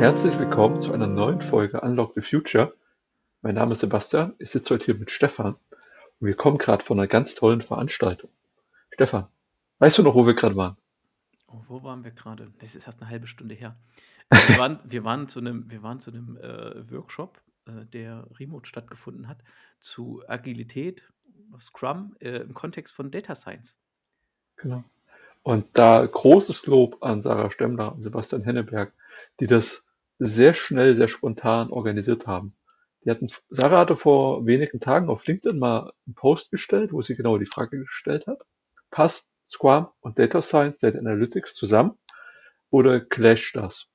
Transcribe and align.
Herzlich 0.00 0.38
willkommen 0.38 0.82
zu 0.82 0.92
einer 0.92 1.06
neuen 1.06 1.40
Folge 1.40 1.80
Unlock 1.80 2.12
the 2.14 2.20
Future. 2.20 2.74
Mein 3.40 3.54
Name 3.54 3.72
ist 3.72 3.80
Sebastian, 3.80 4.34
ich 4.38 4.50
sitze 4.50 4.74
heute 4.74 4.84
hier 4.84 4.96
mit 4.96 5.10
Stefan 5.10 5.54
und 5.54 6.26
wir 6.26 6.34
kommen 6.34 6.58
gerade 6.58 6.84
von 6.84 6.98
einer 6.98 7.06
ganz 7.06 7.34
tollen 7.34 7.62
Veranstaltung. 7.62 8.28
Stefan, 8.92 9.28
weißt 9.78 9.96
du 9.96 10.02
noch, 10.02 10.14
wo 10.14 10.26
wir 10.26 10.34
gerade 10.34 10.56
waren? 10.56 10.76
Oh, 11.46 11.62
wo 11.68 11.82
waren 11.82 12.04
wir 12.04 12.10
gerade? 12.10 12.52
Das 12.58 12.74
ist 12.74 12.86
erst 12.86 13.00
eine 13.00 13.10
halbe 13.10 13.26
Stunde 13.28 13.54
her. 13.54 13.76
Wir 14.30 14.58
waren, 14.58 14.78
wir 14.84 15.04
waren 15.04 15.28
zu 15.28 15.38
einem, 15.38 15.70
wir 15.70 15.82
waren 15.82 16.00
zu 16.00 16.10
einem 16.10 16.36
äh, 16.36 16.90
Workshop, 16.90 17.40
äh, 17.64 17.86
der 17.86 18.26
remote 18.38 18.68
stattgefunden 18.68 19.26
hat, 19.26 19.42
zu 19.78 20.22
Agilität, 20.28 21.10
Scrum 21.58 22.14
äh, 22.20 22.40
im 22.40 22.52
Kontext 22.52 22.92
von 22.92 23.10
Data 23.10 23.34
Science. 23.34 23.78
Genau. 24.62 24.84
Und 25.42 25.66
da 25.74 26.04
großes 26.04 26.66
Lob 26.66 27.02
an 27.02 27.22
Sarah 27.22 27.50
Stemmler 27.50 27.94
und 27.94 28.02
Sebastian 28.02 28.44
Henneberg, 28.44 28.92
die 29.40 29.46
das 29.46 29.86
sehr 30.18 30.52
schnell, 30.54 30.96
sehr 30.96 31.08
spontan 31.08 31.70
organisiert 31.70 32.26
haben. 32.26 32.54
Die 33.04 33.10
hatten, 33.10 33.28
Sarah 33.48 33.78
hatte 33.78 33.96
vor 33.96 34.44
wenigen 34.44 34.80
Tagen 34.80 35.08
auf 35.08 35.26
LinkedIn 35.26 35.58
mal 35.58 35.92
einen 36.06 36.14
Post 36.14 36.50
gestellt, 36.50 36.92
wo 36.92 37.00
sie 37.00 37.16
genau 37.16 37.38
die 37.38 37.46
Frage 37.46 37.78
gestellt 37.78 38.26
hat. 38.26 38.42
Passt 38.90 39.30
Scrum 39.48 39.88
und 40.00 40.18
Data 40.18 40.42
Science, 40.42 40.78
Data 40.78 40.98
Analytics 40.98 41.54
zusammen 41.54 41.98
oder 42.68 43.00
clasht 43.00 43.56
das? 43.56 43.88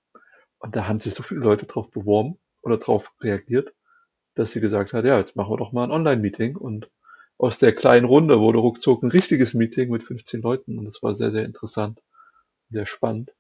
Und 0.58 0.75
da 0.75 0.88
haben 0.88 1.00
sich 1.00 1.13
so 1.13 1.22
viele 1.22 1.41
Leute 1.41 1.67
drauf 1.67 1.91
beworben 1.91 2.39
oder 2.63 2.77
drauf 2.77 3.13
reagiert, 3.22 3.72
dass 4.34 4.52
sie 4.52 4.61
gesagt 4.61 4.94
hat, 4.94 5.05
ja, 5.05 5.20
jetzt 5.20 5.36
machen 5.36 5.52
wir 5.52 5.58
doch 5.58 5.72
mal 5.72 5.84
ein 5.84 5.91
Online-Meeting 5.91 6.55
und 6.55 6.89
aus 7.38 7.59
der 7.59 7.73
kleinen 7.73 8.05
Runde 8.05 8.39
wurde 8.39 8.59
ruckzuck 8.59 9.03
ein 9.03 9.12
richtiges 9.12 9.53
Meeting 9.53 9.89
mit 9.89 10.03
15 10.03 10.41
Leuten 10.41 10.77
und 10.77 10.85
das 10.85 11.03
war 11.03 11.16
sehr, 11.16 11.31
sehr 11.31 11.45
interessant, 11.45 12.02
sehr 12.70 12.85
spannend. 12.85 13.34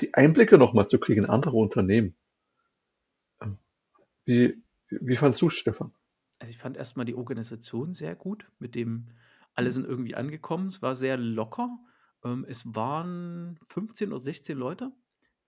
Die 0.00 0.14
Einblicke 0.14 0.58
nochmal 0.58 0.88
zu 0.88 0.98
kriegen 0.98 1.24
in 1.24 1.30
andere 1.30 1.56
Unternehmen. 1.56 2.16
Ähm, 3.40 3.58
wie, 4.24 4.60
wie 4.88 5.16
fandst 5.16 5.40
du 5.40 5.50
Stefan? 5.50 5.92
Also 6.40 6.50
ich 6.50 6.58
fand 6.58 6.76
erstmal 6.76 7.06
die 7.06 7.14
Organisation 7.14 7.94
sehr 7.94 8.16
gut, 8.16 8.50
mit 8.58 8.74
dem 8.74 9.08
alle 9.54 9.70
sind 9.70 9.86
irgendwie 9.86 10.16
angekommen. 10.16 10.68
Es 10.68 10.82
war 10.82 10.96
sehr 10.96 11.16
locker. 11.16 11.78
Ähm, 12.24 12.44
es 12.48 12.74
waren 12.74 13.58
15 13.66 14.12
oder 14.12 14.20
16 14.20 14.58
Leute 14.58 14.92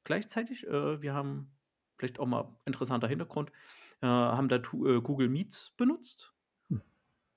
gleichzeitig. 0.05 0.67
Äh, 0.67 1.03
wir 1.03 1.13
haben 1.13 1.51
vielleicht 1.99 2.21
auch 2.21 2.27
mal 2.27 2.57
interessanter 2.65 3.09
Hintergrund, 3.09 3.51
äh, 4.03 4.07
haben 4.07 4.49
da 4.49 4.57
äh, 4.57 5.01
Google 5.01 5.29
Meets 5.29 5.73
benutzt. 5.77 6.36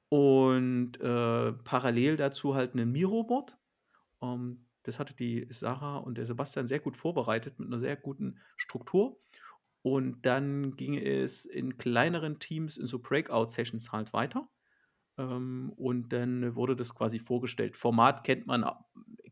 Und 0.09 0.99
äh, 0.99 1.53
parallel 1.53 2.17
dazu 2.17 2.55
halt 2.55 2.73
einen 2.73 2.91
Miro-Bot. 2.91 3.57
Ähm, 4.21 4.65
das 4.83 4.99
hatte 4.99 5.13
die 5.15 5.47
Sarah 5.51 5.97
und 5.97 6.17
der 6.17 6.25
Sebastian 6.25 6.67
sehr 6.67 6.79
gut 6.79 6.97
vorbereitet 6.97 7.59
mit 7.59 7.67
einer 7.67 7.79
sehr 7.79 7.95
guten 7.95 8.39
Struktur. 8.57 9.19
Und 9.81 10.25
dann 10.25 10.75
ging 10.75 10.97
es 10.97 11.45
in 11.45 11.77
kleineren 11.77 12.39
Teams 12.39 12.77
in 12.77 12.85
so 12.87 12.99
Breakout-Sessions 12.99 13.91
halt 13.91 14.13
weiter. 14.13 14.49
Ähm, 15.17 15.71
und 15.75 16.09
dann 16.13 16.55
wurde 16.55 16.75
das 16.75 16.95
quasi 16.95 17.19
vorgestellt. 17.19 17.77
Format 17.77 18.23
kennt 18.23 18.47
man, 18.47 18.65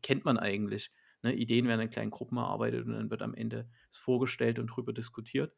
kennt 0.02 0.24
man 0.24 0.38
eigentlich. 0.38 0.92
Ne? 1.22 1.34
Ideen 1.34 1.66
werden 1.66 1.82
in 1.82 1.90
kleinen 1.90 2.10
Gruppen 2.10 2.38
erarbeitet 2.38 2.86
und 2.86 2.92
dann 2.92 3.10
wird 3.10 3.22
am 3.22 3.34
Ende 3.34 3.68
es 3.90 3.98
vorgestellt 3.98 4.58
und 4.58 4.70
darüber 4.70 4.92
diskutiert. 4.92 5.54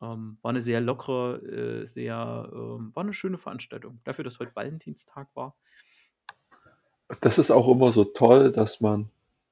Ähm, 0.00 0.38
war 0.42 0.50
eine 0.50 0.60
sehr 0.60 0.80
lockere, 0.80 1.42
äh, 1.42 1.86
sehr, 1.86 2.48
ähm, 2.52 2.92
war 2.94 3.02
eine 3.02 3.12
schöne 3.12 3.38
Veranstaltung. 3.38 4.00
Dafür, 4.04 4.24
dass 4.24 4.38
heute 4.38 4.54
Valentinstag 4.54 5.28
war. 5.34 5.56
Das 7.20 7.38
ist 7.38 7.50
auch 7.50 7.68
immer 7.68 7.90
so 7.90 8.04
toll, 8.04 8.52
dass 8.52 8.80
man 8.80 9.10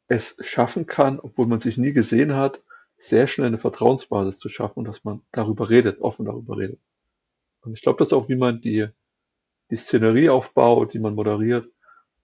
es 0.09 0.37
schaffen 0.41 0.87
kann, 0.87 1.19
obwohl 1.19 1.47
man 1.47 1.61
sich 1.61 1.79
nie 1.79 1.93
gesehen 1.93 2.35
hat, 2.35 2.61
sehr 2.99 3.27
schnell 3.27 3.49
eine 3.49 3.59
Vertrauensbasis 3.59 4.39
zu 4.39 4.49
schaffen 4.49 4.81
und 4.81 4.85
dass 4.87 5.05
man 5.05 5.23
darüber 5.33 5.69
redet, 5.69 6.01
offen 6.01 6.27
darüber 6.27 6.59
redet. 6.59 6.81
Und 7.63 7.75
ich 7.75 7.83
glaube, 7.83 7.99
das 7.99 8.09
ist 8.09 8.13
auch, 8.13 8.29
wie 8.29 8.37
man 8.37 8.61
die, 8.61 8.87
die 9.71 9.77
Szenerie 9.77 10.31
aufbaut, 10.31 10.95
die 10.95 11.01
man 11.01 11.15
moderiert. 11.15 11.69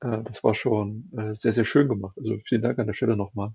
Äh, 0.00 0.22
das 0.22 0.44
war 0.44 0.54
schon 0.54 1.10
äh, 1.16 1.34
sehr, 1.34 1.52
sehr 1.52 1.64
schön 1.64 1.88
gemacht. 1.88 2.16
Also 2.16 2.38
vielen 2.44 2.62
Dank 2.62 2.78
an 2.78 2.86
der 2.86 2.94
Stelle 2.94 3.16
nochmal. 3.16 3.52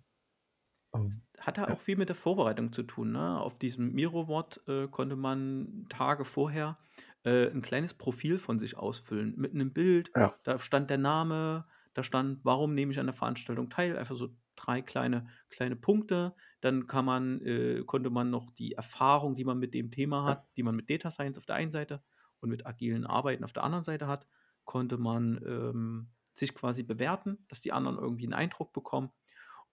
Ähm, 0.93 1.21
Hatte 1.47 1.71
auch 1.71 1.79
viel 1.79 1.95
mit 1.95 2.09
der 2.09 2.15
Vorbereitung 2.15 2.73
zu 2.73 2.83
tun. 2.83 3.13
Ne? 3.13 3.39
Auf 3.39 3.57
diesem 3.57 3.93
Miro-Wort 3.93 4.61
äh, 4.67 4.87
konnte 4.87 5.15
man 5.15 5.85
Tage 5.87 6.25
vorher 6.25 6.77
äh, 7.23 7.49
ein 7.49 7.61
kleines 7.61 7.93
Profil 7.93 8.37
von 8.37 8.59
sich 8.59 8.77
ausfüllen 8.77 9.33
mit 9.37 9.53
einem 9.53 9.71
Bild. 9.71 10.11
Ja. 10.13 10.33
Da 10.43 10.59
stand 10.59 10.89
der 10.89 10.97
Name, 10.97 11.65
da 11.93 12.03
stand, 12.03 12.43
warum 12.43 12.75
nehme 12.75 12.91
ich 12.91 12.99
an 12.99 13.05
der 13.05 13.15
Veranstaltung 13.15 13.69
teil? 13.69 13.97
Einfach 13.97 14.17
so 14.17 14.29
drei 14.57 14.81
kleine, 14.81 15.27
kleine 15.49 15.77
Punkte. 15.77 16.35
Dann 16.59 16.85
kann 16.85 17.05
man, 17.05 17.41
äh, 17.41 17.81
konnte 17.85 18.09
man 18.09 18.29
noch 18.29 18.51
die 18.51 18.73
Erfahrung, 18.73 19.35
die 19.35 19.45
man 19.45 19.57
mit 19.57 19.73
dem 19.73 19.89
Thema 19.89 20.25
hat, 20.25 20.45
die 20.57 20.63
man 20.63 20.75
mit 20.75 20.89
Data 20.89 21.11
Science 21.11 21.37
auf 21.37 21.45
der 21.45 21.55
einen 21.55 21.71
Seite 21.71 22.03
und 22.41 22.49
mit 22.49 22.65
agilen 22.65 23.05
Arbeiten 23.05 23.45
auf 23.45 23.53
der 23.53 23.63
anderen 23.63 23.83
Seite 23.83 24.07
hat, 24.07 24.27
konnte 24.65 24.97
man 24.97 25.41
ähm, 25.47 26.07
sich 26.33 26.53
quasi 26.53 26.83
bewerten, 26.83 27.37
dass 27.47 27.61
die 27.61 27.71
anderen 27.71 27.97
irgendwie 27.97 28.25
einen 28.25 28.33
Eindruck 28.33 28.73
bekommen. 28.73 29.11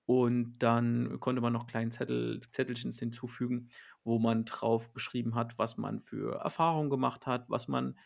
Und 0.07 0.59
dann 0.59 1.19
konnte 1.21 1.41
man 1.41 1.53
noch 1.53 1.67
kleine 1.67 1.91
Zettel, 1.91 2.41
Zettelchen 2.51 2.93
hinzufügen, 2.93 3.71
wo 4.03 4.19
man 4.19 4.45
drauf 4.45 4.93
beschrieben 4.93 5.35
hat, 5.35 5.59
was 5.59 5.79
man 5.79 6.01
für 6.01 6.37
Erfahrungen 6.41 6.91
gemacht 6.91 7.27
hat, 7.27 7.49
was 7.49 7.69
man, 7.69 7.99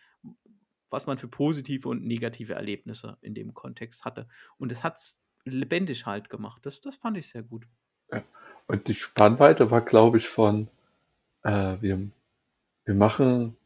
was 0.90 1.06
man 1.06 1.18
für 1.18 1.28
positive 1.28 1.88
und 1.88 2.04
negative 2.04 2.54
Erlebnisse 2.54 3.18
in 3.20 3.34
dem 3.34 3.52
Kontext 3.52 4.04
hatte. 4.04 4.28
Und 4.58 4.70
es 4.70 4.84
hat 4.84 4.96
es 4.96 5.18
lebendig 5.44 6.06
halt 6.06 6.30
gemacht. 6.30 6.64
Das, 6.64 6.80
das 6.80 6.94
fand 6.94 7.16
ich 7.16 7.28
sehr 7.28 7.42
gut. 7.42 7.66
Ja. 8.12 8.22
Und 8.68 8.86
die 8.86 8.94
Spannweite 8.94 9.70
war, 9.70 9.80
glaube 9.80 10.18
ich, 10.18 10.28
von 10.28 10.68
äh, 11.42 11.78
wir, 11.80 12.10
wir 12.84 12.94
machen 12.94 13.56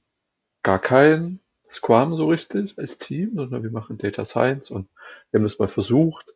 gar 0.63 0.79
kein 0.79 1.41
Scrum 1.69 2.17
so 2.17 2.29
richtig 2.29 2.79
als 2.79 2.99
Team, 2.99 3.33
sondern 3.35 3.63
wir 3.63 3.71
machen 3.71 3.99
Data 3.99 4.25
Science 4.25 4.71
und 4.71 4.89
wir 5.31 5.39
haben 5.39 5.45
das 5.45 5.59
mal 5.59 5.69
versucht 5.69 6.35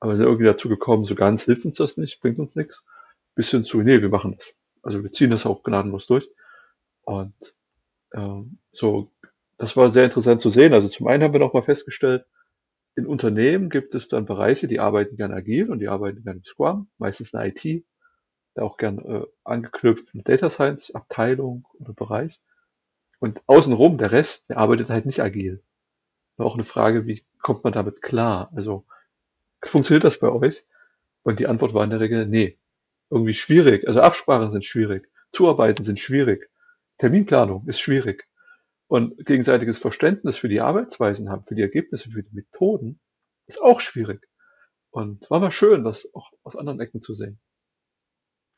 aber 0.00 0.16
sind 0.16 0.24
irgendwie 0.24 0.46
dazu 0.46 0.68
gekommen, 0.68 1.04
so 1.04 1.14
ganz 1.14 1.44
hilft 1.44 1.64
uns 1.66 1.76
das 1.76 1.96
nicht, 1.96 2.20
bringt 2.20 2.38
uns 2.38 2.56
nichts. 2.56 2.82
Bis 3.34 3.50
hin 3.50 3.62
zu, 3.62 3.82
nee, 3.82 4.00
wir 4.00 4.08
machen 4.08 4.36
das. 4.36 4.46
Also 4.82 5.02
wir 5.02 5.12
ziehen 5.12 5.30
das 5.30 5.46
auch 5.46 5.62
gnadenlos 5.62 6.06
durch. 6.06 6.28
Und 7.02 7.34
ähm, 8.14 8.58
so, 8.72 9.10
das 9.58 9.76
war 9.76 9.90
sehr 9.90 10.06
interessant 10.06 10.40
zu 10.40 10.50
sehen. 10.50 10.72
Also 10.72 10.88
zum 10.88 11.06
einen 11.06 11.22
haben 11.22 11.32
wir 11.32 11.40
noch 11.40 11.52
mal 11.52 11.62
festgestellt, 11.62 12.24
in 12.96 13.06
Unternehmen 13.06 13.70
gibt 13.70 13.94
es 13.94 14.08
dann 14.08 14.26
Bereiche, 14.26 14.66
die 14.66 14.80
arbeiten 14.80 15.16
gern 15.16 15.32
agil 15.32 15.70
und 15.70 15.78
die 15.78 15.88
arbeiten 15.88 16.24
gern 16.24 16.42
Scrum, 16.44 16.90
meistens 16.98 17.34
eine 17.34 17.52
IT, 17.54 17.84
da 18.54 18.62
auch 18.62 18.78
gern 18.78 18.98
äh, 18.98 19.26
angeknüpft 19.44 20.12
eine 20.14 20.22
Data 20.22 20.50
Science 20.50 20.94
Abteilung 20.94 21.68
oder 21.78 21.92
Bereich. 21.92 22.40
Und 23.20 23.42
außenrum, 23.46 23.98
der 23.98 24.12
Rest, 24.12 24.48
der 24.48 24.56
arbeitet 24.58 24.88
halt 24.88 25.06
nicht 25.06 25.22
agil. 25.22 25.62
War 26.36 26.46
auch 26.46 26.54
eine 26.54 26.64
Frage, 26.64 27.06
wie 27.06 27.22
kommt 27.42 27.64
man 27.64 27.72
damit 27.72 28.02
klar? 28.02 28.50
Also 28.54 28.86
Funktioniert 29.62 30.04
das 30.04 30.18
bei 30.18 30.28
euch? 30.28 30.64
Und 31.22 31.40
die 31.40 31.46
Antwort 31.46 31.74
war 31.74 31.84
in 31.84 31.90
der 31.90 32.00
Regel, 32.00 32.26
nee. 32.26 32.58
Irgendwie 33.10 33.34
schwierig. 33.34 33.86
Also 33.86 34.00
Absprachen 34.00 34.52
sind 34.52 34.64
schwierig. 34.64 35.08
Zuarbeiten 35.32 35.84
sind 35.84 35.98
schwierig. 35.98 36.48
Terminplanung 36.98 37.66
ist 37.68 37.80
schwierig. 37.80 38.26
Und 38.86 39.24
gegenseitiges 39.24 39.78
Verständnis 39.78 40.36
für 40.36 40.48
die 40.48 40.60
Arbeitsweisen 40.60 41.30
haben, 41.30 41.44
für 41.44 41.54
die 41.54 41.62
Ergebnisse, 41.62 42.10
für 42.10 42.22
die 42.22 42.34
Methoden, 42.34 43.00
ist 43.46 43.60
auch 43.60 43.80
schwierig. 43.80 44.26
Und 44.90 45.30
war 45.30 45.40
mal 45.40 45.52
schön, 45.52 45.84
das 45.84 46.12
auch 46.14 46.32
aus 46.42 46.56
anderen 46.56 46.80
Ecken 46.80 47.00
zu 47.00 47.14
sehen. 47.14 47.40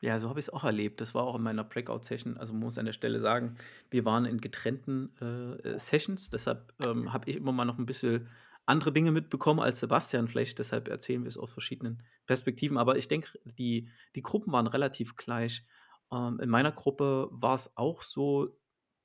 Ja, 0.01 0.19
so 0.19 0.27
habe 0.27 0.39
ich 0.39 0.47
es 0.47 0.53
auch 0.53 0.63
erlebt. 0.63 0.99
Das 0.99 1.15
war 1.15 1.23
auch 1.23 1.35
in 1.35 1.43
meiner 1.43 1.63
Breakout-Session. 1.63 2.37
Also 2.37 2.51
man 2.51 2.63
muss 2.63 2.77
an 2.77 2.85
der 2.85 2.93
Stelle 2.93 3.19
sagen, 3.19 3.55
wir 3.89 4.03
waren 4.03 4.25
in 4.25 4.41
getrennten 4.41 5.15
äh, 5.21 5.79
Sessions. 5.79 6.29
Deshalb 6.29 6.73
ähm, 6.85 7.13
habe 7.13 7.29
ich 7.29 7.37
immer 7.37 7.53
mal 7.53 7.63
noch 7.63 7.77
ein 7.77 7.85
bisschen 7.85 8.27
andere 8.65 8.93
Dinge 8.93 9.11
mitbekommen 9.11 9.59
als 9.59 9.79
Sebastian 9.79 10.27
vielleicht, 10.27 10.59
deshalb 10.59 10.87
erzählen 10.87 11.23
wir 11.23 11.27
es 11.27 11.37
aus 11.37 11.51
verschiedenen 11.51 12.03
Perspektiven. 12.25 12.77
Aber 12.77 12.97
ich 12.97 13.07
denke, 13.07 13.39
die, 13.45 13.89
die 14.15 14.21
Gruppen 14.21 14.53
waren 14.53 14.67
relativ 14.67 15.15
gleich. 15.15 15.65
Ähm, 16.11 16.39
in 16.39 16.49
meiner 16.49 16.71
Gruppe 16.71 17.27
war 17.31 17.55
es 17.55 17.75
auch 17.75 18.01
so, 18.01 18.57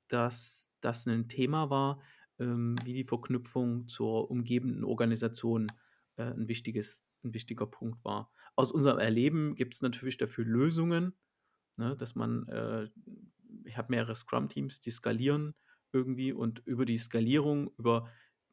dass 0.07 0.71
das 0.81 1.05
ein 1.05 1.27
Thema 1.27 1.69
war, 1.69 2.01
ähm, 2.39 2.75
wie 2.85 2.93
die 2.93 3.03
Verknüpfung 3.03 3.87
zur 3.87 4.31
umgebenden 4.31 4.83
Organisation 4.83 5.67
äh, 6.15 6.23
ein, 6.23 6.47
wichtiges, 6.47 7.03
ein 7.23 7.33
wichtiger 7.33 7.65
Punkt 7.65 8.03
war. 8.05 8.31
Aus 8.55 8.71
unserem 8.71 8.99
Erleben 8.99 9.55
gibt 9.55 9.73
es 9.75 9.81
natürlich 9.81 10.17
dafür 10.17 10.45
Lösungen, 10.45 11.13
ne, 11.75 11.95
dass 11.97 12.15
man, 12.15 12.47
äh, 12.47 12.89
ich 13.65 13.77
habe 13.77 13.91
mehrere 13.91 14.15
Scrum-Teams, 14.15 14.79
die 14.79 14.91
skalieren 14.91 15.53
irgendwie 15.91 16.31
und 16.31 16.59
über 16.65 16.85
die 16.85 16.97
Skalierung, 16.97 17.71
über 17.77 18.09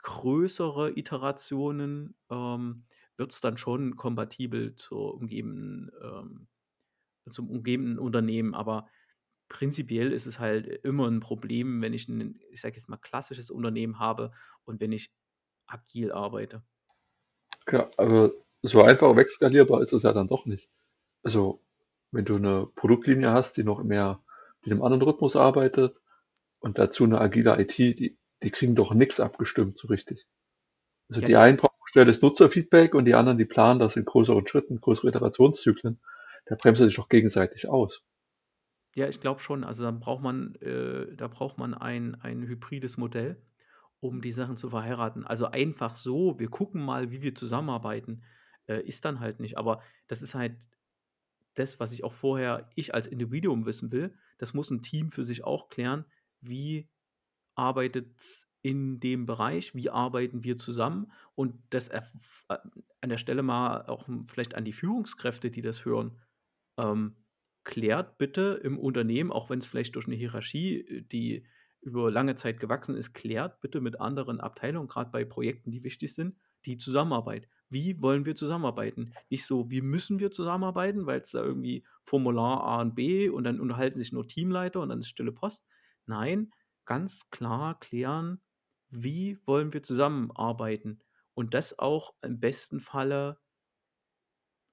größere 0.06 0.96
Iterationen 0.96 2.14
ähm, 2.30 2.84
wird 3.16 3.32
es 3.32 3.40
dann 3.40 3.56
schon 3.56 3.96
kompatibel 3.96 4.76
zur 4.76 5.14
umgebenden, 5.14 5.90
ähm, 6.00 6.46
zum 7.28 7.50
umgebenden 7.50 7.98
Unternehmen. 7.98 8.54
Aber 8.54 8.86
prinzipiell 9.48 10.12
ist 10.12 10.26
es 10.26 10.38
halt 10.38 10.68
immer 10.84 11.08
ein 11.08 11.18
Problem, 11.18 11.82
wenn 11.82 11.92
ich 11.92 12.06
ein, 12.06 12.38
ich 12.50 12.60
sage 12.60 12.76
jetzt 12.76 12.88
mal, 12.88 12.98
klassisches 12.98 13.50
Unternehmen 13.50 13.98
habe 13.98 14.30
und 14.64 14.80
wenn 14.80 14.92
ich 14.92 15.10
agil 15.66 16.12
arbeite. 16.12 16.62
Ja, 17.68 17.90
aber 17.96 18.30
so 18.62 18.82
einfach 18.82 19.16
wegskalierbar 19.16 19.82
ist 19.82 19.92
es 19.92 20.04
ja 20.04 20.12
dann 20.12 20.28
doch 20.28 20.46
nicht. 20.46 20.70
Also, 21.24 21.64
wenn 22.12 22.24
du 22.24 22.36
eine 22.36 22.68
Produktlinie 22.76 23.32
hast, 23.32 23.56
die 23.56 23.64
noch 23.64 23.82
mehr 23.82 24.22
in 24.62 24.70
einem 24.70 24.82
anderen 24.82 25.02
Rhythmus 25.02 25.34
arbeitet 25.34 25.96
und 26.60 26.78
dazu 26.78 27.02
eine 27.02 27.20
agile 27.20 27.60
IT, 27.60 27.76
die 27.76 28.16
die 28.42 28.50
kriegen 28.50 28.74
doch 28.74 28.94
nichts 28.94 29.20
abgestimmt 29.20 29.78
so 29.78 29.88
richtig. 29.88 30.26
Also, 31.10 31.20
Ja, 31.20 31.28
die 31.28 31.36
einen 31.36 31.58
brauchen 31.58 31.74
schnelles 31.86 32.22
Nutzerfeedback 32.22 32.94
und 32.94 33.06
die 33.06 33.14
anderen, 33.14 33.38
die 33.38 33.44
planen 33.46 33.80
das 33.80 33.96
in 33.96 34.04
größeren 34.06 34.46
Schritten, 34.48 34.80
größere 34.80 35.08
Iterationszyklen. 35.08 36.00
Da 36.46 36.56
bremst 36.56 36.80
du 36.82 36.86
dich 36.86 36.96
doch 36.96 37.08
gegenseitig 37.10 37.68
aus. 37.68 38.02
Ja, 38.94 39.08
ich 39.08 39.20
glaube 39.20 39.40
schon. 39.40 39.64
Also, 39.64 39.82
da 39.84 39.90
braucht 39.90 40.22
man 40.22 40.54
äh, 40.56 41.14
da 41.16 41.28
braucht 41.28 41.58
man 41.58 41.74
ein 41.74 42.14
ein 42.16 42.42
hybrides 42.46 42.96
Modell, 42.96 43.42
um 44.00 44.22
die 44.22 44.32
Sachen 44.32 44.56
zu 44.56 44.70
verheiraten. 44.70 45.24
Also, 45.26 45.46
einfach 45.46 45.96
so: 45.96 46.38
„Wir 46.38 46.48
gucken 46.48 46.82
mal, 46.84 47.10
wie 47.10 47.20
wir 47.22 47.34
zusammenarbeiten“, 47.34 48.24
äh, 48.68 48.80
ist 48.82 49.04
dann 49.04 49.20
halt 49.20 49.40
nicht. 49.40 49.58
Aber 49.58 49.82
das 50.08 50.22
ist 50.22 50.34
halt 50.34 50.68
das, 51.54 51.80
was 51.80 51.92
ich 51.92 52.04
auch 52.04 52.12
vorher 52.14 52.70
ich 52.76 52.94
als 52.94 53.06
Individuum 53.08 53.66
wissen 53.66 53.92
will. 53.92 54.16
Das 54.38 54.54
muss 54.54 54.70
'n 54.70 54.82
Team 54.82 55.10
für 55.10 55.24
sich 55.24 55.44
auch 55.44 55.68
klären. 55.68 56.06
Wie 56.40 56.88
arbeitet's 57.56 58.48
in 58.62 59.00
dem 59.00 59.26
Bereich? 59.26 59.74
Wie 59.74 59.90
arbeiten 59.90 60.44
wir 60.44 60.58
zusammen? 60.58 61.12
Und 61.34 61.62
das 61.70 61.90
a 61.90 62.02
an 63.00 63.10
der 63.10 63.18
Stelle 63.18 63.42
mal 63.42 63.86
auch, 63.86 64.08
vielleicht 64.26 64.54
an 64.56 64.64
die 64.64 64.72
Führungskräfte, 64.72 65.50
die 65.50 65.62
das 65.62 65.84
hören. 65.84 66.18
Ähm, 66.78 67.16
klärt 67.64 68.18
bitte 68.18 68.60
im 68.62 68.78
Unternehmen, 68.78 69.32
auch 69.32 69.50
wenn's 69.50 69.66
vielleicht 69.66 69.96
durch 69.96 70.06
'ne 70.08 70.14
Hierarchie, 70.16 70.80
äh, 70.80 71.02
die 71.02 71.46
über 71.82 72.10
lange 72.10 72.34
Zeit 72.36 72.60
gewachsen 72.60 72.96
ist, 72.96 73.14
klärt 73.14 73.60
bitte 73.60 73.80
mit 73.80 74.00
anderen 74.00 74.40
Abteilungen, 74.40 74.88
grad 74.88 75.12
bei 75.12 75.24
Projekten, 75.24 75.70
die 75.70 75.84
wichtig 75.84 76.14
sind, 76.14 76.36
die 76.66 76.78
Zusammenarbeit. 76.78 77.48
Wie 77.70 78.00
wollen 78.02 78.24
wir 78.26 78.34
zusammenarbeiten? 78.36 79.12
Nicht 79.30 79.46
so: 79.46 79.70
„Wie 79.70 79.82
müssen 79.82 80.18
wir 80.20 80.30
zusammenarbeiten?“, 80.32 81.06
weil's 81.06 81.30
da 81.32 81.42
irgendwie 81.44 81.84
Formular 82.02 82.62
A 82.64 82.80
und 82.82 82.94
B 82.94 83.28
und 83.28 83.44
dann 83.44 83.60
unterhalten 83.60 83.98
sich 83.98 84.12
nur 84.12 84.26
Teamleiter 84.28 84.80
und 84.80 84.88
dann 84.90 85.00
ist 85.00 85.08
stille 85.08 85.32
Post. 85.32 85.64
Nein, 86.06 86.50
ganz 86.86 87.30
klar 87.30 87.78
klären: 87.80 88.40
„Wie 88.90 89.38
wollen 89.46 89.72
wir 89.74 89.82
zusammenarbeiten?“ 89.82 91.00
Und 91.34 91.54
das 91.54 91.78
auch 91.78 92.14
im 92.22 92.40
besten 92.40 92.80
Falle 92.80 93.38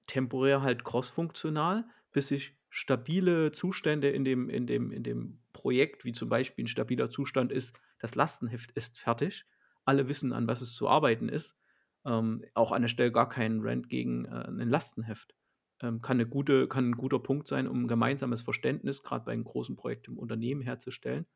temporär 0.08 0.62
halt 0.62 0.84
crossfunktional, 0.84 1.86
bis 2.12 2.28
sich 2.28 2.56
stabile 2.68 3.52
Zustände 3.52 4.10
in 4.10 4.24
dem 4.24 4.48
in 4.50 4.66
dem 4.66 4.90
in 4.90 5.02
dem 5.02 5.40
Projekt, 5.52 6.04
wie 6.04 6.12
zum 6.12 6.28
Beispiel 6.28 6.64
'n 6.64 6.68
stabiler 6.68 7.08
Zustand 7.10 7.52
ist, 7.52 7.78
das 7.98 8.14
Lastenheft 8.14 8.70
ist 8.72 8.98
fertig. 8.98 9.46
Alle 9.84 10.08
wissen, 10.08 10.32
an 10.32 10.46
was 10.46 10.60
es 10.60 10.74
zu 10.74 10.88
arbeiten 10.88 11.28
ist. 11.28 11.58
Ähm, 12.04 12.44
auch 12.54 12.72
an 12.72 12.82
der 12.82 12.88
Stelle 12.88 13.12
gar 13.12 13.28
kein 13.28 13.60
Rant 13.62 13.88
gegen, 13.88 14.26
äh, 14.26 14.50
'nen 14.50 14.68
Lastenheft. 14.68 15.34
Ähm, 15.80 16.02
kann 16.02 16.18
'ne 16.18 16.26
gute 16.26 16.68
kann 16.68 16.86
'n 16.92 16.96
guter 16.96 17.18
Punkt 17.20 17.46
sein, 17.48 17.66
um 17.66 17.84
'n 17.84 17.88
gemeinsames 17.88 18.42
Verständnis, 18.42 19.02
grad 19.02 19.24
bei 19.24 19.34
'nem 19.34 19.44
großen 19.44 19.76
Projekt 19.76 20.08
im 20.08 20.18
Unternehmen 20.18 20.60
herzustellen 20.60 21.26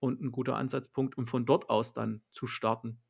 und 0.00 0.20
'n 0.22 0.32
guter 0.32 0.56
Ansatzpunkt, 0.56 1.18
um 1.18 1.26
von 1.26 1.46
dort 1.46 1.70
aus 1.70 1.92
dann 1.94 2.22
zu 2.32 2.46
starten. 2.46 3.00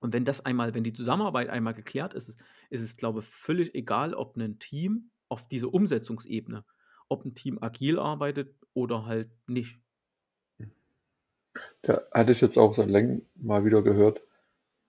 Und 0.00 0.12
wenn 0.14 0.24
das 0.26 0.44
einmal 0.46 0.74
wenn 0.74 0.84
die 0.84 0.92
Zusammenarbeit 0.94 1.50
einmal 1.50 1.74
geklärt 1.74 2.14
ist, 2.14 2.28
ist 2.70 2.82
es, 2.82 2.96
glaube, 2.98 3.22
völlig 3.22 3.74
egal, 3.76 4.14
ob 4.14 4.36
'nen 4.38 4.58
Team 4.60 5.10
auf 5.30 5.48
dieser 5.48 5.72
Umsetzungsebene 5.74 6.64
ob 7.10 7.24
'n 7.26 7.34
Team 7.36 7.58
agil 7.62 7.98
arbeitet 8.00 8.56
oder 8.74 9.06
halt 9.06 9.30
nicht. 9.48 9.80
Da 11.82 12.02
hatte 12.12 12.32
ich 12.32 12.40
jetzt 12.40 12.58
auch 12.58 12.74
seit 12.74 12.88
Längen 12.88 13.26
mal 13.36 13.64
wieder 13.64 13.82
gehört, 13.82 14.20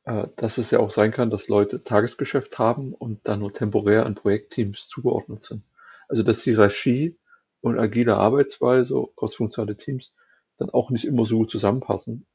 äh, 0.06 0.28
dass 0.38 0.58
es 0.58 0.72
ja 0.72 0.80
auch 0.80 0.92
sein 0.92 1.12
kann, 1.12 1.30
dass 1.32 1.50
Leute 1.50 1.84
Tagesgeschäft 1.84 2.60
haben 2.60 2.94
und 2.94 3.28
dann 3.28 3.40
nur 3.42 3.54
temporär 3.54 4.06
an 4.06 4.16
Projektteams 4.16 4.88
zugeordnet 4.90 5.44
sind. 5.44 5.64
Also, 6.10 6.24
dass 6.24 6.44
Hierarchie 6.44 7.18
und 7.62 7.80
agile 7.80 8.18
Arbeitsweise, 8.18 9.06
crossfunktionale 9.18 9.78
Teams 9.78 10.14
dann 10.60 10.72
auch 10.72 10.92
nicht 10.92 11.06
immer 11.06 11.26
so 11.28 11.38
gut 11.40 11.52
zusammenpassen. 11.52 12.28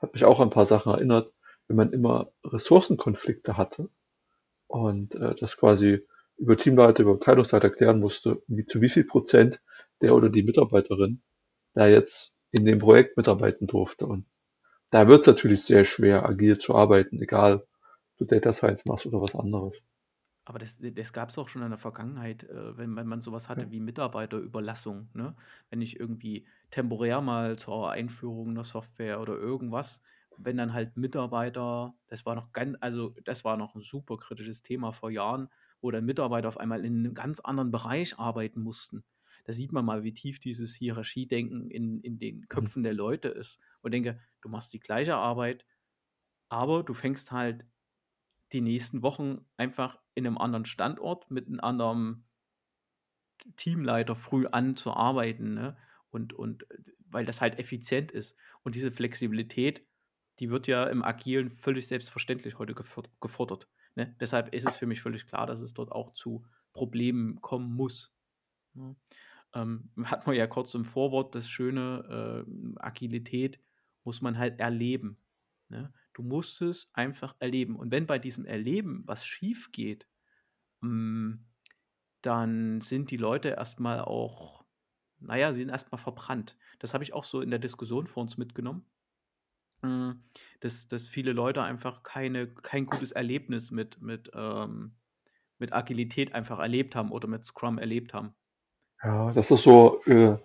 Hat 0.00 0.14
mich 0.14 0.24
auch 0.24 0.40
an 0.40 0.48
'n 0.48 0.50
paar 0.52 0.66
Sachen 0.66 0.92
erinnert, 0.92 1.32
wenn 1.68 1.76
man 1.76 1.92
immer 1.92 2.32
Ressourcenkonflikte 2.44 3.56
hatte 3.56 3.90
und, 4.68 5.14
äh, 5.16 5.34
das 5.36 5.56
quasi 5.56 6.06
über 6.38 6.56
Teamleiter, 6.58 7.02
über 7.04 7.12
Abteilungsleiter 7.14 7.70
klären 7.70 8.00
musste, 8.00 8.42
wie 8.48 8.66
zu 8.66 8.80
wie 8.82 8.88
viel 8.90 9.04
Prozent 9.04 9.62
der 10.02 10.14
oder 10.16 10.30
die 10.30 10.42
Mitarbeiterin 10.44 11.22
da 11.74 11.88
jetzt 11.88 12.32
in 12.52 12.64
dem 12.66 12.78
Projekt 12.80 13.16
mitarbeiten 13.16 13.66
durfte. 13.68 14.06
Und 14.06 14.26
da 14.90 15.08
wird's 15.08 15.26
natürlich 15.28 15.62
sehr 15.64 15.84
schwer, 15.86 16.26
agil 16.28 16.58
zu 16.58 16.74
arbeiten, 16.74 17.20
egal 17.22 17.56
ob 17.64 17.68
du 18.18 18.24
Data 18.26 18.52
Science 18.54 18.84
machst 18.86 19.06
oder 19.06 19.20
was 19.22 19.34
anderes. 19.36 19.80
Aber 20.48 20.58
das 20.58 20.78
das 20.80 21.12
gab's 21.12 21.36
auch 21.36 21.46
schon 21.46 21.60
in 21.62 21.68
der 21.68 21.76
Vergangenheit, 21.78 22.42
äh, 22.44 22.78
wenn 22.78 22.96
wenn 22.96 23.06
man 23.06 23.20
so 23.20 23.32
was 23.32 23.50
Ja. 23.56 23.68
hatte 23.68 23.70
wie 23.70 23.80
Mitarbeiterüberlassung, 23.80 25.10
ne? 25.12 25.36
Wenn 25.68 25.82
ich 25.82 26.00
irgendwie 26.00 26.46
temporär 26.70 27.20
mal 27.20 27.58
zur 27.58 27.90
Einführung 27.90 28.54
'ner 28.54 28.64
Software 28.64 29.20
oder 29.20 29.34
irgendwas 29.36 30.02
wenn 30.40 30.56
dann 30.56 30.72
halt 30.72 30.96
Mitarbeiter 30.96 31.96
das 32.06 32.24
war 32.24 32.34
noch 32.34 32.52
gan 32.52 32.76
also, 32.76 33.14
das 33.24 33.44
war 33.44 33.58
noch 33.58 33.74
'n 33.74 33.80
super 33.82 34.16
kritisches 34.16 34.62
Thema 34.62 34.92
vor 34.92 35.10
Jahren, 35.10 35.48
wo 35.82 35.90
dann 35.90 36.06
Mitarbeiter 36.06 36.48
auf 36.48 36.56
einmal 36.56 36.82
in 36.86 37.02
'nem 37.02 37.12
ganz 37.12 37.40
anderen 37.40 37.70
Bereich 37.70 38.18
arbeiten 38.18 38.62
mussten. 38.62 39.04
Da 39.44 39.52
sieht 39.52 39.72
man 39.72 39.84
mal, 39.84 40.02
wie 40.02 40.14
tief 40.14 40.40
dieses 40.40 40.74
Hierarchiedenken 40.74 41.70
in 41.70 42.00
in 42.00 42.18
den 42.18 42.48
Mhm. 42.52 42.68
Köpfen 42.68 42.82
der 42.84 42.94
Leute 42.94 43.28
ist. 43.28 43.58
Und 43.82 43.92
denke: 43.92 44.18
„Du 44.40 44.48
machst 44.48 44.72
die 44.72 44.80
gleiche 44.80 45.16
Arbeit, 45.16 45.66
aber 46.50 46.82
du 46.84 46.94
fängst 46.94 47.32
halt 47.32 47.66
die 48.52 48.62
nächsten 48.62 49.02
Wochen 49.02 49.46
einfach 49.58 50.00
in 50.18 50.24
'nem 50.24 50.38
anderen 50.38 50.66
Standort 50.66 51.30
mit 51.30 51.48
'n 51.48 51.60
anderem 51.60 52.24
T 53.40 53.52
Teamleiter 53.56 54.16
früh 54.16 54.46
an 54.46 54.76
zu 54.76 54.92
arbeiten“, 54.92 55.54
ne? 55.54 55.76
Und 56.10 56.32
und, 56.32 56.70
äh, 56.70 56.78
weil 57.10 57.24
das 57.24 57.40
halt 57.40 57.58
effizient 57.58 58.10
ist. 58.12 58.36
Und 58.62 58.74
diese 58.74 58.90
Flexibilität, 58.90 59.86
die 60.40 60.50
wird 60.50 60.66
ja 60.66 60.84
im 60.86 61.02
Agilen 61.04 61.48
völlig 61.50 61.86
selbstverständlich 61.88 62.58
heute 62.58 62.74
geford 62.74 63.10
gefordert, 63.20 63.68
ne? 63.94 64.16
Deshalb 64.20 64.54
ist 64.54 64.66
es 64.66 64.76
für 64.76 64.86
mich 64.86 65.00
völlig 65.02 65.26
klar, 65.26 65.46
dass 65.46 65.60
es 65.60 65.74
dort 65.74 65.92
auch 65.92 66.12
zu 66.14 66.44
Problemen 66.72 67.40
kommen 67.40 67.74
muss, 67.74 68.14
ne? 68.74 68.96
Ähm, 69.54 69.90
hatten 70.04 70.30
wir 70.30 70.36
ja 70.36 70.46
kurz 70.48 70.74
im 70.74 70.84
Vorwort 70.86 71.34
das 71.36 71.48
Schöne, 71.50 72.44
ähm, 72.48 72.76
Agilität 72.80 73.60
muss 74.04 74.22
man 74.22 74.38
halt 74.38 74.60
erleben, 74.60 75.18
ne? 75.70 75.92
Du 76.18 76.24
musst 76.24 76.60
es 76.62 76.90
einfach 76.94 77.36
erleben. 77.38 77.76
Und 77.76 77.92
wenn 77.92 78.08
bei 78.08 78.18
diesem 78.18 78.44
Erleben 78.44 79.04
was 79.06 79.24
schiefgeht, 79.24 80.08
hm, 80.82 81.46
dann 82.22 82.80
sind 82.82 83.10
die 83.10 83.18
Leute 83.18 83.50
erst 83.50 83.80
mal 83.80 84.00
auch 84.02 84.64
na 85.20 85.36
ja, 85.38 85.52
sie 85.54 85.60
sind 85.60 85.70
erst 85.70 85.92
mal 85.92 85.98
verbrannt. 85.98 86.58
Das 86.80 86.94
habe 86.94 87.04
ich 87.04 87.14
auch 87.14 87.24
so 87.24 87.40
in 87.42 87.50
der 87.50 87.58
Diskussion 87.60 88.06
vor 88.08 88.22
uns 88.22 88.38
mitgenommen. 88.38 88.86
Hm, 89.82 90.24
dass 90.60 90.88
dass 90.88 91.08
viele 91.08 91.32
Leute 91.32 91.62
einfach 91.62 92.02
keine 92.04 92.48
kein 92.54 92.86
gutes 92.86 93.12
Erlebnis 93.12 93.70
mit 93.72 94.00
mit, 94.02 94.30
ähm 94.34 94.96
mit 95.58 95.72
Agilität 95.74 96.34
einfach 96.34 96.58
erlebt 96.60 96.96
haben 96.96 97.12
oder 97.12 97.28
mit 97.28 97.44
Scrum 97.44 97.78
erlebt 97.78 98.14
haben. 98.14 98.34
Ja, 99.02 99.32
dass 99.32 99.48
das 99.48 99.62
so, 99.62 100.02
äh 100.06 100.36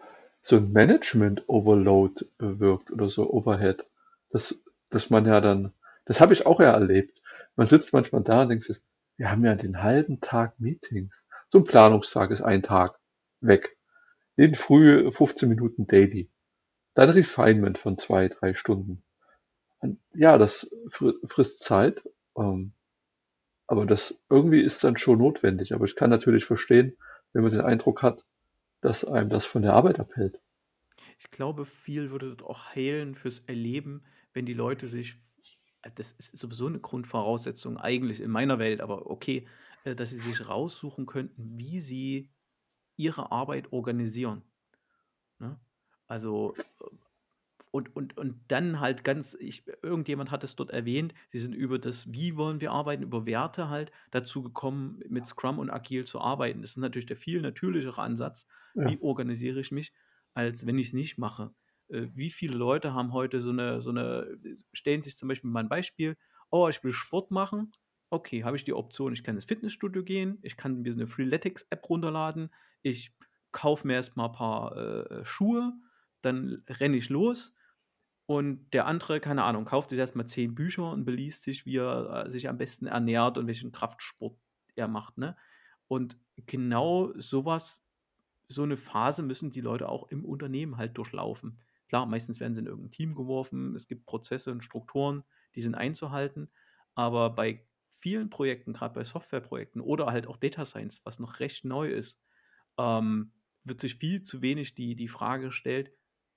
so 0.45 0.57
'n 0.57 0.71
Management 0.73 1.47
Overload 1.47 2.25
bewirkt 2.37 2.91
oder 2.91 3.09
so 3.09 3.31
Overhead. 3.31 3.85
Dass 4.31 4.59
dass 4.93 5.09
man 5.09 5.25
ja 5.25 5.41
dann 5.41 5.73
das 6.05 6.19
habe 6.21 6.33
ich 6.33 6.45
auch 6.45 6.59
ja 6.59 6.71
erlebt. 6.73 7.21
Man 7.55 7.67
sitzt 7.67 7.93
manchmal 7.93 8.23
da 8.23 8.43
und 8.43 8.49
denkt 8.49 8.65
sich: 8.65 8.79
„Wir 9.17 9.31
haben 9.31 9.45
ja 9.45 9.55
den 9.55 9.81
halben 9.83 10.21
Tag 10.21 10.59
Meetings.“ 10.59 11.27
So 11.51 11.59
'n 11.59 11.63
Planungstag 11.65 12.31
ist 12.31 12.41
ein 12.41 12.63
Tag 12.63 12.99
weg. 13.41 13.77
Jeden 14.37 14.55
Früh 14.55 15.11
15 15.11 15.49
Minuten 15.49 15.87
Daily. 15.87 16.29
Dann 16.95 17.09
Refinement 17.11 17.77
von 17.77 17.97
2, 17.99 18.29
3 18.29 18.55
Stunden. 18.55 19.03
Und 19.79 19.99
ja, 20.13 20.37
das 20.39 20.69
fri 20.91 21.13
frisst 21.27 21.63
Zeit, 21.63 22.03
ähm, 22.37 22.73
aber 23.67 23.85
das 23.85 24.19
irgendwie 24.29 24.61
ist 24.61 24.83
dann 24.85 24.97
schon 24.97 25.19
notwendig. 25.19 25.73
Aber 25.73 25.85
ich 25.85 25.95
kann 25.97 26.09
natürlich 26.09 26.45
verstehen, 26.45 26.97
wenn 27.33 27.43
man 27.43 27.51
den 27.51 27.61
Eindruck 27.61 28.03
hat, 28.03 28.25
dass 28.81 29.05
einem 29.05 29.29
das 29.29 29.45
von 29.45 29.61
der 29.63 29.73
Arbeit 29.73 29.99
abhält. 29.99 30.39
Ich 31.17 31.31
glaube, 31.31 31.65
viel 31.65 32.11
würde 32.11 32.37
auch 32.45 32.75
heilen 32.75 33.15
fürs 33.15 33.39
Erleben, 33.39 34.03
wenn 34.33 34.45
die 34.45 34.53
Leute 34.53 34.87
sich 34.87 35.17
äh, 35.83 35.91
das 35.95 36.11
ist 36.13 36.37
sowieso 36.37 36.69
'ne 36.69 36.79
Grundvoraussetzung 36.79 37.77
eigentlich 37.77 38.21
in 38.21 38.31
meiner 38.31 38.59
Welt, 38.59 38.81
aber 38.81 39.07
okay, 39.11 39.47
äh, 39.85 39.95
dass 39.95 40.11
sie 40.11 40.19
sich 40.19 40.47
raussuchen 40.47 41.05
könnten, 41.07 41.57
wie 41.59 41.79
sie 41.79 42.31
ihre 42.97 43.31
Arbeit 43.33 43.73
organisieren, 43.73 44.43
ne? 45.39 45.59
Also, 46.07 46.57
äh, 46.57 46.63
und 47.71 47.95
und 47.97 48.17
und 48.17 48.41
dann 48.49 48.79
halt 48.81 49.03
ganz 49.05 49.35
ich 49.39 49.65
irgendjemand 49.83 50.31
hat 50.31 50.43
es 50.45 50.55
dort 50.57 50.71
erwähnt, 50.71 51.13
sie 51.31 51.39
sind 51.39 51.55
über 51.55 51.79
das 51.79 52.11
„Wie 52.13 52.37
wollen 52.37 52.61
wir 52.61 52.71
arbeiten?“, 52.73 53.03
über 53.03 53.25
Werte 53.27 53.69
halt 53.69 53.91
dazu 54.11 54.43
gekommen, 54.43 55.01
mit 55.09 55.27
Scrum 55.27 55.59
und 55.59 55.69
agil 55.71 56.05
zu 56.05 56.21
arbeiten. 56.21 56.61
Das 56.61 56.71
ist 56.71 56.77
natürlich 56.77 57.07
der 57.07 57.17
viel 57.17 57.41
natürlichere 57.41 58.01
Ansatz. 58.01 58.47
Ja. 58.75 58.93
Wie 58.93 58.99
organisiere 59.01 59.59
ich 59.61 59.71
mich, 59.71 59.93
als 60.35 60.65
wenn 60.67 60.79
ich's 60.79 60.93
nicht 60.93 61.17
mache? 61.19 61.53
Äh, 61.93 62.09
wie 62.15 62.31
viele 62.31 62.57
Leute 62.57 62.93
haben 62.95 63.13
heute 63.13 63.41
so 63.41 63.51
'ne 63.53 63.81
so 63.81 63.91
'ne 63.93 64.37
stellen 64.73 65.03
sich 65.03 65.17
zum 65.17 65.29
Beispiel 65.29 65.49
mal 65.51 65.61
'n 65.63 65.69
Beispiel: 65.69 66.17
„Oh, 66.51 66.67
ich 66.69 66.83
will 66.83 66.93
Sport 66.93 67.31
machen 67.31 67.71
okay, 68.11 68.43
habe 68.43 68.55
ich 68.57 68.63
die 68.65 68.73
Option, 68.75 69.13
ich 69.13 69.23
kann 69.23 69.35
ins 69.35 69.45
Fitnessstudio 69.45 70.03
gehen, 70.03 70.37
ich 70.43 70.57
kann 70.57 70.81
mir 70.83 70.93
so 70.93 70.99
'ne 70.99 71.07
Freeletics-App 71.07 71.89
runterladen, 71.89 72.51
ich 72.83 73.13
kaufe 73.51 73.87
mir 73.87 73.95
erst 73.95 74.17
mal 74.17 74.29
paar, 74.29 74.77
äh, 74.77 75.25
Schuhe, 75.25 75.73
dann 76.21 76.63
renne 76.69 76.97
ich 76.97 77.09
los 77.09 77.55
und 78.27 78.71
der 78.73 78.87
andere, 78.87 79.19
keine 79.19 79.43
Ahnung, 79.43 79.65
kauft 79.65 79.89
sich 79.91 79.99
erst 79.99 80.15
mal 80.15 80.25
10 80.27 80.55
Bücher 80.55 80.91
und 80.91 81.05
beliest 81.05 81.43
sich, 81.43 81.65
wie 81.65 81.77
er, 81.77 82.25
äh, 82.27 82.29
sich 82.29 82.49
am 82.49 82.57
besten 82.59 82.87
ernährt 82.87 83.37
und 83.37 83.47
welchen 83.47 83.71
Kraftsport 83.73 84.37
er 84.75 84.87
macht, 84.87 85.17
ne? 85.17 85.35
Und 85.87 86.17
genau 86.37 87.11
sowas, 87.19 87.85
so 88.49 88.63
eine 88.63 88.77
Phase 88.77 89.23
müssen 89.23 89.51
die 89.51 89.61
Leute 89.61 89.89
auch 89.89 90.09
im 90.09 90.25
Unternehmen 90.25 90.77
halt 90.77 90.97
durchlaufen. 90.97 91.61
Klar, 91.93 92.07
meistens 92.07 92.39
werden 92.39 92.55
sie 92.55 92.61
in 92.61 92.65
irgendein 92.65 92.91
Team 92.91 93.13
geworfen, 93.15 93.75
es 93.75 93.87
gibt 93.87 94.07
Prozesse 94.07 94.51
und 94.51 94.63
Strukturen, 94.63 95.23
die 95.55 95.61
sind 95.61 95.75
einzuhalten, 95.75 96.51
aber 96.95 97.29
bei 97.29 97.67
vielen 97.99 98.31
Projekten, 98.31 98.73
gerade 98.73 98.95
bei 98.95 99.03
Softwareprojekten 99.03 99.79
oder 99.79 100.07
halt 100.07 100.25
auch 100.27 100.37
Data 100.37 100.65
Science, 100.65 101.01
was 101.05 101.19
noch 101.19 101.39
recht 101.39 101.65
neu 101.65 101.89
ist, 101.89 102.19
ähm, 102.79 103.33
wird 103.63 103.79
sich 103.79 103.95
viel 103.95 104.23
zu 104.23 104.41
wenig 104.41 104.73
die 104.75 104.95
die 104.95 105.07
Frage 105.07 105.45
gestellt: 105.47 105.91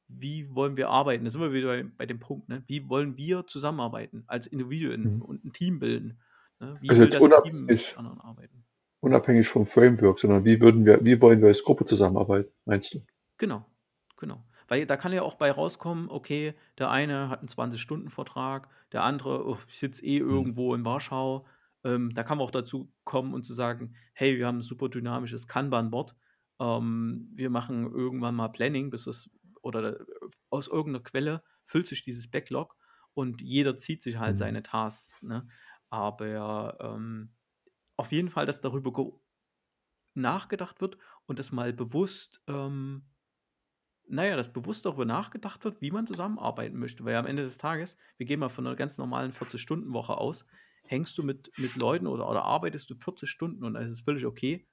„Wie 0.08 0.54
wollen 0.54 0.76
wir 0.76 0.90
arbeiten?“ 0.90 1.24
Da 1.24 1.30
sind 1.30 1.40
wir 1.40 1.52
wieder 1.54 1.68
bei 1.68 1.84
bei 1.84 2.06
dem 2.06 2.20
Punkt, 2.20 2.48
ne? 2.48 2.62
Wie 2.66 2.88
wollen 2.90 3.16
wir 3.16 3.46
zusammenarbeiten 3.46 4.24
als 4.26 4.46
Individuen 4.46 5.14
Mhm. 5.14 5.20
und 5.20 5.44
ein 5.44 5.52
Team 5.54 5.78
bilden, 5.80 6.20
ne? 6.60 6.76
Wie 6.80 6.98
Also 6.98 7.02
will 7.02 7.08
das 7.10 7.32
Team 7.42 7.64
mit 7.64 7.96
anderen 7.96 8.20
arbeiten? 8.20 8.66
unabhängig 9.00 9.48
vom 9.48 9.66
Framework, 9.66 10.20
sondern 10.20 10.44
wie 10.44 10.60
würden 10.60 10.84
wir 10.84 11.02
wie 11.02 11.22
wollen 11.22 11.40
wir 11.40 11.48
als 11.48 11.64
Gruppe 11.64 11.86
zusammenarbeiten, 11.86 12.52
meinst 12.66 12.92
du? 12.92 13.00
Genau, 13.38 13.64
genau. 14.16 14.44
Weil 14.68 14.86
da 14.86 14.96
kann 14.96 15.12
ja 15.12 15.22
auch 15.22 15.34
bei 15.36 15.50
rauskommen, 15.50 16.10
okay, 16.10 16.54
der 16.78 16.90
eine 16.90 17.28
hat 17.28 17.42
'n 17.42 17.48
20-Stunden-Vertrag, 17.48 18.68
der 18.92 19.04
andere, 19.04 19.46
oh, 19.46 19.58
ich 19.68 19.78
sitze 19.78 20.04
eh 20.04 20.18
Mhm. 20.28 20.46
irgendwo 20.46 20.74
in 20.74 20.84
Warschau. 20.84 21.46
Ähm, 21.84 22.14
da 22.14 22.22
kann 22.24 22.38
man 22.38 22.46
auch 22.46 22.50
dazu 22.50 22.92
kommen 23.04 23.34
und 23.34 23.44
zu 23.44 23.54
sagen: 23.54 23.94
„Hey, 24.14 24.38
wir 24.38 24.46
haben 24.46 24.58
'n 24.58 24.62
super 24.62 24.88
dynamisches 24.88 25.46
Kanban-Board. 25.48 26.16
Ähm, 26.60 27.30
wir 27.34 27.50
machen 27.50 27.84
irgendwann 27.92 28.34
mal 28.34 28.48
Planning, 28.48 28.90
bis 28.90 29.06
es 29.06 29.30
oder, 29.62 30.00
äh, 30.00 30.04
aus 30.50 30.68
irgend 30.68 30.92
'ner 30.94 31.00
Quelle 31.02 31.42
füllt 31.64 31.86
sich 31.86 32.02
dieses 32.02 32.30
Backlog 32.30 32.76
und 33.14 33.42
jeder 33.42 33.76
zieht 33.76 34.02
sich 34.02 34.18
halt 34.18 34.36
Mhm. 34.36 34.36
seine 34.36 34.62
Tasks“, 34.62 35.22
ne? 35.22 35.48
Aber, 35.90 36.78
ähm, 36.80 37.34
auf 37.96 38.12
jeden 38.12 38.30
Fall, 38.30 38.46
dass 38.46 38.60
darüber 38.62 38.92
ge 38.92 39.12
nachgedacht 40.14 40.80
wird 40.82 40.98
und 41.26 41.38
das 41.40 41.52
mal 41.52 41.72
bewusst, 41.74 42.42
ähm 42.48 43.06
na 44.08 44.24
ja, 44.26 44.36
dass 44.36 44.52
bewusst 44.52 44.84
darüber 44.86 45.04
nachgedacht 45.04 45.64
wird, 45.64 45.80
wie 45.80 45.90
man 45.90 46.06
zusammenarbeiten 46.06 46.78
möchte. 46.78 47.04
Weil 47.04 47.16
am 47.16 47.26
Ende 47.26 47.42
des 47.44 47.58
Tages, 47.58 47.96
wir 48.16 48.26
gehen 48.26 48.40
mal 48.40 48.48
von 48.48 48.64
'ner 48.64 48.76
ganz 48.76 48.98
normalen 48.98 49.32
40-Stunden-Woche 49.32 50.16
aus, 50.18 50.46
hängst 50.86 51.16
du 51.18 51.22
mit 51.22 51.52
mit 51.56 51.76
Leuten 51.76 52.06
oder 52.06 52.28
oder 52.28 52.44
arbeitest 52.44 52.90
du 52.90 52.94
40 52.96 53.30
Stunden 53.30 53.64
und 53.64 53.74
dann 53.74 53.84
ist 53.84 53.92
es 53.92 54.00
völlig 54.02 54.26
okay, 54.26 54.68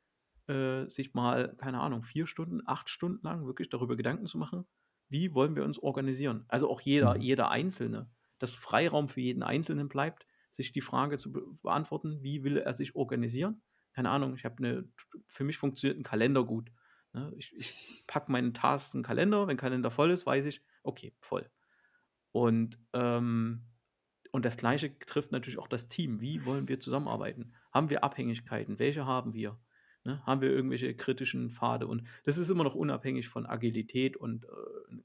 äh, 0.47 0.87
sich 0.89 1.13
mal, 1.13 1.55
keine 1.57 1.79
Ahnung, 1.81 2.03
4 2.03 2.27
Stunden, 2.27 2.61
8 2.65 2.89
Stunden 2.89 3.25
lang 3.25 3.45
wirklich 3.47 3.69
darüber 3.69 3.95
Gedanken 3.97 4.25
zu 4.27 4.37
machen: 4.37 4.65
„Wie 5.09 5.33
wollen 5.35 5.55
wir 5.55 5.63
uns 5.65 5.79
organisieren?“ 5.79 6.45
Also, 6.49 6.69
auch 6.69 6.81
jeder 6.81 7.17
Mhm. 7.17 7.19
jeder 7.19 7.49
Einzelne, 7.51 8.11
dass 8.39 8.55
Freiraum 8.55 9.09
für 9.09 9.21
jeden 9.21 9.43
Einzelnen 9.43 9.89
bleibt, 9.89 10.27
sich 10.51 10.71
die 10.73 10.81
Frage 10.81 11.17
zu 11.17 11.31
be 11.33 11.43
beantworten: 11.63 12.21
„Wie 12.23 12.43
will 12.43 12.57
er 12.57 12.73
sich 12.73 12.95
organisieren?“ 12.95 13.63
Keine 13.93 14.09
Ahnung, 14.11 14.35
ich 14.35 14.45
habe 14.45 14.61
'ne 14.63 14.89
für 15.27 15.43
mich 15.45 15.57
funktioniert 15.57 15.99
'n 15.99 16.03
Kalender 16.03 16.43
gut, 16.45 16.71
ne? 17.13 17.33
Ich 17.37 17.53
ich 17.55 18.03
packe 18.07 18.31
meine 18.31 18.53
Tasks 18.53 18.93
in 18.95 19.01
'n 19.01 19.03
Kalender, 19.03 19.47
wenn 19.47 19.57
Kalender 19.57 19.91
voll 19.91 20.11
ist, 20.11 20.25
weiß 20.25 20.45
ich: 20.45 20.61
„Okay, 20.83 21.13
voll.“ 21.19 21.49
Und, 22.31 22.79
ähm 22.93 23.63
und 24.31 24.45
das 24.45 24.57
Gleiche 24.57 24.97
trifft 24.99 25.31
natürlich 25.31 25.59
auch 25.59 25.67
das 25.67 25.87
Team. 25.89 26.21
Wie 26.21 26.45
wollen 26.45 26.67
wir 26.67 26.79
zusammenarbeiten? 26.79 27.53
Haben 27.71 27.89
wir 27.91 28.03
Abhängigkeiten? 28.03 28.79
Welche 28.79 29.05
haben 29.05 29.33
wir? 29.33 29.59
Ne? 30.05 30.25
Haben 30.25 30.41
wir 30.41 30.51
irgendwelche 30.51 30.95
kritischen 30.95 31.51
Pfade? 31.51 31.87
Und 31.87 32.07
das 32.25 32.37
ist 32.37 32.49
immer 32.49 32.63
noch 32.63 32.75
unabhängig 32.75 33.29
von 33.29 33.45
Agilität 33.45 34.17
und, 34.17 34.45
äh, 34.45 34.49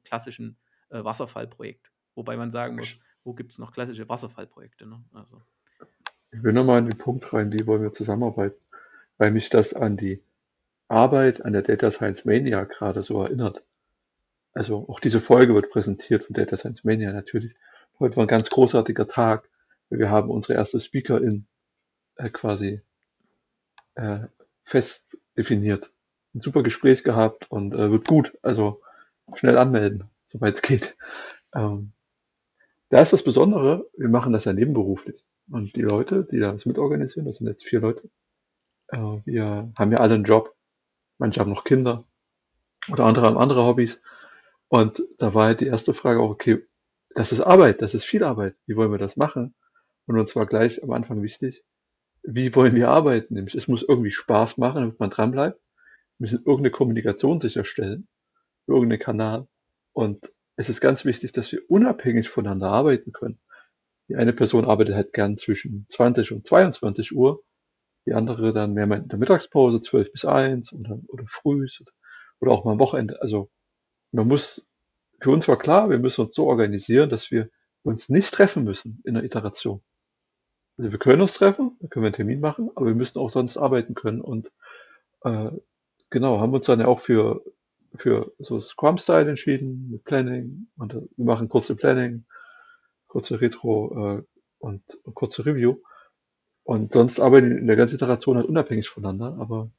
klassischen, 0.05 0.59
äh, 0.91 1.05
Wasserfallprojekt. 1.05 1.93
Wobei 2.15 2.37
man 2.37 2.51
sagen 2.51 2.77
muss, 2.77 2.99
wo 3.25 3.35
gibt's 3.35 3.59
noch 3.59 3.73
klassische 3.73 4.09
Wasserfallprojekte, 4.09 4.87
ne? 4.87 5.05
Also 5.13 5.43
ich 6.31 6.43
will 6.43 6.53
noch 6.53 6.65
mal 6.65 6.79
in 6.79 6.87
den 6.89 6.99
Punkt 6.99 7.33
rein, 7.33 7.53
wie 7.53 7.67
wollen 7.67 7.83
wir 7.83 7.93
zusammenarbeiten, 7.93 8.61
weil 9.19 9.31
mich 9.33 9.51
das 9.51 9.75
an 9.75 9.97
die 9.97 10.23
Arbeit 10.91 11.45
an 11.45 11.53
der 11.53 11.63
Data 11.63 11.91
Science 11.91 12.25
Mania 12.25 12.65
grade 12.65 13.03
so 13.03 13.23
erinnert. 13.23 13.63
Also, 14.55 14.87
auch 14.89 15.01
diese 15.01 15.21
Folge 15.21 15.55
wird 15.55 15.71
präsentiert 15.71 16.25
von 16.25 16.35
Data 16.35 16.57
Science 16.57 16.85
Mania 16.85 17.13
natürlich. 17.13 17.55
Heute 18.01 18.17
war 18.17 18.25
'n 18.25 18.29
ganz 18.29 18.51
großartiger 18.51 19.07
Tag. 19.09 19.49
Wir 19.91 20.11
haben 20.11 20.31
unsere 20.31 20.55
erste 20.55 20.81
Speakerin, 20.81 21.47
äh, 22.17 22.31
quasi 22.31 22.83
äh, 23.97 24.21
fest 24.65 25.19
definiert. 25.37 25.91
'N 26.35 26.41
super 26.43 26.63
Gespräch 26.63 27.05
gehabt 27.05 27.51
und, 27.51 27.75
äh, 27.75 27.91
wird 27.91 28.07
gut. 28.07 28.37
Also, 28.43 28.81
schnell 29.35 29.59
anmelden, 29.59 30.05
soweit's 30.29 30.63
geht. 30.63 30.97
Ähm, 31.55 31.93
da 32.91 33.03
ist 33.03 33.13
das 33.15 33.25
Besondere, 33.25 33.87
wir 33.99 34.09
machen 34.11 34.33
das 34.35 34.47
ja 34.47 34.55
nebenberuflich. 34.55 35.25
Und 35.51 35.77
die 35.77 35.83
Leute, 35.83 36.27
die 36.31 36.41
das 36.41 36.67
mitorganisieren, 36.67 37.27
das 37.27 37.39
sind 37.39 37.49
jetzt 37.49 37.65
4 37.65 37.81
Leute, 37.81 38.11
äh, 38.89 38.99
wir 39.27 39.73
haben 39.79 39.93
ja 39.93 39.99
alle 39.99 40.17
'n 40.17 40.25
Job. 40.25 40.55
Manche 41.21 41.41
haben 41.41 41.51
noch 41.51 41.65
Kinder 41.65 42.05
oder 42.91 43.05
andere 43.07 43.27
haben 43.27 43.39
andere 43.39 43.65
Hobbys. 43.65 44.01
Und 44.69 45.03
da 45.19 45.35
war 45.35 45.47
halt 45.47 45.61
die 45.63 45.67
erste 45.69 45.95
Frage 45.95 46.21
auch: 46.21 46.31
„Okay, 46.31 46.65
das 47.15 47.33
ist 47.33 47.43
Arbeit, 47.43 47.83
das 47.83 47.95
ist 47.95 48.05
viel 48.05 48.25
Arbeit. 48.25 48.57
Wie 48.67 48.77
wollen 48.77 48.93
wir 48.93 48.99
das 48.99 49.17
machen?“ 49.17 49.55
Und 50.07 50.19
uns 50.19 50.37
war 50.37 50.47
gleich 50.47 50.83
am 50.85 50.93
Anfang 50.93 51.23
wichtig: 51.23 51.65
Wie 52.25 52.55
wollen 52.57 52.75
wir 52.77 52.91
arbeiten? 52.91 53.35
Nämlich 53.35 53.55
es 53.57 53.69
muss 53.69 53.83
irgendwie 53.85 54.13
Spaß 54.13 54.59
machen, 54.59 54.83
damit 54.83 55.01
man 55.01 55.11
dranbleibt. 55.11 55.59
Wir 56.19 56.25
müssen 56.27 56.45
irgend 56.47 56.63
'ne 56.65 56.71
Kommunikation 56.73 57.41
sicherstellen, 57.41 58.09
irgend 58.69 58.89
'nen 58.91 59.01
Kanal. 59.01 59.49
Und 59.95 60.33
es 60.57 60.69
ist 60.71 60.81
ganz 60.83 61.05
wichtig, 61.07 61.33
dass 61.33 61.53
wir 61.53 61.63
unabhängig 61.71 62.29
voneinander 62.31 62.69
arbeiten 62.71 63.13
können. 63.13 63.41
Die 64.09 64.17
eine 64.17 64.33
Person 64.35 64.67
arbeitet 64.67 64.95
halt 64.97 65.13
gern 65.15 65.37
zwischen 65.39 65.87
20 65.91 66.33
und 66.33 66.47
22:00, 66.47 67.43
die 68.09 68.15
andere 68.15 68.53
dann 68.55 68.75
mehr 68.75 68.85
in 68.87 69.09
der 69.09 69.19
Mittagspause 69.21 69.81
12 69.83 70.13
bis 70.13 70.25
1 70.27 70.73
oder 70.75 71.01
oder 71.09 71.25
frühs 71.29 71.85
oder 72.41 72.53
auch 72.53 72.65
mal 72.67 72.73
am 72.75 72.81
Wochenende. 72.81 73.23
Also, 73.23 73.51
man 74.13 74.29
muss 74.29 74.67
für 75.23 75.31
uns 75.33 75.49
war 75.49 75.59
klar, 75.59 75.91
wir 75.91 75.99
müssen 76.01 76.23
uns 76.27 76.35
so 76.37 76.47
organisieren, 76.49 77.11
dass 77.11 77.31
wir 77.33 77.51
uns 77.85 78.09
nicht 78.11 78.33
treffen 78.35 78.65
müssen 78.65 79.01
in 79.05 79.15
'ner 79.15 79.25
Iteration. 79.25 79.83
Also, 80.79 80.93
wir 80.93 80.99
können 81.01 81.23
uns 81.23 81.35
treffen, 81.35 81.77
da 81.81 81.89
können 81.89 82.05
wir 82.05 82.11
'n 82.11 82.15
Termin 82.15 82.41
machen, 82.41 82.71
aber 82.77 82.87
wir 82.89 82.95
müssen 82.97 83.19
auch 83.21 83.31
sonst 83.31 83.57
arbeiten 83.59 83.95
können 83.95 84.21
und, 84.23 84.53
äh, 85.25 85.51
genau, 86.11 86.41
haben 86.41 86.55
uns 86.55 86.67
dann 86.67 86.81
ja 86.81 86.87
auch 86.89 87.01
für 87.01 87.43
für 87.97 88.33
so 88.41 88.61
Scrum-Style 88.61 89.31
entschieden 89.31 89.91
mit 89.91 90.05
Planning 90.05 90.69
und, 90.79 90.95
äh, 90.95 91.03
wir 91.17 91.27
machen 91.27 91.49
kurze 91.51 91.77
Planning, 91.77 92.27
kurze 93.09 93.41
Retro, 93.43 94.19
äh, 94.21 94.25
und 94.61 94.83
kurze 95.15 95.47
Review. 95.47 95.79
Und 96.69 96.93
sonst 96.93 97.19
arbeiten 97.19 97.57
in 97.57 97.67
der 97.67 97.77
ganzen 97.77 97.95
Iteration 97.95 98.37
halt 98.37 98.47
unabhängig 98.47 98.91
voneinander, 98.91 99.41
aber 99.41 99.71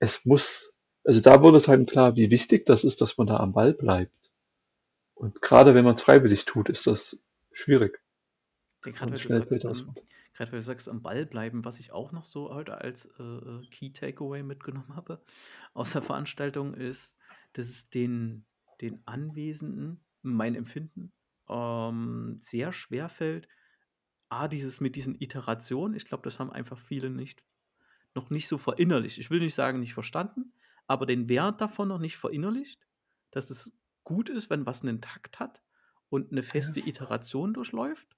es 0.00 0.24
muss 0.24 0.72
also, 1.04 1.20
da 1.20 1.40
wurde 1.40 1.58
es 1.58 1.68
einem 1.68 1.86
klar, 1.86 2.16
wie 2.16 2.30
wichtig 2.30 2.66
das 2.66 2.84
ist, 2.84 3.00
dass 3.00 3.16
man 3.18 3.28
da 3.28 3.36
am 3.38 3.52
Ball 3.52 3.72
bleibt. 3.72 4.32
Und 5.14 5.40
grade 5.40 5.74
wenn 5.74 5.84
man's 5.84 6.02
freiwillig 6.02 6.44
tut, 6.46 6.68
ist 6.68 6.86
das 6.86 7.16
schwierig 7.52 8.00
man 8.84 9.12
weil 9.12 9.52
ähm 9.52 9.94
grad 10.34 10.50
weil 10.50 10.58
du 10.58 10.62
sagst, 10.62 10.88
am 10.88 11.02
Ball 11.02 11.26
bleiben, 11.26 11.64
was 11.64 11.78
ich 11.78 11.92
auch 11.92 12.10
noch 12.10 12.24
so 12.24 12.52
heute 12.52 12.80
als, 12.80 13.06
äh, 13.20 13.22
äh, 13.22 13.60
Key 13.70 13.92
Takeaway 13.92 14.42
mitgenommen 14.42 14.96
habe 14.96 15.22
aus 15.74 15.92
der 15.92 16.02
Veranstaltung 16.02 16.74
ist, 16.74 17.18
dass 17.52 17.68
es 17.68 17.88
den 17.88 18.44
den 18.80 19.00
Anwesenden, 19.06 20.00
mein 20.22 20.56
Empfinden, 20.56 21.12
ähm, 21.48 22.38
sehr 22.40 22.72
schwerfällt, 22.72 23.46
A, 24.32 24.48
dieses 24.48 24.80
mit 24.80 24.96
diesen 24.96 25.20
Iterationen 25.20 25.94
ich 25.94 26.06
glaube, 26.06 26.22
das 26.24 26.38
haben 26.40 26.50
einfach 26.50 26.78
viele 26.80 27.10
nicht 27.10 27.44
noch 28.14 28.30
nicht 28.30 28.48
so 28.48 28.58
verinnerlicht. 28.58 29.18
Ich 29.18 29.30
will 29.30 29.40
nicht 29.40 29.54
sagen, 29.54 29.80
nicht 29.80 29.94
verstanden, 29.94 30.54
aber 30.86 31.06
den 31.06 31.28
Wert 31.28 31.60
davon 31.60 31.88
noch 31.88 31.98
nicht 32.00 32.16
verinnerlicht, 32.18 32.88
dass 33.30 33.50
es 33.50 33.78
gut 34.04 34.28
ist, 34.30 34.50
wenn 34.50 34.66
was 34.66 34.82
'nen 34.84 35.00
Takt 35.02 35.40
hat 35.40 35.62
und 36.10 36.32
'ne 36.32 36.42
Ja. 36.54 36.72
feste 36.72 36.80
Iteration 36.80 37.54
durchläuft. 37.54 38.16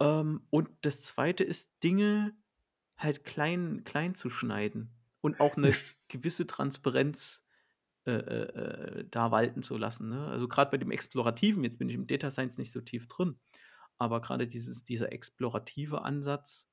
Ähm, 0.00 0.46
und 0.50 0.70
das 0.82 1.02
Zweite 1.02 1.44
ist, 1.44 1.72
Dinge 1.82 2.36
halt 2.96 3.24
klein 3.24 3.84
klein 3.84 4.14
zu 4.14 4.30
schneiden 4.30 4.94
und 5.20 5.40
auch 5.40 5.56
'ne 5.56 5.72
gewisse 6.08 6.46
Transparenz, 6.46 7.46
äh, 8.06 8.12
äh, 8.12 9.00
äh, 9.00 9.06
da 9.10 9.30
walten 9.32 9.62
zu 9.62 9.76
lassen, 9.78 10.08
ne? 10.10 10.26
Also, 10.28 10.48
grad 10.48 10.70
bei 10.70 10.78
dem 10.78 10.90
Explorativen, 10.90 11.64
jetzt 11.64 11.78
bin 11.78 11.88
ich 11.88 11.94
im 11.96 12.06
Data 12.06 12.30
Science 12.30 12.58
nicht 12.58 12.72
so 12.72 12.80
tief 12.80 13.08
drin, 13.08 13.40
aber 14.02 14.20
grade 14.22 14.46
dieses 14.48 14.84
dieser 14.84 15.12
explorative 15.12 16.02
Ansatz, 16.02 16.68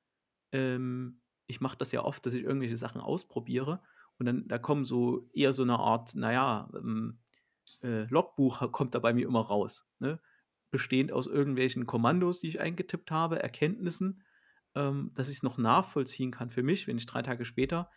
ähm 0.52 1.22
ich 1.48 1.62
mache 1.62 1.78
das 1.78 1.92
ja 1.92 2.04
oft, 2.04 2.26
dass 2.26 2.36
ich 2.36 2.44
irgendwelche 2.44 2.78
Sachen 2.78 3.02
ausprobiere 3.02 3.82
und 4.20 4.28
dann 4.28 4.48
da 4.48 4.60
kommen 4.60 4.86
so 4.86 5.30
eher 5.34 5.54
so 5.54 5.66
'ne 5.66 5.80
Art, 5.80 6.14
na 6.16 6.32
ja, 6.34 6.70
ähm, 6.76 7.20
äh, 7.84 8.04
Logbuch 8.06 8.72
kommt 8.72 8.96
da 8.96 9.00
bei 9.00 9.14
mir 9.14 9.28
immer 9.28 9.42
raus, 9.42 9.86
ne? 10.00 10.20
Bestehend 10.72 11.12
aus 11.12 11.28
irgendwelchen 11.28 11.86
Kommandos, 11.88 12.40
die 12.40 12.48
ich 12.50 12.60
eingetippt 12.62 13.12
habe, 13.12 13.42
Erkenntnissen. 13.42 14.24
ähm, 14.76 15.12
dass 15.16 15.30
ich 15.30 15.38
es 15.38 15.44
noch 15.44 15.58
nachvollziehen 15.58 16.30
kann 16.32 16.52
für 16.52 16.62
mich, 16.64 16.88
wenn 16.88 16.98
ich 16.98 17.08
drei 17.08 17.24
Tage 17.24 17.44
später 17.46 17.90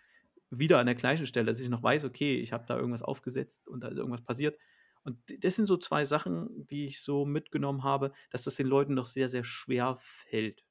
wieder 0.51 0.79
an 0.81 0.87
der 0.87 0.95
gleichen 0.95 1.27
Stelle, 1.27 1.47
dass 1.53 1.61
ich 1.61 1.69
noch 1.69 1.83
weiß, 1.83 2.05
okay, 2.05 2.37
ich 2.41 2.53
habe 2.53 2.67
da 2.67 2.77
irgendwas 2.77 3.03
aufgesetzt 3.03 3.69
und 3.69 3.83
da 3.85 3.89
ist 3.89 3.99
irgendwas 3.99 4.23
passiert. 4.23 4.59
Und 5.05 5.19
das 5.43 5.57
sind 5.57 5.67
so 5.67 5.77
zwei 5.77 6.05
Sachen, 6.05 6.67
die 6.67 6.87
ich 6.87 7.03
so 7.03 7.25
mitgenommen 7.25 7.83
habe, 7.83 8.13
dass 8.31 8.45
das 8.45 8.55
den 8.55 8.67
Leuten 8.67 8.95
noch 8.95 9.07
sehr, 9.07 9.29
sehr 9.29 9.45
schwer 9.45 9.97
fällt. 9.99 10.63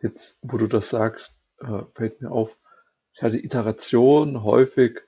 Jetzt, 0.00 0.38
wo 0.42 0.58
du 0.58 0.68
das 0.68 0.90
sagst, 0.90 1.38
äh, 1.58 1.82
fällt 1.94 2.20
mir 2.20 2.30
auf, 2.30 2.56
ich 3.14 3.22
hatte 3.22 3.38
Iteration 3.38 4.44
häufig 4.44 5.00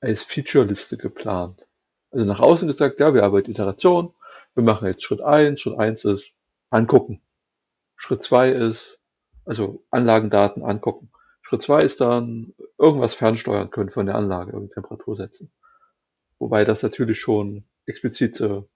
als 0.00 0.22
Feature-Liste 0.22 0.96
geplant. 0.96 1.66
Also 2.10 2.24
nach 2.24 2.40
außen 2.40 2.66
gesagt, 2.66 3.00
ja, 3.00 3.12
wir 3.12 3.22
arbeiten 3.22 3.50
Iteration, 3.50 4.14
wir 4.54 4.64
machen 4.64 4.88
jetzt 4.88 5.04
Schritt 5.04 5.20
eins. 5.20 5.60
Schritt 5.60 5.78
eins 5.78 6.04
ist 6.04 6.32
angucken. 6.70 7.20
Schritt 7.96 8.22
zwei 8.22 8.50
ist, 8.50 8.98
also 9.44 9.84
Anlagendaten 9.90 10.62
angucken. 10.64 11.10
Schritt 11.42 11.62
zwei 11.62 11.78
ist 11.80 12.00
dann 12.00 12.54
irgendwas 12.78 13.14
fernsteuern 13.14 13.70
können 13.70 13.90
von 13.90 14.06
der 14.06 14.14
Anlage, 14.14 14.52
irgendeine 14.52 14.82
Temperatur 14.82 15.16
setzen. 15.16 15.52
Wobei 16.38 16.64
das 16.64 16.82
natürlich 16.82 17.20
schon 17.20 17.64
explizite 17.90 18.66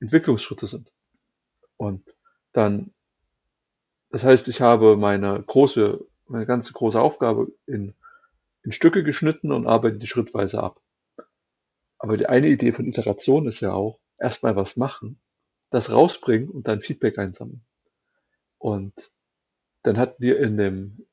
Entwicklungsschritte 0.00 0.66
sind. 0.66 0.92
Und 1.76 2.04
dann, 2.52 2.92
das 4.10 4.24
heißt, 4.24 4.48
ich 4.48 4.60
habe 4.60 4.96
meine 4.96 5.42
große, 5.42 6.04
meine 6.28 6.46
ganze 6.46 6.72
große 6.72 7.00
Aufgabe 7.00 7.52
in, 7.66 7.94
in 8.62 8.72
Stücke 8.72 9.02
geschnitten 9.02 9.50
und 9.50 9.66
arbeite 9.66 9.98
die 9.98 10.06
schrittweise 10.06 10.62
ab. 10.62 10.80
Aber 11.98 12.16
die 12.16 12.26
eine 12.26 12.48
Idee 12.48 12.72
von 12.72 12.86
Iteration 12.86 13.46
ist 13.46 13.60
ja 13.60 13.72
auch, 13.72 13.98
erstmal 14.18 14.54
was 14.54 14.76
machen, 14.76 15.20
das 15.70 15.90
rausbringen 15.90 16.48
und 16.48 16.68
dann 16.68 16.80
Feedback 16.80 17.18
einsammeln. 17.18 17.64
Und 18.58 19.10
dann 19.82 19.98
hatten 19.98 20.22
wir 20.22 20.38
in 20.38 20.56
dem, 20.56 21.06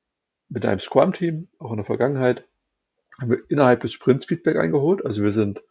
mit 0.49 0.65
einem 0.65 0.79
Scrum-Team, 0.79 1.47
auch 1.57 1.71
in 1.71 1.77
der 1.77 1.85
Vergangenheit, 1.85 2.47
haben 3.19 3.31
wir 3.31 3.43
innerhalb 3.49 3.81
des 3.81 3.93
Sprints 3.93 4.25
Feedback 4.25 4.57
eingeholt. 4.57 5.05
Also 5.05 5.23
wir 5.23 5.31
sind 5.31 5.61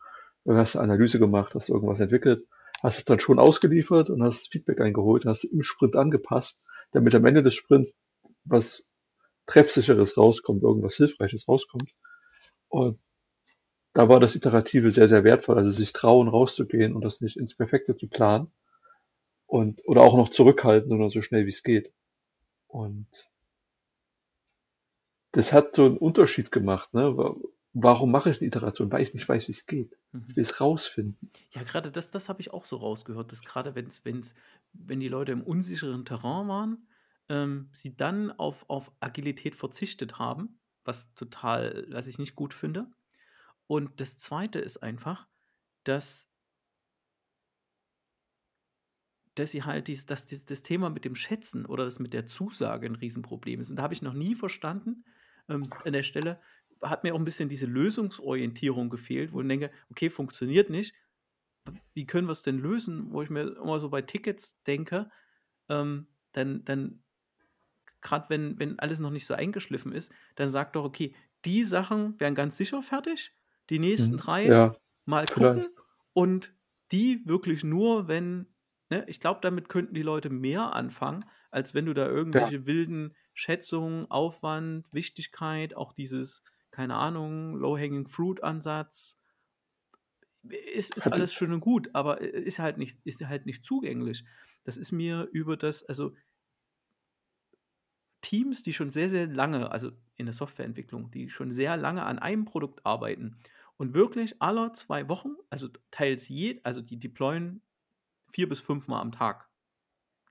hast 0.56 0.76
eine 0.76 0.84
Analyse 0.84 1.18
gemacht, 1.18 1.54
hast 1.54 1.68
irgendwas 1.68 2.00
entwickelt, 2.00 2.46
hast 2.82 2.98
es 2.98 3.04
dann 3.04 3.20
schon 3.20 3.38
ausgeliefert 3.38 4.10
und 4.10 4.22
hast 4.22 4.50
Feedback 4.50 4.80
eingeholt, 4.80 5.26
hast 5.26 5.44
im 5.44 5.62
Sprint 5.62 5.96
angepasst, 5.96 6.68
damit 6.92 7.14
am 7.14 7.26
Ende 7.26 7.42
des 7.42 7.54
Sprints 7.54 7.94
was 8.44 8.84
Treffsicheres 9.46 10.16
rauskommt, 10.16 10.62
irgendwas 10.62 10.96
Hilfreiches 10.96 11.48
rauskommt. 11.48 11.90
Und 12.68 12.98
da 13.94 14.08
war 14.08 14.20
das 14.20 14.36
Iterative 14.36 14.90
sehr, 14.90 15.08
sehr 15.08 15.24
wertvoll, 15.24 15.56
also 15.56 15.70
sich 15.70 15.92
trauen, 15.92 16.28
rauszugehen 16.28 16.94
und 16.94 17.02
das 17.02 17.20
nicht 17.20 17.36
ins 17.36 17.56
Perfekte 17.56 17.96
zu 17.96 18.08
planen. 18.08 18.52
Und, 19.46 19.80
oder 19.86 20.02
auch 20.02 20.16
noch 20.16 20.28
zurückhalten 20.28 20.92
oder 20.92 21.10
so 21.10 21.22
schnell 21.22 21.46
wie 21.46 21.50
es 21.50 21.62
geht. 21.62 21.90
Und 22.68 23.08
das 25.32 25.52
hat 25.52 25.74
so 25.74 25.86
einen 25.86 25.96
Unterschied 25.96 26.52
gemacht, 26.52 26.92
ne? 26.92 27.34
Warum 27.80 28.10
mache 28.10 28.30
ich 28.30 28.38
eine 28.40 28.48
Iteration? 28.48 28.90
Weil 28.90 29.02
ich 29.02 29.14
nicht 29.14 29.28
weiß, 29.28 29.46
wie 29.48 29.52
es 29.52 29.66
geht. 29.66 29.96
Ich 30.26 30.34
Mhm. 30.34 30.36
will 30.36 30.42
es 30.42 30.60
rausfinden. 30.60 31.30
Ja, 31.52 31.62
gerade 31.62 31.90
das 31.90 32.10
das 32.10 32.28
habe 32.28 32.40
ich 32.42 32.52
auch 32.52 32.64
so 32.66 32.76
rausgehört, 32.76 33.32
dass 33.32 33.42
gerade 33.42 33.74
wenn's 33.74 34.04
wenn's 34.04 34.34
wenn 34.72 35.00
die 35.00 35.08
Leute 35.08 35.32
im 35.32 35.42
unsicheren 35.42 36.04
Terrain 36.04 36.46
waren, 36.48 36.88
ähm, 37.30 37.70
sie 37.72 37.96
dann 37.96 38.30
auf 38.32 38.68
auf 38.68 38.92
Agilität 39.00 39.54
verzichtet 39.54 40.18
haben, 40.18 40.60
was 40.84 41.14
total 41.14 41.86
was 41.90 42.06
ich 42.06 42.18
nicht 42.18 42.36
gut 42.36 42.52
finde. 42.52 42.90
Und 43.68 44.00
das 44.00 44.18
Zweite 44.18 44.60
ist 44.60 44.78
einfach, 44.82 45.28
dass 45.84 46.28
dass 49.34 49.52
sie 49.52 49.62
halt 49.62 49.88
dies 49.88 50.06
dass 50.06 50.26
dies 50.26 50.44
das 50.44 50.62
Thema 50.62 50.90
mit 50.90 51.04
dem 51.04 51.14
Schätzen 51.14 51.64
oder 51.66 51.84
das 51.84 51.98
mit 51.98 52.12
der 52.12 52.26
Zusage 52.26 52.86
'n 52.86 52.96
Riesenproblem 52.96 53.60
ist. 53.60 53.70
Und 53.70 53.76
da 53.76 53.82
habe 53.84 53.94
ich 53.94 54.02
noch 54.02 54.12
nie 54.14 54.34
verstanden, 54.34 55.04
ähm, 55.48 55.76
an 55.84 55.92
der 55.92 56.02
Stelle 56.02 56.40
hat 56.82 57.04
mir 57.04 57.14
auch 57.14 57.18
'n 57.18 57.24
bisschen 57.24 57.48
diese 57.48 57.66
Lösungsorientierung 57.66 58.90
gefehlt, 58.90 59.32
wo 59.32 59.40
ich 59.42 59.48
denke: 59.48 59.70
„Okay, 59.90 60.10
funktioniert 60.10 60.70
nicht. 60.70 60.94
Wie 61.94 62.06
können 62.06 62.28
wir's 62.28 62.42
denn 62.42 62.58
lösen?“ 62.58 63.12
Wo 63.12 63.22
ich 63.22 63.30
mir 63.30 63.42
immer 63.56 63.80
so 63.80 63.90
bei 63.90 64.02
Tickets 64.02 64.62
denke, 64.64 65.10
ähm, 65.68 66.08
dann 66.32 66.64
dann 66.64 67.02
grad 68.02 68.30
wenn 68.30 68.58
wenn 68.58 68.78
alles 68.78 69.00
noch 69.00 69.10
nicht 69.10 69.26
so 69.26 69.34
eingeschliffen 69.34 69.92
ist, 69.92 70.12
dann 70.36 70.48
sag 70.50 70.72
doch: 70.74 70.84
„Okay, 70.84 71.14
die 71.44 71.64
Sachen 71.64 72.18
werden 72.20 72.34
ganz 72.36 72.56
sicher 72.56 72.82
fertig, 72.82 73.34
die 73.70 73.78
nächsten 73.80 74.16
Mhm. 74.16 74.18
3 74.18 74.52
Ja, 74.52 74.72
mal 75.06 75.28
gucken 75.28 75.68
vielleicht. 75.68 75.70
und 76.14 76.54
die 76.92 77.22
wirklich 77.26 77.64
nur, 77.64 78.08
wenn“ 78.08 78.54
ne? 78.90 79.04
Ich 79.08 79.20
glaube, 79.20 79.40
damit 79.42 79.68
könnten 79.68 79.94
die 79.94 80.02
Leute 80.02 80.30
mehr 80.30 80.74
anfangen, 80.74 81.24
als 81.50 81.74
wenn 81.74 81.86
du 81.86 81.94
da 81.94 82.06
Ja. 82.34 82.48
irgendwelche 82.48 82.66
wilden 82.66 83.16
Schätzungen, 83.34 84.10
Aufwand, 84.10 84.86
Wichtigkeit, 84.92 85.76
auch 85.76 85.92
dieses, 85.92 86.42
keine 86.70 86.94
Ahnung, 86.94 87.56
Low-Hanging 87.56 88.08
Fruit 88.08 88.42
Ansatz 88.42 89.20
ist 90.44 90.96
ist 90.96 91.08
alles 91.08 91.32
schön 91.34 91.52
und 91.52 91.60
gut, 91.60 91.90
aber 91.94 92.20
ist 92.20 92.58
halt 92.58 92.78
nicht 92.78 92.98
ist 93.04 93.24
halt 93.26 93.46
nicht 93.46 93.64
zugänglich. 93.64 94.24
Das 94.64 94.76
ist 94.76 94.92
mir 94.92 95.28
über 95.32 95.56
das 95.56 95.84
also 95.84 96.14
Teams, 98.20 98.62
die 98.62 98.72
schon 98.72 98.90
sehr, 98.90 99.08
sehr 99.08 99.26
lange 99.26 99.70
also 99.70 99.92
in 100.16 100.26
der 100.26 100.32
Softwareentwicklung, 100.32 101.10
die 101.10 101.30
schon 101.30 101.52
sehr 101.52 101.76
lange 101.76 102.04
an 102.04 102.18
einem 102.18 102.44
Produkt 102.44 102.84
arbeiten 102.84 103.38
und 103.76 103.94
wirklich 103.94 104.40
alle 104.42 104.72
2 104.72 105.08
Wochen, 105.08 105.36
also 105.50 105.68
teils 105.90 106.28
je 106.28 106.60
also 106.64 106.82
die 106.82 106.98
deployen 106.98 107.62
4 108.30 108.48
bis 108.48 108.60
5 108.60 108.88
Mal 108.88 109.00
am 109.00 109.12
Tag. 109.12 109.48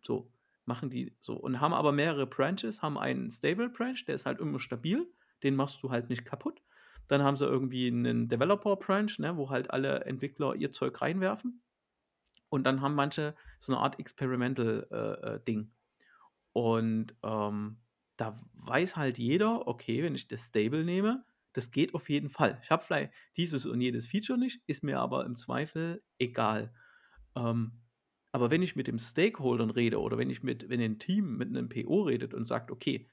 So, 0.02 0.32
machen 0.66 0.90
die 0.90 1.16
so 1.20 1.36
und 1.36 1.62
haben 1.62 1.74
aber 1.74 1.92
mehrere 1.92 2.28
Branches, 2.28 2.82
haben 2.82 2.98
einen 2.98 3.32
Stable 3.32 3.70
Branch, 3.70 4.04
der 4.06 4.16
ist 4.16 4.26
halt 4.26 4.40
immer 4.40 4.60
stabil, 4.60 5.08
den 5.44 5.56
machst 5.56 5.84
du 5.84 5.92
halt 5.92 6.10
nicht 6.10 6.26
kaputt. 6.26 6.62
Dann 7.08 7.24
haben 7.24 7.38
sie 7.38 7.46
irgendwie 7.46 7.92
'nen 7.92 8.30
Developer 8.30 8.76
Branch, 8.78 9.12
ne, 9.20 9.38
wo 9.38 9.50
halt 9.52 9.72
alle 9.72 10.06
Entwickler 10.06 10.56
ihr 10.56 10.72
Zeug 10.72 11.02
reinwerfen. 11.02 11.62
Und 12.50 12.66
dann 12.66 12.82
haben 12.82 12.96
manche 12.96 13.36
so 13.60 13.74
'ne 13.74 13.80
Art 13.80 14.00
Experimental, 14.00 14.88
äh, 14.92 15.52
äh. 15.52 15.66
Und, 16.54 17.16
ähm, 17.24 17.78
da 18.18 18.42
weiß 18.56 18.98
halt 18.98 19.20
jeder: 19.20 19.68
„Okay, 19.68 20.04
wenn 20.04 20.16
ich 20.16 20.28
das 20.30 20.48
Stable 20.48 20.86
nehme, 20.86 21.26
das 21.54 21.72
geht 21.72 21.96
auf 21.96 22.10
jeden 22.10 22.30
Fall. 22.30 22.60
Ich 22.64 22.72
habe 22.72 22.84
vielleicht 22.84 23.14
dieses 23.38 23.66
und 23.68 23.82
jedes 23.82 24.08
Feature 24.08 24.40
nicht, 24.40 24.62
ist 24.68 24.84
mir 24.84 25.00
aber 25.02 25.26
im 25.26 25.36
Zweifel 25.38 26.04
egal.“ 26.20 26.74
Ähm, 27.38 27.74
aber 28.34 28.52
wenn 28.52 28.64
ich 28.64 28.76
mit 28.78 28.88
den 28.88 29.00
Stakeholdern 29.00 29.72
rede 29.72 30.02
oder 30.02 30.18
wenn 30.20 30.30
ich 30.32 30.44
mit 30.44 30.70
wenn 30.70 30.80
'nen 30.82 31.00
Team 31.00 31.38
mit 31.38 31.52
'nem 31.52 31.70
PO 31.70 32.04
redet 32.04 32.34
und 32.36 32.48
sagt: 32.48 32.72
„Okay, 32.72 33.10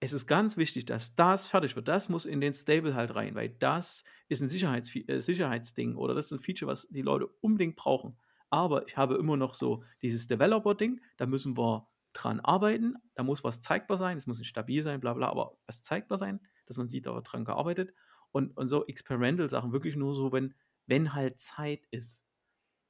es 0.00 0.12
ist 0.12 0.26
ganz 0.26 0.56
wichtig, 0.56 0.86
dass 0.86 1.14
das 1.14 1.46
fertig 1.46 1.76
wird. 1.76 1.88
Das 1.88 2.08
muss 2.08 2.26
in 2.26 2.40
den 2.40 2.52
Stable 2.54 2.94
halt 2.94 3.14
rein, 3.14 3.34
weil 3.34 3.50
das 3.50 4.04
ist 4.28 4.42
'n 4.42 4.48
Sicherheitsfea 4.48 5.04
äh, 5.08 5.20
Sicherheitsding 5.20 5.96
oder 5.96 6.14
das 6.14 6.26
ist 6.26 6.32
'n 6.32 6.40
Feature, 6.40 6.70
was 6.70 6.88
die 6.88 7.02
Leute 7.02 7.26
unbedingt 7.40 7.76
brauchen. 7.76 8.18
Aber 8.50 8.86
ich 8.88 8.96
habe 8.96 9.16
immer 9.16 9.36
noch 9.36 9.54
so 9.54 9.84
dieses 10.02 10.26
Developer-Ding, 10.26 11.00
da 11.18 11.26
müssen 11.26 11.56
wir 11.56 11.88
dran 12.12 12.40
arbeiten. 12.40 12.96
Da 13.14 13.22
muss 13.22 13.44
was 13.44 13.60
zeigbar 13.60 13.96
sein. 13.96 14.16
Es 14.16 14.26
muss 14.26 14.38
nicht 14.38 14.48
stabil 14.48 14.82
sein, 14.82 15.00
bla 15.00 15.14
bla, 15.14 15.28
aber 15.28 15.58
was 15.66 15.82
zeigbar 15.82 16.18
sein, 16.18 16.40
dass 16.66 16.76
man 16.78 16.88
sieht, 16.88 17.06
da 17.06 17.14
wird 17.14 17.30
dran 17.32 17.44
gearbeitet. 17.44 17.94
Und 18.32 18.56
und 18.56 18.66
so 18.68 18.86
Experimental-Sachen 18.86 19.72
wirklich 19.72 19.96
nur 19.96 20.14
so, 20.14 20.32
wenn 20.32 20.54
wenn 20.86 21.12
halt 21.14 21.38
Zeit 21.40 21.86
ist. 21.90 22.24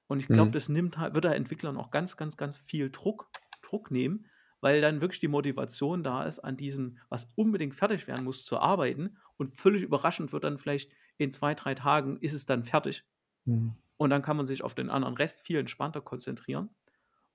Und 0.09 0.21
ich 0.21 0.31
glaube, 0.33 0.51
Mhm. 0.51 0.53
das 0.53 0.69
nimmt 0.69 0.99
halt 0.99 1.15
würde 1.15 1.29
halt 1.29 1.39
Entwicklern 1.39 1.77
auch 1.77 1.91
ganz, 1.91 2.17
ganz, 2.17 2.37
ganz 2.37 2.59
viel 2.59 2.91
Druck 2.91 3.31
Druck 3.63 3.91
nehmen, 3.91 4.27
weil 4.61 4.81
dann 4.81 5.01
wirklich 5.01 5.21
die 5.21 5.29
Motivation 5.29 6.03
da 6.03 6.25
ist, 6.25 6.39
an 6.41 6.57
diesem, 6.57 6.99
was 7.09 7.29
unbedingt 7.37 7.75
fertig 7.75 8.07
werden 8.09 8.25
muss, 8.25 8.45
zu 8.45 8.59
arbeiten. 8.59 9.19
Und 9.37 9.57
völlig 9.57 9.83
überraschend 9.83 10.33
wird 10.33 10.45
dann 10.45 10.59
vielleicht 10.59 10.93
in 11.19 11.31
2, 11.33 11.55
3 11.55 11.75
Tagen 11.75 12.19
ist 12.19 12.35
es 12.35 12.47
dann 12.47 12.65
fertig. 12.65 13.05
Mhm. 13.47 13.81
Und 13.97 14.11
dann 14.11 14.23
kann 14.23 14.37
man 14.37 14.47
sich 14.47 14.63
auf 14.63 14.75
den 14.75 14.91
anderen 14.91 15.15
Rest 15.17 15.43
viel 15.43 15.59
entspannter 15.59 16.01
konzentrieren. 16.01 16.71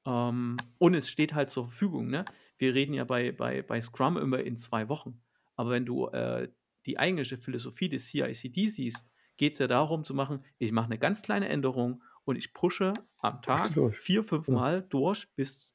Ähm, 0.06 0.76
und 0.80 0.96
es 0.96 1.10
steht 1.10 1.36
halt 1.36 1.52
zur 1.52 1.66
Verfügung, 1.66 2.10
ne? 2.10 2.30
Wir 2.58 2.76
reden 2.76 2.94
ja 2.96 3.06
bei 3.06 3.34
bei 3.34 3.64
bei 3.64 3.82
Scrum 3.82 4.18
immer 4.18 4.42
in 4.42 4.58
2 4.58 4.90
Wochen. 4.90 5.24
Aber 5.56 5.72
wenn 5.72 5.86
du, 5.88 6.08
äh, 6.10 6.52
die 6.88 7.00
eigentliche 7.00 7.38
Philosophie 7.40 7.90
des 7.90 8.08
CI/CD 8.10 8.68
siehst, 8.70 9.12
geht's 9.38 9.60
ja 9.60 9.68
darum 9.68 10.06
zu 10.06 10.16
machen: 10.16 10.46
„Ich 10.60 10.74
mache 10.74 10.90
'ne 10.90 11.00
ganz 11.00 11.24
kleine 11.24 11.50
Änderung 11.50 12.04
und 12.26 12.38
ich 12.38 12.54
pushe 12.54 13.08
am 13.20 13.44
Tag 13.44 13.74
durch. 13.74 13.98
4, 13.98 14.24
5 14.24 14.50
Genau. 14.50 14.66
Mal 14.66 14.84
durch 14.84 15.34
bis 15.36 15.75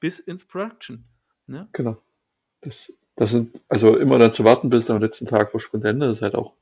bis 0.00 0.18
ins 0.18 0.44
Production“, 0.44 1.04
ne? 1.46 1.68
Genau. 1.72 1.96
Das 2.62 2.92
das 3.16 3.30
sind 3.32 3.60
also 3.68 3.96
immer 3.98 4.18
dann 4.18 4.32
zu 4.32 4.44
warten 4.44 4.70
bis 4.70 4.90
am 4.90 5.00
letzten 5.02 5.26
Tag 5.26 5.50
vor 5.52 5.60
Sprintende 5.60 6.10
ist 6.10 6.22
halt 6.22 6.34
auch 6.36 6.54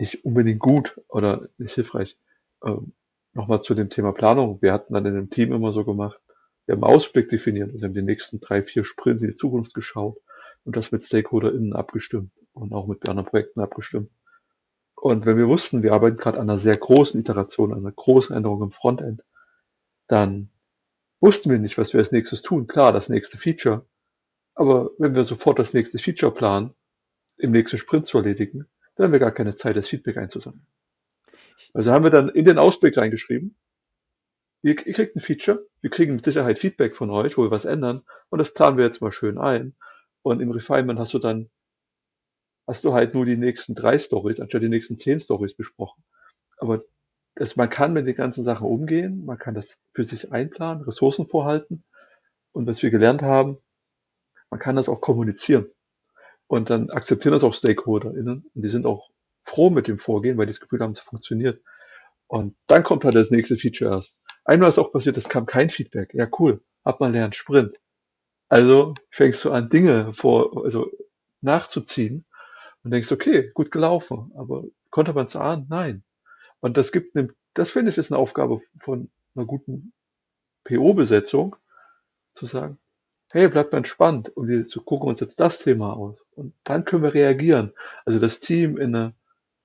nicht 0.00 0.24
unbedingt 0.24 0.60
gut 0.60 0.98
oder 1.08 1.48
nicht 1.58 1.74
hilfreich. 1.74 2.16
Ähm, 2.64 2.92
noch 3.34 3.48
mal 3.48 3.62
zu 3.62 3.74
dem 3.74 3.90
Thema 3.90 4.12
Planung. 4.12 4.60
Wir 4.62 4.72
hatten 4.72 4.94
dann 4.94 5.04
in 5.06 5.14
dem 5.14 5.30
Team 5.30 5.52
immer 5.52 5.72
so 5.72 5.84
gemacht, 5.84 6.20
wir 6.66 6.74
haben 6.74 6.84
Ausblick 6.84 7.28
definiert. 7.28 7.72
Wir 7.74 7.82
haben 7.82 7.94
die 7.94 8.02
nächsten 8.02 8.40
3, 8.40 8.62
4 8.62 8.84
Sprints 8.84 9.22
in 9.22 9.30
die 9.30 9.36
Zukunft 9.36 9.74
geschaut 9.74 10.16
und 10.64 10.74
das 10.76 10.90
mit 10.90 11.04
StakeholderInnen 11.04 11.74
abgestimmt 11.74 12.32
und 12.54 12.72
auch 12.72 12.86
mit 12.86 13.08
anderen 13.08 13.28
Projekten 13.28 13.60
abgestimmt. 13.60 14.10
Und 14.96 15.26
wenn 15.26 15.38
wir 15.38 15.48
wussten, 15.48 15.82
wir 15.82 15.92
arbeiten 15.94 16.16
grad 16.18 16.36
an 16.36 16.46
'ner 16.46 16.58
sehr 16.58 16.76
großen 16.76 17.20
Iteration, 17.20 17.72
an 17.74 17.82
'ner 17.82 17.92
großen 17.92 18.36
Änderung 18.36 18.62
im 18.62 18.72
Frontend, 18.72 19.22
dann 20.08 20.50
wussten 21.20 21.50
wir 21.50 21.58
nicht, 21.58 21.78
was 21.78 21.92
wir 21.92 22.00
als 22.00 22.12
Nächstes 22.12 22.42
tun. 22.42 22.66
Klar, 22.66 22.92
das 22.92 23.08
nächste 23.08 23.38
Feature, 23.38 23.86
Aber 24.54 24.90
wenn 24.98 25.14
wir 25.14 25.24
sofort 25.24 25.58
das 25.58 25.74
nächste 25.74 25.98
Feature 25.98 26.32
planen, 26.32 26.74
im 27.38 27.52
nächsten 27.52 27.78
Sprint 27.78 28.06
zu 28.06 28.18
erledigen, 28.18 28.66
dann 28.94 29.04
haben 29.06 29.12
wir 29.12 29.18
gar 29.18 29.32
keine 29.32 29.54
Zeit, 29.54 29.76
das 29.76 29.88
Feedback 29.88 30.16
einzusammeln. 30.16 30.66
Also 31.72 31.92
haben 31.92 32.04
wir 32.04 32.10
dann 32.10 32.28
in 32.30 32.44
den 32.44 32.58
Ausblick 32.58 32.96
reingeschrieben, 32.96 33.56
ihr, 34.62 34.86
ihr 34.86 34.92
kriegt 34.92 35.16
ein 35.16 35.20
Feature, 35.20 35.66
wir 35.80 35.90
kriegen 35.90 36.14
mit 36.14 36.24
Sicherheit 36.24 36.58
Feedback 36.58 36.96
von 36.96 37.10
euch, 37.10 37.36
wo 37.36 37.42
wir 37.42 37.50
was 37.50 37.64
ändern 37.64 38.02
und 38.28 38.38
das 38.38 38.52
planen 38.52 38.76
wir 38.76 38.84
jetzt 38.84 39.00
mal 39.00 39.12
schön 39.12 39.38
ein. 39.38 39.74
Und 40.22 40.40
im 40.40 40.50
Refinement 40.50 40.98
hast 40.98 41.14
du 41.14 41.18
dann, 41.18 41.50
hast 42.66 42.84
du 42.84 42.92
halt 42.92 43.14
nur 43.14 43.24
die 43.24 43.38
nächsten 43.38 43.74
drei 43.74 43.98
Stories 43.98 44.40
anstatt 44.40 44.62
die 44.62 44.68
nächsten 44.68 44.98
zehn 44.98 45.20
Stories 45.20 45.54
besprochen. 45.54 46.04
Aber 46.58 46.84
das, 47.34 47.56
man 47.56 47.70
kann 47.70 47.92
mit 47.92 48.06
den 48.06 48.16
ganzen 48.16 48.44
Sachen 48.44 48.66
umgehen, 48.66 49.24
man 49.24 49.38
kann 49.38 49.54
das 49.54 49.78
für 49.94 50.04
sich 50.04 50.32
einplanen, 50.32 50.84
Ressourcen 50.84 51.26
vorhalten. 51.26 51.84
Und 52.52 52.66
was 52.66 52.82
wir 52.82 52.90
gelernt 52.90 53.22
haben, 53.22 53.58
man 54.50 54.60
kann 54.60 54.76
das 54.76 54.88
auch 54.88 55.00
kommunizieren. 55.00 55.66
Und 56.48 56.70
dann 56.70 56.90
akzeptieren 56.90 57.32
das 57.32 57.44
auch 57.44 57.54
StakeholderInnen. 57.54 58.50
Und 58.54 58.62
die 58.62 58.68
sind 58.68 58.86
auch 58.86 59.10
froh 59.44 59.70
mit 59.70 59.86
dem 59.86 59.98
Vorgehen, 59.98 60.36
weil 60.36 60.46
die 60.46 60.52
das 60.52 60.60
Gefühl 60.60 60.80
haben, 60.80 60.92
es 60.92 61.00
funktioniert. 61.00 61.62
Und 62.26 62.56
dann 62.66 62.82
kommt 62.82 63.04
halt 63.04 63.14
das 63.14 63.30
nächste 63.30 63.56
Feature 63.56 63.92
erst. 63.94 64.18
Einmal 64.44 64.68
ist 64.68 64.78
auch 64.78 64.92
passiert, 64.92 65.16
es 65.16 65.28
kam 65.28 65.46
kein 65.46 65.70
Feedback. 65.70 66.12
Ja, 66.14 66.28
cool. 66.38 66.62
Hat 66.84 67.00
man 67.00 67.12
lernt 67.12 67.36
Sprint. 67.36 67.76
Also 68.48 68.94
fängst 69.10 69.44
du 69.44 69.52
an, 69.52 69.68
Dinge 69.68 70.12
vor, 70.12 70.64
also 70.64 70.90
nachzuziehen 71.40 72.26
und 72.82 72.90
denkst, 72.90 73.12
okay, 73.12 73.50
gut 73.54 73.70
gelaufen. 73.70 74.32
Aber 74.36 74.64
konnte 74.90 75.12
man 75.12 75.26
es 75.26 75.36
ahnen? 75.36 75.66
Nein. 75.68 76.02
Und 76.60 76.76
das 76.76 76.92
gibt 76.92 77.16
eine, 77.16 77.28
das 77.54 77.70
finde 77.70 77.90
ich 77.90 77.98
ist 77.98 78.12
eine 78.12 78.18
Aufgabe 78.18 78.60
von 78.78 79.10
einer 79.34 79.46
guten 79.46 79.92
PO-Besetzung, 80.64 81.56
zu 82.34 82.46
sagen, 82.46 82.78
hey, 83.32 83.48
bleibt 83.48 83.72
mal 83.72 83.78
entspannt 83.78 84.28
und 84.30 84.48
wir 84.48 84.64
gucken 84.84 85.08
uns 85.08 85.20
jetzt 85.20 85.40
das 85.40 85.58
Thema 85.58 85.94
aus. 85.94 86.18
Und 86.32 86.54
dann 86.64 86.84
können 86.84 87.02
wir 87.02 87.14
reagieren. 87.14 87.72
Also 88.04 88.18
das 88.18 88.40
Team 88.40 88.76
in 88.76 88.94
eine 88.94 89.14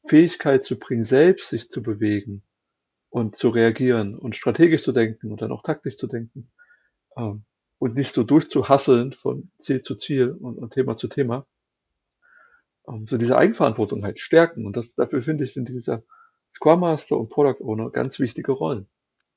Fähigkeit 0.05 0.63
zu 0.63 0.77
bringen, 0.77 1.03
selbst 1.03 1.49
sich 1.49 1.69
zu 1.69 1.81
bewegen 1.81 2.43
und 3.10 3.38
zu 3.38 3.49
reagieren 3.49 4.17
und 4.17 4.36
strategisch 4.36 4.84
zu 4.84 4.91
denken 4.91 5.31
und 5.31 5.41
dann 5.41 5.51
auch 5.51 5.63
taktisch 5.63 5.97
zu 5.97 6.08
denken. 6.08 6.51
Ähm, 7.17 7.43
und 7.79 7.95
nicht 7.95 8.13
so 8.13 8.23
durchzuhasseln 8.23 9.13
von 9.13 9.51
Ziel 9.60 9.81
zu 9.81 9.95
Ziel 9.95 10.31
und, 10.31 10.71
Thema 10.73 10.95
zu 10.95 11.08
Thema. 11.08 11.45
Ähm, 12.88 13.08
so 13.08 13.17
diese 13.17 13.38
Eigenverantwortung 13.38 14.03
halt 14.03 14.19
stärken. 14.19 14.65
Und 14.65 14.77
das, 14.77 14.95
dafür 14.95 15.21
finde 15.21 15.43
ich, 15.43 15.53
sind 15.53 15.69
dieser 15.69 16.03
Scrum 16.55 16.79
Master 16.79 17.17
und 17.17 17.29
Product 17.29 17.61
Owner 17.63 17.89
ganz 17.89 18.17
wichtige 18.19 18.53
Rollen. 18.53 18.87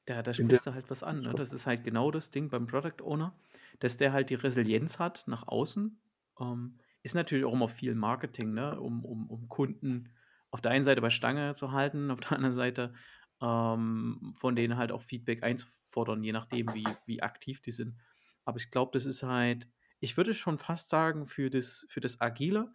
Ja, 0.08 0.22
da 0.22 0.32
sprichst 0.32 0.66
du 0.66 0.72
halt 0.72 0.88
was 0.88 1.02
an. 1.02 1.20
Ne? 1.20 1.34
Das 1.34 1.52
ist 1.52 1.66
halt 1.66 1.84
genau 1.84 2.10
das 2.10 2.30
Ding 2.30 2.48
beim 2.48 2.66
Product 2.66 3.02
Owner, 3.02 3.34
dass 3.80 3.96
der 3.96 4.12
halt 4.12 4.30
die 4.30 4.36
Resilienz 4.36 4.98
hat 4.98 5.24
nach 5.26 5.46
außen. 5.46 6.00
Ähm, 6.40 6.78
ist 7.02 7.14
natürlich 7.14 7.44
auch 7.44 7.52
immer 7.52 7.68
viel 7.68 7.94
Marketing, 7.94 8.54
ne? 8.54 8.80
um, 8.80 9.04
um, 9.04 9.28
um 9.28 9.48
Kunden 9.48 10.10
auf 10.50 10.60
der 10.60 10.70
einen 10.70 10.84
Seite 10.84 11.00
bei 11.00 11.10
Stange 11.10 11.54
zu 11.54 11.72
halten, 11.72 12.10
auf 12.12 12.20
der 12.20 12.32
anderen 12.32 12.54
Seite 12.54 12.94
ähm, 13.42 14.32
von 14.34 14.56
denen 14.56 14.76
halt 14.76 14.92
auch 14.92 15.02
Feedback 15.02 15.42
einzufordern, 15.42 16.22
je 16.22 16.32
nachdem, 16.32 16.68
wie, 16.74 16.86
wie 17.06 17.22
aktiv 17.22 17.60
die 17.60 17.72
sind. 17.72 17.96
Aber 18.44 18.58
ich 18.58 18.70
glaube, 18.70 18.92
das 18.94 19.06
ist 19.06 19.22
halt, 19.22 19.68
ich 20.00 20.16
würde 20.16 20.34
schon 20.34 20.58
fast 20.58 20.88
sagen, 20.88 21.26
für 21.26 21.50
das, 21.50 21.84
für 21.88 22.00
das 22.00 22.20
Agile 22.20 22.72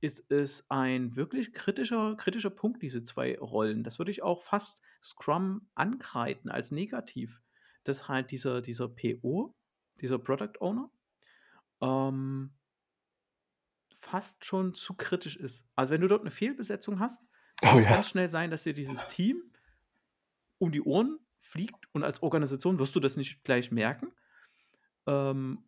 ist 0.00 0.30
es 0.30 0.68
ein 0.70 1.16
wirklich 1.16 1.52
kritischer, 1.52 2.16
kritischer 2.16 2.50
Punkt, 2.50 2.82
diese 2.82 3.02
zwei 3.02 3.38
Rollen. 3.38 3.82
Das 3.82 3.98
würde 3.98 4.10
ich 4.10 4.22
auch 4.22 4.40
fast 4.40 4.80
Scrum 5.02 5.68
ankreiden 5.74 6.50
als 6.50 6.70
negativ. 6.70 7.40
Dass 7.84 8.08
halt 8.08 8.30
dieser, 8.30 8.60
dieser 8.60 8.88
PO, 8.88 9.54
dieser 10.00 10.18
Product 10.18 10.60
Owner, 10.60 10.90
ähm, 11.80 12.52
fast 13.98 14.44
schon 14.44 14.74
zu 14.74 14.94
kritisch 14.94 15.36
ist. 15.36 15.66
Also 15.74 15.92
wenn 15.92 16.00
du 16.00 16.08
dort 16.08 16.22
eine 16.22 16.30
Fehlbesetzung 16.30 17.00
hast, 17.00 17.22
kann 17.60 17.76
oh, 17.76 17.78
es 17.78 17.84
ja. 17.84 17.90
ganz 17.90 18.08
schnell 18.08 18.28
sein, 18.28 18.50
dass 18.50 18.62
dir 18.62 18.74
dieses 18.74 19.08
Team 19.08 19.42
um 20.58 20.70
die 20.72 20.82
Ohren 20.82 21.18
fliegt 21.38 21.86
und 21.92 22.04
als 22.04 22.22
Organisation 22.22 22.78
wirst 22.78 22.94
du 22.94 23.00
das 23.00 23.16
nicht 23.16 23.42
gleich 23.44 23.70
merken. 23.70 24.12
Ähm, 25.06 25.67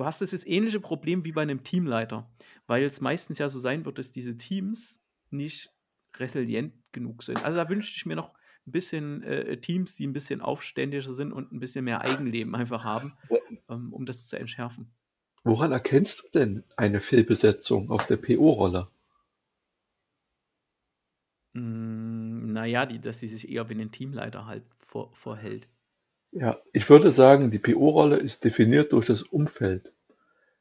du 0.00 0.06
hast 0.06 0.22
das 0.22 0.46
ähnliche 0.46 0.80
Problem 0.80 1.24
wie 1.24 1.32
bei 1.32 1.42
einem 1.42 1.62
Teamleiter, 1.62 2.30
weil 2.66 2.84
es 2.84 3.02
meistens 3.02 3.36
ja 3.36 3.50
so 3.50 3.60
sein 3.60 3.84
wird, 3.84 3.98
dass 3.98 4.12
diese 4.12 4.38
Teams 4.38 4.98
nicht 5.28 5.74
resilient 6.16 6.72
genug 6.92 7.22
sind. 7.22 7.44
Also 7.44 7.58
da 7.58 7.68
wünschte 7.68 7.96
ich 7.96 8.06
mir 8.06 8.16
noch 8.16 8.32
ein 8.66 8.72
bisschen 8.72 9.22
äh, 9.22 9.58
Teams, 9.58 9.96
die 9.96 10.06
ein 10.06 10.14
bisschen 10.14 10.40
aufständiger 10.40 11.12
sind 11.12 11.32
und 11.32 11.52
ein 11.52 11.60
bisschen 11.60 11.84
mehr 11.84 12.00
Eigenleben 12.00 12.54
einfach 12.54 12.82
haben, 12.82 13.12
ähm, 13.68 13.92
um 13.92 14.06
das 14.06 14.26
zu 14.26 14.38
entschärfen. 14.38 14.90
Woran 15.44 15.70
erkennst 15.70 16.24
du 16.24 16.28
denn 16.38 16.64
eine 16.78 17.02
Fehlbesetzung 17.02 17.90
auf 17.90 18.06
der 18.06 18.16
PO-Rolle? 18.16 18.88
Hm, 21.54 22.54
na 22.54 22.64
ja, 22.64 22.86
die 22.86 23.00
dass 23.00 23.18
die 23.18 23.28
sich 23.28 23.50
eher 23.50 23.68
wie 23.68 23.74
ein 23.74 23.92
Teamleiter 23.92 24.46
halt 24.46 24.64
vor 24.78 25.14
vorhält. 25.14 25.68
Ja, 26.32 26.58
ich 26.72 26.88
würde 26.88 27.10
sagen, 27.10 27.50
die 27.50 27.58
PO-Rolle 27.58 28.18
ist 28.18 28.44
definiert 28.44 28.92
durch 28.92 29.06
das 29.06 29.22
Umfeld. 29.22 29.92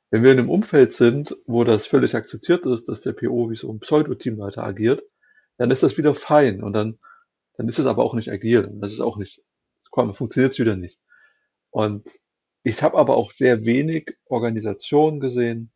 Wenn 0.09 0.23
wir 0.23 0.31
in 0.31 0.39
einem 0.39 0.49
Umfeld 0.49 0.93
sind, 0.93 1.37
wo 1.45 1.63
das 1.63 1.85
völlig 1.85 2.15
akzeptiert 2.15 2.65
ist, 2.65 2.89
dass 2.89 3.01
der 3.01 3.13
PO 3.13 3.51
wie 3.51 3.55
so 3.55 3.71
ein 3.71 3.79
Pseudo-Teamleiter 3.79 4.63
agiert, 4.63 5.03
dann 5.57 5.69
ist 5.69 5.83
das 5.83 5.97
wieder 5.97 6.15
fein 6.15 6.63
und 6.63 6.73
dann 6.73 6.97
dann 7.59 7.67
ist 7.67 7.77
es 7.77 7.87
aber 7.87 8.05
auch 8.05 8.13
nicht 8.13 8.31
agil. 8.31 8.69
Das 8.75 8.93
ist 8.93 9.01
auch 9.01 9.17
nicht 9.17 9.43
komm, 9.91 10.15
funktioniert's 10.15 10.59
wieder 10.59 10.77
nicht. 10.77 10.97
Und 11.71 12.07
ich 12.63 12.81
habe 12.81 12.97
aber 12.97 13.17
auch 13.17 13.31
sehr 13.31 13.65
wenig 13.65 14.15
Organisationen 14.25 15.19
gesehen 15.19 15.69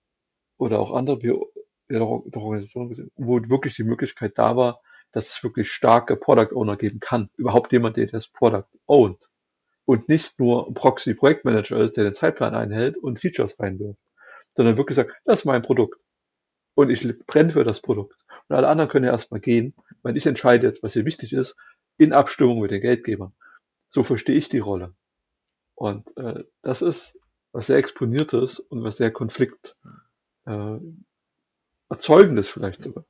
oder 0.57 0.79
auch 0.79 0.93
andere 0.93 1.19
PO 1.19 1.51
Organisationen 1.89 2.89
gesehen, 2.89 3.11
wo 3.15 3.41
wirklich 3.49 3.75
die 3.75 3.83
Möglichkeit 3.83 4.37
da 4.37 4.55
war, 4.55 4.81
dass 5.11 5.29
es 5.29 5.43
wirklich 5.43 5.69
starke 5.71 6.15
Product 6.15 6.55
Owner 6.55 6.77
geben 6.77 7.01
kann. 7.01 7.29
Überhaupt 7.35 7.73
jemand, 7.73 7.97
der 7.97 8.07
das 8.07 8.29
Product 8.29 8.65
ownt. 8.87 9.29
Und 9.85 10.07
nicht 10.07 10.39
nur 10.39 10.73
Proxy-Projektmanager 10.73 11.77
ist, 11.81 11.97
der 11.97 12.05
den 12.05 12.15
Zeitplan 12.15 12.55
einhält 12.55 12.97
und 12.97 13.19
Features 13.19 13.59
reinwirft. 13.59 13.99
Sondern 14.55 14.77
wirklich 14.77 14.95
sagt, 14.95 15.11
das 15.25 15.37
ist 15.37 15.45
mein 15.45 15.61
Produkt. 15.61 15.99
Und 16.75 16.89
ich 16.89 17.05
brenne 17.25 17.51
für 17.51 17.63
das 17.63 17.81
Produkt. 17.81 18.15
Und 18.47 18.55
alle 18.55 18.67
anderen 18.67 18.89
können 18.89 19.05
ja 19.05 19.11
erstmal 19.11 19.39
gehen, 19.39 19.73
weil 20.01 20.17
ich 20.17 20.25
entscheide 20.25 20.67
jetzt, 20.67 20.83
was 20.83 20.93
hier 20.93 21.05
wichtig 21.05 21.33
ist, 21.33 21.55
in 21.97 22.13
Abstimmung 22.13 22.61
mit 22.61 22.71
den 22.71 22.81
Geldgebern. 22.81 23.33
So 23.89 24.03
verstehe 24.03 24.35
ich 24.35 24.49
die 24.49 24.59
Rolle. 24.59 24.95
Und 25.75 26.15
äh, 26.17 26.43
das 26.61 26.81
ist 26.81 27.17
was 27.51 27.67
sehr 27.67 27.77
Exponiertes 27.77 28.59
und 28.59 28.83
was 28.83 28.97
sehr 28.97 29.11
Konflikt 29.11 29.75
äh, 30.45 30.77
erzeugendes 31.89 32.49
vielleicht 32.49 32.81
sogar. 32.81 33.05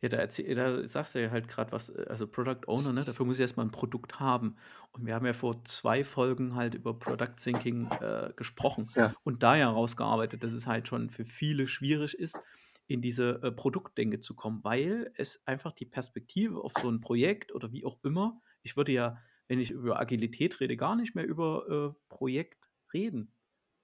Ja, 0.00 0.08
da, 0.08 0.18
erzähl, 0.18 0.54
da 0.54 0.86
sagst 0.88 1.14
du 1.14 1.22
ja 1.22 1.30
halt 1.30 1.48
gerade 1.48 1.72
was, 1.72 1.88
äh, 1.90 2.06
also 2.08 2.26
Product 2.26 2.60
Owner, 2.66 2.92
ne? 2.92 3.04
Dafür 3.04 3.26
muss 3.26 3.36
ich 3.38 3.42
erstmal 3.42 3.66
ein 3.66 3.70
Produkt 3.72 4.20
haben. 4.20 4.56
Und 4.92 5.06
wir 5.06 5.14
haben 5.14 5.26
ja 5.26 5.32
vor 5.32 5.64
zwei 5.64 6.04
Folgen 6.04 6.54
halt 6.54 6.74
über 6.74 6.98
Product 6.98 7.36
Thinking 7.36 7.90
äh, 8.00 8.32
gesprochen 8.36 8.92
Ja. 8.94 9.14
und 9.22 9.42
da 9.42 9.56
ja 9.56 9.70
rausgearbeitet, 9.70 10.42
dass 10.44 10.52
es 10.52 10.66
halt 10.66 10.88
schon 10.88 11.10
für 11.10 11.24
viele 11.24 11.66
schwierig 11.66 12.14
ist, 12.14 12.40
in 12.86 13.00
diese 13.02 13.40
äh, 13.42 13.52
Produktdenke 13.52 14.20
zu 14.20 14.34
kommen, 14.34 14.64
weil 14.64 15.12
es 15.14 15.46
einfach 15.46 15.72
die 15.72 15.86
Perspektive 15.86 16.60
auf 16.62 16.72
so 16.72 16.90
ein 16.90 17.00
Projekt 17.00 17.52
oder 17.54 17.72
wie 17.72 17.84
auch 17.84 17.98
immer, 18.02 18.40
ich 18.62 18.76
würde 18.76 18.92
ja, 18.92 19.18
wenn 19.48 19.60
ich 19.60 19.70
über 19.70 20.00
Agilität 20.00 20.60
rede, 20.60 20.76
gar 20.76 20.96
nicht 20.96 21.14
mehr 21.14 21.26
über 21.26 21.94
äh, 21.96 22.00
Projekt 22.08 22.70
reden. 22.92 23.32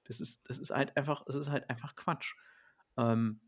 Das 0.04 0.20
ist, 0.20 0.48
das 0.48 0.58
ist 0.58 0.70
halt 0.70 0.96
einfach, 0.96 1.24
das 1.24 1.36
ist 1.36 1.50
halt 1.50 1.68
einfach 1.70 1.96
Quatsch. 1.96 2.34
Ähm, 2.96 3.40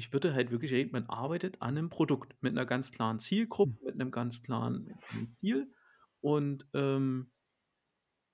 ich 0.00 0.14
würde 0.14 0.32
halt 0.32 0.50
wirklich 0.50 0.72
reden, 0.72 0.92
man 0.92 1.04
arbeitet 1.10 1.60
an 1.60 1.76
einem 1.76 1.90
Produkt 1.90 2.34
mit 2.40 2.52
einer 2.52 2.64
ganz 2.64 2.90
klaren 2.90 3.18
Zielgruppe, 3.18 3.76
hm. 3.78 3.84
mit 3.84 3.94
einem 3.94 4.10
ganz 4.10 4.42
klaren 4.42 4.98
Ziel 5.32 5.70
und 6.22 6.66
ähm, 6.72 7.30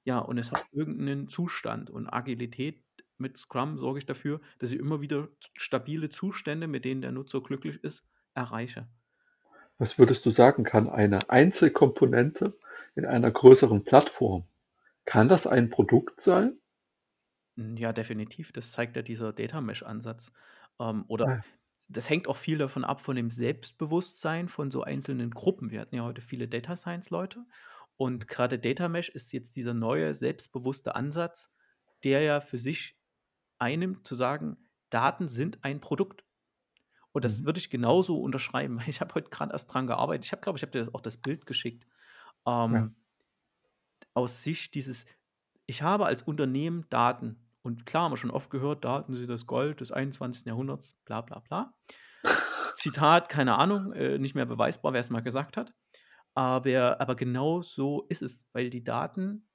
ja, 0.04 0.20
und 0.20 0.38
es 0.38 0.52
hat 0.52 0.64
irgendeinen 0.70 1.26
Zustand 1.26 1.90
und 1.90 2.08
Agilität 2.08 2.84
mit 3.18 3.36
Scrum 3.36 3.78
sorge 3.78 3.98
ich 3.98 4.06
dafür, 4.06 4.40
dass 4.60 4.70
ich 4.70 4.78
immer 4.78 5.00
wieder 5.00 5.26
stabile 5.54 6.08
Zustände, 6.08 6.68
mit 6.68 6.84
denen 6.84 7.00
der 7.00 7.10
Nutzer 7.10 7.40
glücklich 7.40 7.82
ist, 7.82 8.06
erreiche. 8.34 8.86
Was 9.78 9.98
würdest 9.98 10.24
du 10.24 10.30
sagen, 10.30 10.62
kann 10.62 10.88
eine 10.88 11.18
Einzelkomponente 11.28 12.56
in 12.94 13.06
einer 13.06 13.32
größeren 13.32 13.82
Plattform, 13.82 14.44
kann 15.04 15.28
das 15.28 15.48
ein 15.48 15.68
Produkt 15.68 16.20
sein? 16.20 16.56
Hm, 17.56 17.76
ja, 17.76 17.92
definitiv. 17.92 18.52
Das 18.52 18.70
zeigt 18.70 18.94
ja 18.94 19.02
dieser 19.02 19.32
Data 19.32 19.60
Mesh-Ansatz. 19.60 20.32
Ähm, 20.78 21.04
oder 21.08 21.26
Ah. 21.26 21.44
Das 21.88 22.10
hängt 22.10 22.28
auch 22.28 22.36
viel 22.36 22.58
davon 22.58 22.84
ab, 22.84 23.00
von 23.00 23.16
dem 23.16 23.30
Selbstbewusstsein 23.30 24.48
von 24.48 24.70
so 24.70 24.82
einzelnen 24.82 25.30
Gruppen. 25.30 25.70
Wir 25.70 25.80
hatten 25.80 25.96
ja 25.96 26.02
heute 26.04 26.20
viele 26.20 26.48
Data 26.48 26.76
Science-Leute 26.76 27.44
und 27.96 28.28
gerade 28.28 28.58
Data 28.58 28.88
Mesh 28.88 29.08
ist 29.08 29.32
jetzt 29.32 29.56
dieser 29.56 29.74
neue, 29.74 30.14
selbstbewusste 30.14 30.94
Ansatz, 30.96 31.52
der 32.04 32.22
ja 32.22 32.40
für 32.40 32.58
sich 32.58 32.98
einnimmt, 33.58 34.06
zu 34.06 34.14
sagen, 34.14 34.58
Daten 34.90 35.28
sind 35.28 35.64
ein 35.64 35.80
Produkt. 35.80 36.24
Und 37.12 37.24
das 37.24 37.44
Mhm. 37.44 37.46
würde 37.46 37.58
ich 37.58 37.70
genauso 37.70 38.20
unterschreiben, 38.20 38.78
weil 38.80 38.88
ich 38.90 39.00
habe 39.00 39.14
heute 39.14 39.30
gerade 39.30 39.52
erst 39.52 39.72
dran 39.72 39.86
gearbeitet. 39.86 40.26
Ich 40.26 40.32
habe, 40.32 40.42
glaube 40.42 40.58
ich, 40.58 40.62
habe 40.62 40.72
dir 40.72 40.80
das 40.80 40.94
auch 40.94 41.00
das 41.00 41.16
Bild 41.18 41.46
geschickt. 41.46 41.86
Ja. 42.68 42.86
Ähm, 42.86 42.96
aus 44.14 44.42
Sicht 44.42 44.74
dieses, 44.74 45.06
ich 45.66 45.82
habe 45.82 46.06
als 46.06 46.22
Unternehmen 46.22 46.86
Daten 46.90 47.45
Und 47.66 47.84
klar, 47.84 48.04
haben 48.04 48.12
wir 48.12 48.16
schon 48.16 48.30
oft 48.30 48.48
gehört, 48.48 48.84
Daten 48.84 49.12
sind 49.14 49.28
das 49.28 49.48
Gold 49.48 49.80
des 49.80 49.90
21. 49.90 50.46
Jahrhunderts, 50.46 50.92
bla 51.04 51.20
bla 51.20 51.40
bla. 51.40 51.74
Zitat, 52.76 53.28
keine 53.28 53.58
Ahnung, 53.58 53.92
äh, 53.92 54.18
nicht 54.18 54.36
mehr 54.36 54.46
beweisbar, 54.46 54.92
wer 54.92 55.00
es 55.00 55.10
mal 55.10 55.20
gesagt 55.20 55.56
hat. 55.56 55.74
Aber, 56.34 57.00
aber 57.00 57.16
genau 57.16 57.62
so 57.62 58.06
ist 58.08 58.22
es, 58.22 58.48
weil 58.52 58.70
die 58.70 58.84
Daten, 58.84 59.48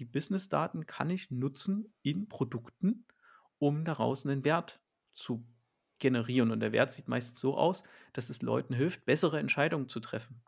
die 0.00 0.04
Business-Daten 0.04 0.86
kann 0.86 1.10
ich 1.10 1.30
nutzen 1.30 1.94
in 2.02 2.26
Produkten, 2.26 3.06
um 3.58 3.84
daraus 3.84 4.26
einen 4.26 4.44
Wert 4.44 4.82
zu 5.12 5.46
generieren. 6.00 6.50
Und 6.50 6.58
der 6.58 6.72
Wert 6.72 6.90
sieht 6.90 7.06
meistens 7.06 7.38
so 7.38 7.56
aus, 7.56 7.84
dass 8.14 8.30
es 8.30 8.42
Leuten 8.42 8.74
hilft, 8.74 9.04
bessere 9.04 9.38
Entscheidungen 9.38 9.88
zu 9.88 10.00
treffen 10.00 10.42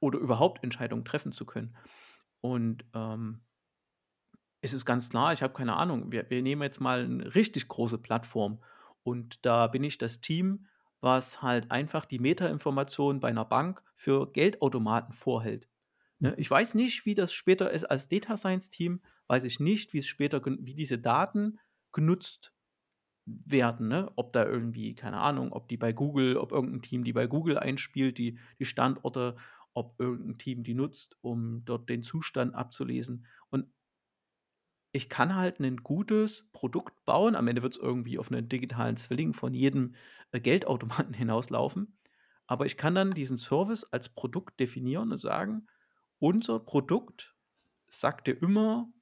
oder 0.00 0.18
überhaupt 0.18 0.62
Entscheidungen 0.62 1.06
treffen 1.06 1.32
zu 1.32 1.46
können. 1.46 1.78
Und 2.42 2.84
ähm, 2.92 3.40
es 4.62 4.72
ist 4.72 4.86
ganz 4.86 5.10
klar, 5.10 5.32
ich 5.32 5.42
habe 5.42 5.52
keine 5.52 5.76
Ahnung, 5.76 6.10
wir, 6.12 6.30
wir 6.30 6.40
nehmen 6.40 6.62
jetzt 6.62 6.80
mal 6.80 7.04
eine 7.04 7.34
richtig 7.34 7.68
große 7.68 7.98
Plattform 7.98 8.62
und 9.02 9.44
da 9.44 9.66
bin 9.66 9.84
ich 9.84 9.98
das 9.98 10.20
Team, 10.20 10.66
was 11.00 11.42
halt 11.42 11.70
einfach 11.72 12.06
die 12.06 12.20
Metainformation 12.20 13.20
bei 13.20 13.28
einer 13.28 13.44
Bank 13.44 13.82
für 13.96 14.30
Geldautomaten 14.32 15.12
vorhält. 15.12 15.68
Ne? 16.20 16.30
Mhm. 16.30 16.34
Ich 16.38 16.50
weiß 16.50 16.74
nicht, 16.74 17.04
wie 17.04 17.14
das 17.14 17.32
später 17.32 17.70
ist 17.70 17.84
als 17.84 18.08
Data 18.08 18.36
Science 18.36 18.70
Team, 18.70 19.02
weiß 19.26 19.44
ich 19.44 19.58
nicht, 19.58 19.92
wie 19.92 19.98
es 19.98 20.06
später, 20.06 20.40
wie 20.44 20.74
diese 20.74 20.98
Daten 20.98 21.58
genutzt 21.90 22.54
werden, 23.24 23.88
ne? 23.88 24.10
Ob 24.16 24.32
da 24.32 24.44
irgendwie, 24.44 24.94
keine 24.94 25.18
Ahnung, 25.18 25.52
ob 25.52 25.68
die 25.68 25.76
bei 25.76 25.92
Google, 25.92 26.36
ob 26.36 26.52
irgendein 26.52 26.82
Team 26.82 27.04
die 27.04 27.12
bei 27.12 27.26
Google 27.26 27.58
einspielt, 27.58 28.18
die, 28.18 28.38
die 28.58 28.64
Standorte, 28.64 29.36
ob 29.74 29.98
irgendein 29.98 30.38
Team 30.38 30.64
die 30.64 30.74
nutzt, 30.74 31.16
um 31.20 31.64
dort 31.64 31.88
den 31.88 32.02
Zustand 32.02 32.54
abzulesen. 32.54 33.26
Und 33.48 33.66
ich 34.92 35.08
kann 35.08 35.34
halt 35.34 35.58
ein 35.58 35.78
gutes 35.78 36.44
Produkt 36.52 37.04
bauen. 37.06 37.34
Am 37.34 37.48
Ende 37.48 37.62
wird 37.62 37.74
es 37.74 37.80
irgendwie 37.80 38.18
auf 38.18 38.30
einen 38.30 38.48
digitalen 38.48 38.96
Zwilling 38.96 39.32
von 39.32 39.54
jedem 39.54 39.94
äh, 40.30 40.40
Geldautomaten 40.40 41.14
hinauslaufen. 41.14 41.96
Aber 42.46 42.66
ich 42.66 42.76
kann 42.76 42.94
dann 42.94 43.10
diesen 43.10 43.38
Service 43.38 43.84
als 43.84 44.10
Produkt 44.10 44.60
definieren 44.60 45.10
und 45.10 45.18
sagen, 45.18 45.66
unser 46.18 46.60
Produkt 46.60 47.34
sagt 47.88 48.26
dir 48.26 48.40
immer, 48.40 48.92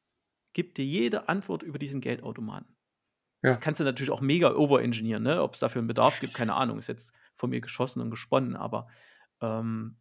gibt 0.52 0.78
dir 0.78 0.84
jede 0.84 1.28
Antwort 1.28 1.62
über 1.62 1.78
diesen 1.78 2.00
Geldautomaten. 2.00 2.76
Ja. 3.42 3.48
Das 3.48 3.60
kannst 3.60 3.80
du 3.80 3.84
natürlich 3.84 4.10
auch 4.10 4.20
mega 4.20 4.54
overengineeren, 4.54 5.22
ne? 5.22 5.42
Ob 5.42 5.54
es 5.54 5.60
dafür 5.60 5.80
einen 5.80 5.88
Bedarf 5.88 6.20
gibt, 6.20 6.34
keine 6.34 6.54
Ahnung. 6.54 6.78
Ist 6.78 6.88
jetzt 6.88 7.12
von 7.34 7.50
mir 7.50 7.60
geschossen 7.60 8.00
und 8.00 8.10
gesponnen, 8.10 8.54
aber 8.54 8.88
ähm, 9.40 9.96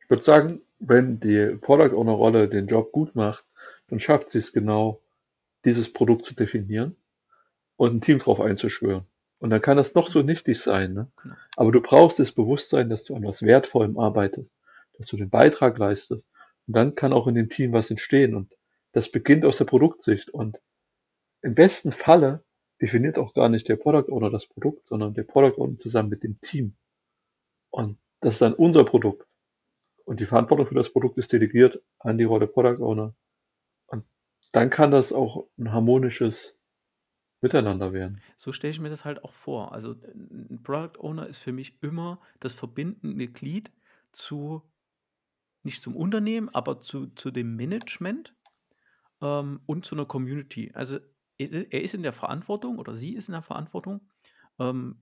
Ich 0.00 0.08
würde 0.08 0.22
sagen, 0.22 0.62
wenn 0.78 1.20
die 1.20 1.58
Product 1.60 1.94
Owner 1.94 2.12
Rolle 2.12 2.48
den 2.48 2.68
Job 2.68 2.92
gut 2.92 3.14
macht, 3.14 3.44
dann 3.88 4.00
schafft 4.00 4.28
sie 4.30 4.38
es 4.38 4.52
genau, 4.52 5.02
dieses 5.64 5.92
Produkt 5.92 6.26
zu 6.26 6.34
definieren 6.34 6.96
und 7.76 7.96
ein 7.96 8.00
Team 8.00 8.18
drauf 8.18 8.40
einzuschwören. 8.40 9.06
Und 9.40 9.50
dann 9.50 9.62
kann 9.62 9.76
das 9.76 9.94
noch 9.94 10.08
so 10.08 10.22
nichtig 10.22 10.60
sein, 10.60 10.94
ne? 10.94 11.10
Genau. 11.22 11.34
Aber 11.56 11.72
du 11.72 11.80
brauchst 11.80 12.18
das 12.18 12.32
Bewusstsein, 12.32 12.90
dass 12.90 13.04
du 13.04 13.14
an 13.14 13.24
was 13.24 13.42
Wertvollem 13.42 13.98
arbeitest, 13.98 14.54
dass 14.94 15.06
du 15.08 15.16
den 15.16 15.30
Beitrag 15.30 15.78
leistest. 15.78 16.26
Und 16.66 16.76
dann 16.76 16.94
kann 16.94 17.12
auch 17.12 17.26
in 17.28 17.34
dem 17.34 17.48
Team 17.48 17.72
was 17.72 17.90
entstehen. 17.90 18.34
Und 18.34 18.52
das 18.92 19.10
beginnt 19.10 19.44
aus 19.44 19.58
der 19.58 19.64
Produktsicht. 19.64 20.30
Und 20.30 20.58
im 21.42 21.54
besten 21.54 21.92
Falle 21.92 22.44
definiert 22.80 23.18
auch 23.18 23.32
gar 23.32 23.48
nicht 23.48 23.68
der 23.68 23.76
Product 23.76 24.10
Owner 24.10 24.30
das 24.30 24.46
Produkt, 24.46 24.86
sondern 24.86 25.14
der 25.14 25.22
Product 25.22 25.60
Owner 25.60 25.78
zusammen 25.78 26.08
mit 26.08 26.24
dem 26.24 26.40
Team. 26.40 26.76
Und 27.70 27.98
das 28.20 28.34
ist 28.34 28.42
dann 28.42 28.54
unser 28.54 28.84
Produkt. 28.84 29.26
Und 30.04 30.20
die 30.20 30.26
Verantwortung 30.26 30.66
für 30.66 30.74
das 30.74 30.92
Produkt 30.92 31.18
ist 31.18 31.32
delegiert 31.32 31.80
an 32.00 32.18
die 32.18 32.24
Rolle 32.24 32.48
Product 32.48 32.82
Owner. 32.82 33.14
Dann 34.52 34.70
kann 34.70 34.90
das 34.90 35.12
auch 35.12 35.48
ein 35.58 35.72
harmonisches 35.72 36.58
Miteinander 37.40 37.92
werden. 37.92 38.20
So 38.36 38.52
stelle 38.52 38.72
ich 38.72 38.80
mir 38.80 38.90
das 38.90 39.04
halt 39.04 39.22
auch 39.22 39.32
vor. 39.32 39.72
Also 39.72 39.92
ein 39.92 40.60
Product 40.62 40.98
Owner 40.98 41.28
ist 41.28 41.38
für 41.38 41.52
mich 41.52 41.80
immer 41.82 42.20
das 42.40 42.52
verbindende 42.52 43.28
Glied 43.28 43.70
zu, 44.10 44.62
nicht 45.62 45.82
zum 45.82 45.94
Unternehmen, 45.94 46.48
aber 46.48 46.80
zu, 46.80 47.08
zu 47.08 47.30
dem 47.30 47.54
Management 47.54 48.34
ähm, 49.22 49.60
und 49.66 49.84
zu 49.84 49.94
einer 49.94 50.06
Community. 50.06 50.72
Also 50.74 50.98
er 51.38 51.50
ist 51.50 51.72
er 51.72 51.82
ist 51.82 51.94
in 51.94 52.02
der 52.02 52.12
Verantwortung 52.12 52.78
oder 52.78 52.96
sie 52.96 53.14
ist 53.14 53.28
in 53.28 53.32
der 53.32 53.42
Verantwortung, 53.42 54.00
ähm, 54.58 55.00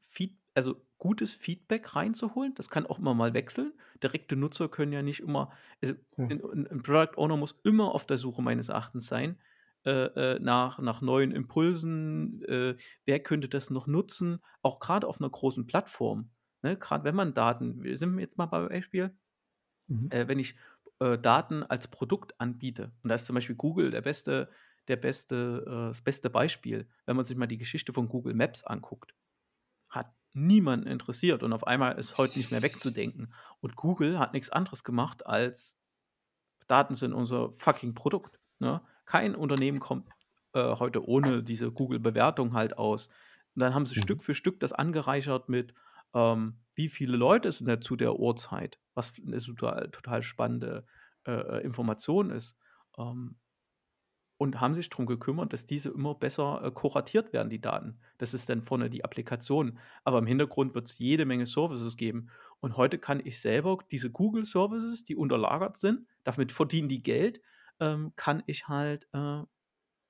Feed, 0.00 0.38
also 0.58 0.84
gutes 0.98 1.34
Feedback 1.34 1.94
reinzuholen. 1.96 2.54
Das 2.54 2.70
kann 2.70 2.86
auch 2.86 2.98
immer 2.98 3.14
mal 3.14 3.34
wechseln. 3.34 3.72
Direkte 4.02 4.36
Nutzer 4.36 4.68
können 4.68 4.92
ja 4.92 5.02
nicht 5.02 5.20
immer, 5.20 5.52
also 5.82 5.94
ein 6.28 6.66
ein 6.66 6.82
Product 6.82 7.16
Owner 7.16 7.36
muss 7.36 7.52
immer 7.64 7.94
auf 7.94 8.06
der 8.06 8.18
Suche 8.18 8.42
meines 8.42 8.68
Erachtens 8.68 9.06
sein 9.06 9.40
äh, 9.86 9.90
äh, 10.36 10.38
nach, 10.40 10.78
nach 10.80 11.00
neuen 11.00 11.32
Impulsen. 11.32 12.42
Äh, 12.44 12.76
wer 13.06 13.20
könnte 13.20 13.48
das 13.48 13.70
noch 13.70 13.86
nutzen? 13.86 14.40
Auch 14.62 14.80
gerade 14.80 15.06
auf 15.06 15.20
einer 15.20 15.30
großen 15.30 15.66
Plattform. 15.66 16.30
Ne? 16.62 16.76
Gerade 16.76 17.04
wenn 17.04 17.14
man 17.14 17.34
Daten, 17.34 17.82
wir 17.84 17.96
sind 17.96 18.18
jetzt 18.18 18.38
mal 18.38 18.46
beim 18.46 18.68
Beispiel, 18.68 19.16
Mhm. 19.88 20.08
äh, 20.10 20.28
wenn 20.28 20.38
ich 20.38 20.56
äh, 21.00 21.18
Daten 21.18 21.62
als 21.62 21.88
Produkt 21.88 22.40
anbiete, 22.40 22.92
und 23.02 23.08
da 23.08 23.14
ist 23.14 23.26
zum 23.26 23.34
Beispiel 23.34 23.56
Google 23.56 23.90
der 23.90 24.02
beste, 24.02 24.50
der 24.88 24.96
beste, 24.96 25.64
äh, 25.66 25.88
das 25.88 26.02
beste 26.02 26.30
Beispiel, 26.30 26.88
wenn 27.06 27.16
man 27.16 27.24
sich 27.24 27.36
mal 27.36 27.46
die 27.46 27.58
Geschichte 27.58 27.92
von 27.92 28.08
Google 28.08 28.34
Maps 28.34 28.64
anguckt, 28.64 29.14
hat 29.90 30.12
niemanden 30.32 30.86
interessiert 30.86 31.42
und 31.42 31.52
auf 31.52 31.66
einmal 31.66 31.98
ist 31.98 32.18
heute 32.18 32.38
nicht 32.38 32.50
mehr 32.50 32.62
wegzudenken. 32.62 33.34
Und 33.60 33.76
Google 33.76 34.18
hat 34.18 34.32
nichts 34.32 34.50
anderes 34.50 34.84
gemacht 34.84 35.26
als 35.26 35.78
Daten 36.66 36.94
sind 36.94 37.12
unser 37.12 37.50
fucking 37.50 37.94
Produkt. 37.94 38.38
Ne? 38.58 38.82
Kein 39.06 39.34
Unternehmen 39.34 39.80
kommt 39.80 40.08
äh, 40.52 40.76
heute 40.76 41.06
ohne 41.06 41.42
diese 41.42 41.72
Google-Bewertung 41.72 42.52
halt 42.52 42.78
aus. 42.78 43.08
Und 43.54 43.60
dann 43.60 43.74
haben 43.74 43.86
sie 43.86 43.94
Mhm. 43.96 44.02
Stück 44.02 44.22
für 44.22 44.34
Stück 44.34 44.60
das 44.60 44.72
angereichert 44.72 45.48
mit, 45.48 45.74
ähm, 46.14 46.60
wie 46.74 46.88
viele 46.88 47.16
Leute 47.16 47.48
es 47.48 47.58
denn 47.58 47.82
zu 47.82 47.96
der 47.96 48.16
Uhrzeit, 48.18 48.78
was 48.94 49.14
eine 49.16 49.38
total, 49.38 49.90
total 49.90 50.22
spannende 50.22 50.84
äh, 51.26 51.32
äh, 51.32 51.64
Information 51.64 52.30
ist. 52.30 52.56
Ähm, 52.98 53.36
und 54.38 54.60
haben 54.60 54.74
sich 54.74 54.88
darum 54.88 55.06
gekümmert, 55.06 55.52
dass 55.52 55.66
diese 55.66 55.90
immer 55.90 56.14
besser 56.14 56.62
äh, 56.64 56.70
kuratiert 56.70 57.32
werden, 57.32 57.50
die 57.50 57.60
Daten. 57.60 57.98
Das 58.18 58.34
ist 58.34 58.48
dann 58.48 58.62
vorne 58.62 58.88
die 58.88 59.04
Applikation. 59.04 59.78
Aber 60.04 60.18
im 60.18 60.26
Hintergrund 60.26 60.74
wird 60.74 60.86
es 60.86 60.98
jede 60.98 61.26
Menge 61.26 61.44
Services 61.44 61.96
geben. 61.96 62.30
Und 62.60 62.76
heute 62.76 62.98
kann 62.98 63.20
ich 63.24 63.40
selber 63.40 63.78
diese 63.90 64.10
Google-Services, 64.10 65.02
die 65.02 65.16
unterlagert 65.16 65.76
sind, 65.76 66.06
damit 66.22 66.52
verdienen 66.52 66.88
die 66.88 67.02
Geld, 67.02 67.40
ähm, 67.80 68.12
kann 68.14 68.44
ich 68.46 68.68
halt 68.68 69.08
äh, 69.12 69.42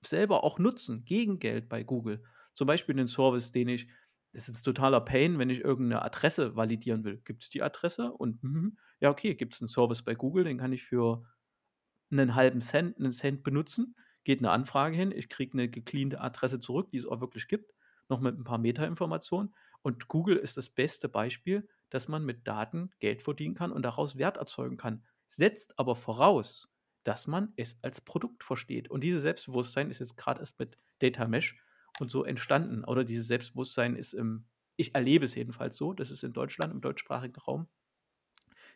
selber 0.02 0.44
auch 0.44 0.58
nutzen, 0.58 1.06
gegen 1.06 1.38
Geld 1.38 1.70
bei 1.70 1.82
Google. 1.82 2.22
Zum 2.52 2.66
Beispiel 2.66 2.94
den 2.94 3.08
Service, 3.08 3.50
den 3.50 3.68
ich, 3.68 3.88
das 4.34 4.42
ist 4.42 4.56
jetzt 4.56 4.62
totaler 4.62 5.00
Pain, 5.00 5.38
wenn 5.38 5.48
ich 5.48 5.60
irgendeine 5.60 6.02
Adresse 6.02 6.54
validieren 6.54 7.02
will. 7.04 7.22
Gibt 7.24 7.44
es 7.44 7.48
die 7.48 7.62
Adresse? 7.62 8.12
Und 8.12 8.42
mhm, 8.42 8.76
ja, 9.00 9.10
okay, 9.10 9.34
gibt 9.34 9.54
es 9.54 9.62
einen 9.62 9.68
Service 9.68 10.02
bei 10.02 10.14
Google, 10.14 10.44
den 10.44 10.58
kann 10.58 10.72
ich 10.72 10.84
für 10.84 11.24
einen 12.10 12.34
halben 12.34 12.60
Cent, 12.60 12.98
einen 12.98 13.12
Cent 13.12 13.42
benutzen, 13.42 13.94
geht 14.28 14.40
eine 14.40 14.50
Anfrage 14.50 14.94
hin, 14.94 15.10
ich 15.10 15.30
kriege 15.30 15.54
eine 15.54 15.70
gecleante 15.70 16.20
Adresse 16.20 16.60
zurück, 16.60 16.90
die 16.90 16.98
es 16.98 17.06
auch 17.06 17.22
wirklich 17.22 17.48
gibt, 17.48 17.72
noch 18.10 18.20
mit 18.20 18.38
ein 18.38 18.44
paar 18.44 18.58
Metainformationen. 18.58 19.54
Und 19.80 20.06
Google 20.08 20.36
ist 20.36 20.58
das 20.58 20.68
beste 20.68 21.08
Beispiel, 21.08 21.66
dass 21.88 22.08
man 22.08 22.26
mit 22.26 22.46
Daten 22.46 22.90
Geld 23.00 23.22
verdienen 23.22 23.54
kann 23.54 23.72
und 23.72 23.80
daraus 23.84 24.18
Wert 24.18 24.36
erzeugen 24.36 24.76
kann. 24.76 25.02
Setzt 25.28 25.78
aber 25.78 25.96
voraus, 25.96 26.68
dass 27.04 27.26
man 27.26 27.54
es 27.56 27.82
als 27.82 28.02
Produkt 28.02 28.44
versteht. 28.44 28.90
Und 28.90 29.02
dieses 29.02 29.22
Selbstbewusstsein 29.22 29.88
ist 29.88 30.00
jetzt 30.00 30.18
gerade 30.18 30.40
erst 30.40 30.60
mit 30.60 30.76
Data 30.98 31.26
Mesh 31.26 31.56
und 31.98 32.10
so 32.10 32.22
entstanden. 32.22 32.84
Oder 32.84 33.04
dieses 33.04 33.28
Selbstbewusstsein 33.28 33.96
ist 33.96 34.12
im, 34.12 34.44
ich 34.76 34.94
erlebe 34.94 35.24
es 35.24 35.36
jedenfalls 35.36 35.78
so, 35.78 35.94
das 35.94 36.10
ist 36.10 36.22
in 36.22 36.34
Deutschland, 36.34 36.74
im 36.74 36.82
deutschsprachigen 36.82 37.40
Raum, 37.40 37.66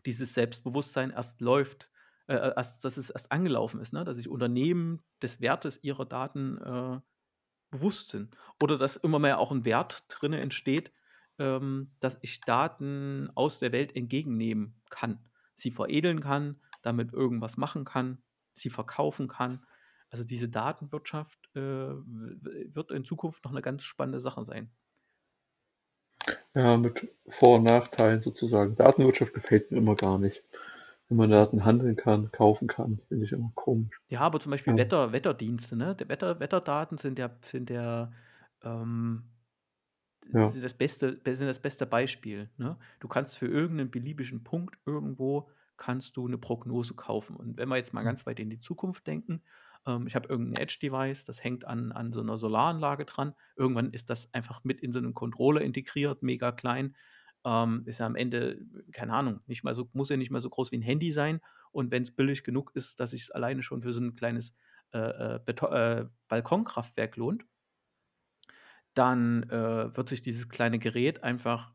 dieses 0.06 0.32
Selbstbewusstsein 0.32 1.10
erst 1.10 1.42
läuft, 1.42 1.90
äh, 2.26 2.52
erst, 2.56 2.84
dass 2.84 2.96
es 2.96 3.10
erst 3.10 3.32
angelaufen 3.32 3.80
ist, 3.80 3.92
ne? 3.92 4.04
dass 4.04 4.16
sich 4.16 4.28
Unternehmen 4.28 5.02
des 5.22 5.40
Wertes 5.40 5.82
ihrer 5.82 6.04
Daten 6.04 6.58
äh, 6.58 7.00
bewusst 7.70 8.10
sind. 8.10 8.36
Oder 8.62 8.76
dass 8.76 8.96
immer 8.96 9.18
mehr 9.18 9.38
auch 9.38 9.50
ein 9.50 9.64
Wert 9.64 10.04
drin 10.08 10.32
entsteht, 10.32 10.92
ähm, 11.38 11.90
dass 12.00 12.18
ich 12.20 12.40
Daten 12.40 13.30
aus 13.34 13.58
der 13.58 13.72
Welt 13.72 13.96
entgegennehmen 13.96 14.80
kann. 14.90 15.18
Sie 15.54 15.70
veredeln 15.70 16.20
kann, 16.20 16.60
damit 16.82 17.12
irgendwas 17.12 17.56
machen 17.56 17.84
kann, 17.84 18.22
sie 18.54 18.70
verkaufen 18.70 19.28
kann. 19.28 19.64
Also 20.10 20.24
diese 20.24 20.48
Datenwirtschaft 20.48 21.38
äh, 21.56 21.60
wird 21.60 22.90
in 22.90 23.04
Zukunft 23.04 23.44
noch 23.44 23.52
eine 23.52 23.62
ganz 23.62 23.82
spannende 23.82 24.20
Sache 24.20 24.44
sein. 24.44 24.70
Ja, 26.54 26.76
mit 26.76 27.08
Vor- 27.28 27.56
und 27.56 27.64
Nachteilen 27.64 28.20
sozusagen. 28.20 28.76
Datenwirtschaft 28.76 29.32
gefällt 29.32 29.70
mir 29.70 29.78
immer 29.78 29.94
gar 29.94 30.18
nicht. 30.18 30.42
Wenn 31.12 31.16
man 31.18 31.30
Daten 31.30 31.64
handeln 31.66 31.94
kann, 31.94 32.32
kaufen 32.32 32.66
kann, 32.66 32.98
finde 33.08 33.26
ich 33.26 33.32
immer 33.32 33.52
komisch. 33.54 34.00
Ja, 34.08 34.20
aber 34.20 34.40
zum 34.40 34.50
Beispiel 34.50 34.76
Ja. 34.76 34.76
Wetter, 34.76 35.12
Wetterdienste, 35.12 35.74
ne? 35.76 35.94
Der 35.96 36.08
Wetter, 36.08 36.38
Wetterdaten 36.40 36.98
sind 36.98 37.18
ja, 37.18 37.30
sind 37.42 37.70
ja 37.70 38.12
ähm, 38.62 39.30
Ja. 40.32 40.52
sind 40.52 40.64
das 40.64 40.74
beste, 40.74 41.20
sind 41.24 41.46
das 41.46 41.60
beste 41.60 41.86
Beispiel. 41.86 42.50
Ne? 42.56 42.78
Du 43.00 43.08
kannst 43.08 43.38
für 43.38 43.46
irgendeinen 43.46 43.90
beliebigen 43.90 44.44
Punkt 44.44 44.76
irgendwo 44.86 45.50
kannst 45.76 46.16
du 46.16 46.26
eine 46.26 46.38
Prognose 46.38 46.94
kaufen. 46.94 47.34
Und 47.36 47.56
wenn 47.56 47.68
wir 47.68 47.76
jetzt 47.76 47.94
mal 47.94 48.02
Mhm. 48.02 48.04
ganz 48.04 48.26
weit 48.26 48.38
in 48.40 48.50
die 48.50 48.60
Zukunft 48.60 49.06
denken, 49.06 49.42
Ähm, 49.84 50.06
ich 50.06 50.14
habe 50.14 50.28
irgendein 50.28 50.62
Edge-Device, 50.62 51.24
das 51.24 51.42
hängt 51.42 51.64
an, 51.66 51.90
an 51.90 52.12
so 52.12 52.20
einer 52.20 52.36
Solaranlage 52.36 53.04
dran. 53.04 53.34
Irgendwann 53.56 53.90
ist 53.92 54.10
das 54.10 54.32
einfach 54.32 54.62
mit 54.62 54.80
in 54.80 54.92
so 54.92 55.00
einen 55.00 55.12
Controller 55.12 55.60
integriert, 55.62 56.22
mega 56.22 56.52
klein. 56.52 56.94
Ähm, 57.44 57.82
ist 57.86 57.98
ja 57.98 58.06
am 58.06 58.16
Ende, 58.16 58.60
keine 58.92 59.14
Ahnung, 59.14 59.40
nicht 59.46 59.64
mal 59.64 59.74
so, 59.74 59.88
muss 59.92 60.10
ja 60.10 60.16
nicht 60.16 60.30
mal 60.30 60.40
so 60.40 60.50
groß 60.50 60.72
wie 60.72 60.78
ein 60.78 60.82
Handy 60.82 61.12
sein. 61.12 61.40
Und 61.72 61.90
wenn 61.90 62.02
es 62.02 62.14
billig 62.14 62.44
genug 62.44 62.72
ist, 62.74 63.00
dass 63.00 63.10
sich 63.10 63.22
es 63.22 63.30
alleine 63.30 63.62
schon 63.62 63.82
für 63.82 63.92
so 63.92 64.00
ein 64.00 64.14
kleines 64.14 64.54
äh, 64.92 64.98
äh, 64.98 65.40
äh, 65.46 66.06
Balkonkraftwerk 66.28 67.16
lohnt, 67.16 67.44
dann 68.94 69.44
äh, 69.44 69.96
wird 69.96 70.08
sich 70.08 70.22
dieses 70.22 70.48
kleine 70.48 70.78
Gerät 70.78 71.22
einfach, 71.22 71.72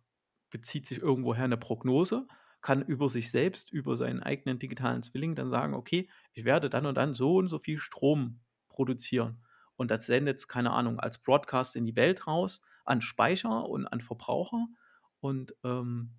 bezieht 0.50 0.86
sich 0.86 1.02
irgendwoher 1.02 1.46
eine 1.46 1.58
Prognose, 1.58 2.28
kann 2.62 2.82
über 2.82 3.10
sich 3.10 3.32
selbst, 3.32 3.72
über 3.72 3.96
seinen 3.96 4.22
eigenen 4.22 4.60
digitalen 4.60 5.04
Zwilling 5.04 5.36
dann 5.36 5.50
sagen, 5.50 5.74
okay, 5.74 6.10
ich 6.34 6.46
werde 6.46 6.70
dann 6.70 6.86
und 6.86 6.96
dann 6.96 7.14
so 7.14 7.38
und 7.38 7.48
so 7.48 7.60
viel 7.60 7.78
Strom 7.78 8.40
produzieren. 8.70 9.44
Und 9.76 9.92
das 9.92 10.06
sendet 10.06 10.40
es, 10.40 10.48
keine 10.48 10.72
Ahnung, 10.72 11.00
als 11.00 11.20
Broadcast 11.20 11.76
in 11.76 11.86
die 11.86 11.96
Welt 11.96 12.28
raus, 12.28 12.62
an 12.84 13.02
Speicher 13.02 13.66
und 13.70 13.88
an 13.88 14.02
Verbraucher. 14.02 14.68
Und, 15.28 15.54
ähm, 15.66 16.12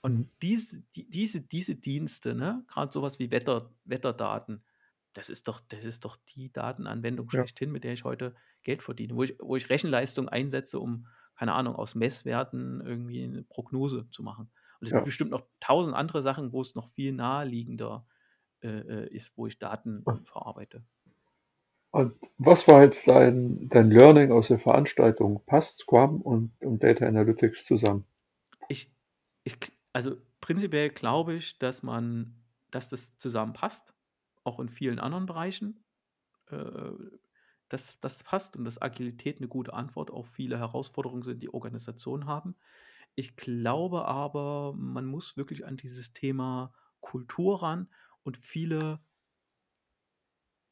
und 0.00 0.30
diese, 0.40 0.82
die, 0.96 1.08
diese, 1.10 1.42
diese 1.42 1.74
Dienste, 1.74 2.34
ne, 2.34 2.64
gerade 2.66 2.90
sowas 2.90 3.18
wie 3.18 3.30
Wetter, 3.30 3.70
Wetterdaten, 3.84 4.64
das 5.12 5.28
ist 5.28 5.48
doch, 5.48 5.60
das 5.68 5.84
ist 5.84 6.06
doch 6.06 6.16
die 6.34 6.50
Datenanwendung 6.50 7.26
ja. 7.26 7.40
schlechthin, 7.40 7.70
mit 7.70 7.84
der 7.84 7.92
ich 7.92 8.04
heute 8.04 8.34
Geld 8.62 8.80
verdiene, 8.80 9.14
wo 9.14 9.22
ich, 9.22 9.36
wo 9.38 9.54
ich 9.56 9.68
Rechenleistung 9.68 10.30
einsetze, 10.30 10.80
um, 10.80 11.06
keine 11.36 11.52
Ahnung, 11.52 11.76
aus 11.76 11.94
Messwerten 11.94 12.80
irgendwie 12.80 13.22
eine 13.22 13.42
Prognose 13.42 14.08
zu 14.10 14.22
machen. 14.22 14.50
Und 14.80 14.86
es 14.86 14.92
ja. 14.92 14.96
gibt 14.96 15.04
bestimmt 15.04 15.30
noch 15.30 15.44
tausend 15.60 15.94
andere 15.94 16.22
Sachen, 16.22 16.52
wo 16.52 16.62
es 16.62 16.74
noch 16.74 16.88
viel 16.88 17.12
naheliegender 17.12 18.06
äh, 18.62 18.68
äh 18.68 19.08
ist, 19.14 19.36
wo 19.36 19.46
ich 19.46 19.58
Daten 19.58 20.00
und, 20.04 20.26
verarbeite. 20.26 20.82
Und 21.90 22.14
was 22.38 22.66
war 22.66 22.82
jetzt 22.82 23.10
dein, 23.10 23.68
dein 23.68 23.90
Learning 23.90 24.32
aus 24.32 24.48
der 24.48 24.58
Veranstaltung? 24.58 25.42
Passt 25.44 25.80
Scrum 25.80 26.22
und, 26.22 26.50
und 26.60 26.82
Data 26.82 27.06
Analytics 27.06 27.66
zusammen? 27.66 28.06
Ich, 28.68 28.92
ich, 29.44 29.56
also 29.92 30.16
prinzipiell 30.40 30.90
glaube 30.90 31.34
ich, 31.34 31.58
dass 31.58 31.82
man, 31.82 32.42
dass 32.70 32.88
das 32.88 33.18
zusammenpasst, 33.18 33.94
auch 34.42 34.60
in 34.60 34.68
vielen 34.68 34.98
anderen 34.98 35.26
Bereichen. 35.26 35.84
Äh, 36.46 36.92
dass 37.68 37.98
das 37.98 38.22
passt 38.22 38.56
und 38.56 38.64
dass 38.64 38.80
Agilität 38.80 39.38
eine 39.38 39.48
gute 39.48 39.72
Antwort 39.72 40.10
auf 40.10 40.28
viele 40.28 40.58
Herausforderungen 40.58 41.22
sind, 41.22 41.42
die 41.42 41.52
Organisationen 41.52 42.26
haben. 42.26 42.56
Ich 43.14 43.36
glaube 43.36 44.04
aber, 44.04 44.74
man 44.76 45.06
muss 45.06 45.36
wirklich 45.36 45.66
an 45.66 45.76
dieses 45.76 46.12
Thema 46.12 46.72
Kultur 47.00 47.62
ran 47.62 47.88
und 48.22 48.36
viele 48.36 49.00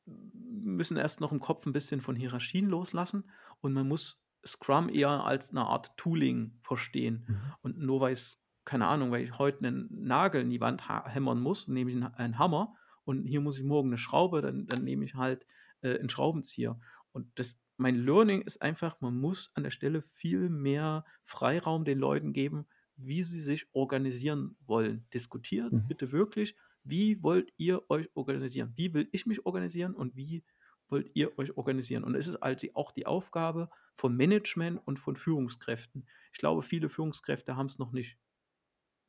müssen 0.05 0.97
erst 0.97 1.21
noch 1.21 1.33
im 1.33 1.41
Kopf 1.41 1.67
ein 1.67 1.73
bisschen 1.73 2.01
von 2.01 2.17
Hierarchien 2.17 2.69
loslassen 2.69 3.31
und 3.61 3.73
man 3.73 3.89
muss 3.89 4.22
Scrum 4.47 4.89
eher 4.89 5.25
als 5.25 5.51
eine 5.51 5.67
Art 5.67 5.97
Tooling 5.97 6.59
verstehen. 6.63 7.25
Mhm. 7.27 7.41
Und 7.63 7.79
nur 7.79 8.01
weil 8.01 8.13
es, 8.13 8.43
keine 8.65 8.87
Ahnung, 8.87 9.11
weil 9.11 9.23
ich 9.23 9.39
heute 9.39 9.59
einen 9.59 9.89
Nagel 9.91 10.43
in 10.43 10.51
die 10.51 10.61
Wand 10.61 10.89
hämmern 10.89 11.41
muss, 11.41 11.69
nehme 11.69 11.91
ich 11.91 12.05
einen 12.17 12.39
Hammer 12.39 12.75
und 13.05 13.25
hier 13.25 13.41
muss 13.41 13.59
ich 13.59 13.65
morgen 13.65 13.91
eine 13.91 13.99
Schraube, 13.99 14.43
dann, 14.43 14.67
dann 14.67 14.85
nehme 14.85 15.05
ich 15.05 15.15
halt 15.15 15.47
äh, 15.81 15.99
einen 15.99 16.09
Schraubenzieher. 16.09 16.79
Und 17.13 17.29
das, 17.37 17.59
mein 17.77 17.97
Learning 17.97 18.43
ist 18.43 18.63
einfach, 18.63 19.01
man 19.01 19.17
muss 19.17 19.51
an 19.55 19.65
der 19.65 19.71
Stelle 19.71 20.03
viel 20.03 20.49
mehr 20.49 21.05
Freiraum 21.23 21.85
den 21.85 21.99
Leuten 21.99 22.33
geben, 22.33 22.67
wie 22.97 23.23
sie 23.23 23.41
sich 23.41 23.67
organisieren 23.73 24.57
wollen. 24.67 25.07
Diskutiert 25.13 25.73
mhm. 25.73 25.89
bitte 25.89 26.13
wirklich, 26.13 26.57
wie 26.85 27.23
wollt 27.23 27.53
ihr 27.57 27.89
euch 27.91 28.09
organisieren? 28.15 28.73
Wie 28.77 28.93
will 28.95 29.09
ich 29.13 29.27
mich 29.27 29.47
organisieren 29.47 29.95
und 29.95 30.17
wie 30.17 30.45
wollt 30.93 31.11
ihr 31.15 31.37
euch 31.39 31.57
organisieren? 31.57 32.05
Und 32.05 32.15
es 32.15 32.29
ist 32.29 32.41
halt 32.41 32.65
auch 32.77 32.93
die 32.93 33.07
Aufgabe 33.07 33.71
von 33.95 34.17
Management 34.17 34.81
und 34.87 35.01
von 35.01 35.17
Führungskräften. 35.17 36.07
Ich 36.33 36.39
glaube, 36.39 36.63
viele 36.63 36.89
Führungskräfte 36.89 37.57
haben 37.57 37.67
es 37.67 37.79
noch 37.79 37.93
nicht 37.93 38.17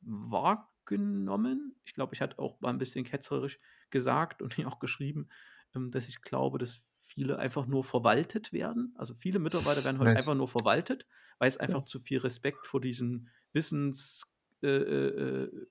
wahrgenommen. 0.00 1.76
Ich 1.84 1.94
glaube, 1.94 2.14
ich 2.14 2.20
hatte 2.20 2.38
auch 2.38 2.60
mal 2.60 2.70
ein 2.70 2.78
bisschen 2.78 3.04
ketzerisch 3.04 3.60
gesagt 3.90 4.42
und 4.42 4.58
auch 4.66 4.80
geschrieben, 4.80 5.28
ähm, 5.74 5.90
dass 5.90 6.08
ich 6.08 6.22
glaube, 6.22 6.58
dass 6.58 6.82
viele 6.96 7.38
einfach 7.38 7.66
nur 7.66 7.84
verwaltet 7.84 8.52
werden. 8.52 8.92
Also 8.96 9.14
viele 9.14 9.38
Mitarbeiter 9.38 9.84
werden 9.84 9.98
heute 9.98 10.08
halt 10.08 10.18
einfach 10.18 10.34
nur 10.34 10.48
verwaltet, 10.48 11.06
weil 11.38 11.48
es 11.48 11.58
einfach 11.58 11.80
ja. 11.80 11.86
zu 11.86 12.00
viel 12.00 12.18
Respekt 12.18 12.66
vor 12.66 12.80
diesem 12.80 13.28
Wissens, 13.52 14.24
äh, 14.62 14.68
äh, 14.68 15.44
äh, 15.44 15.66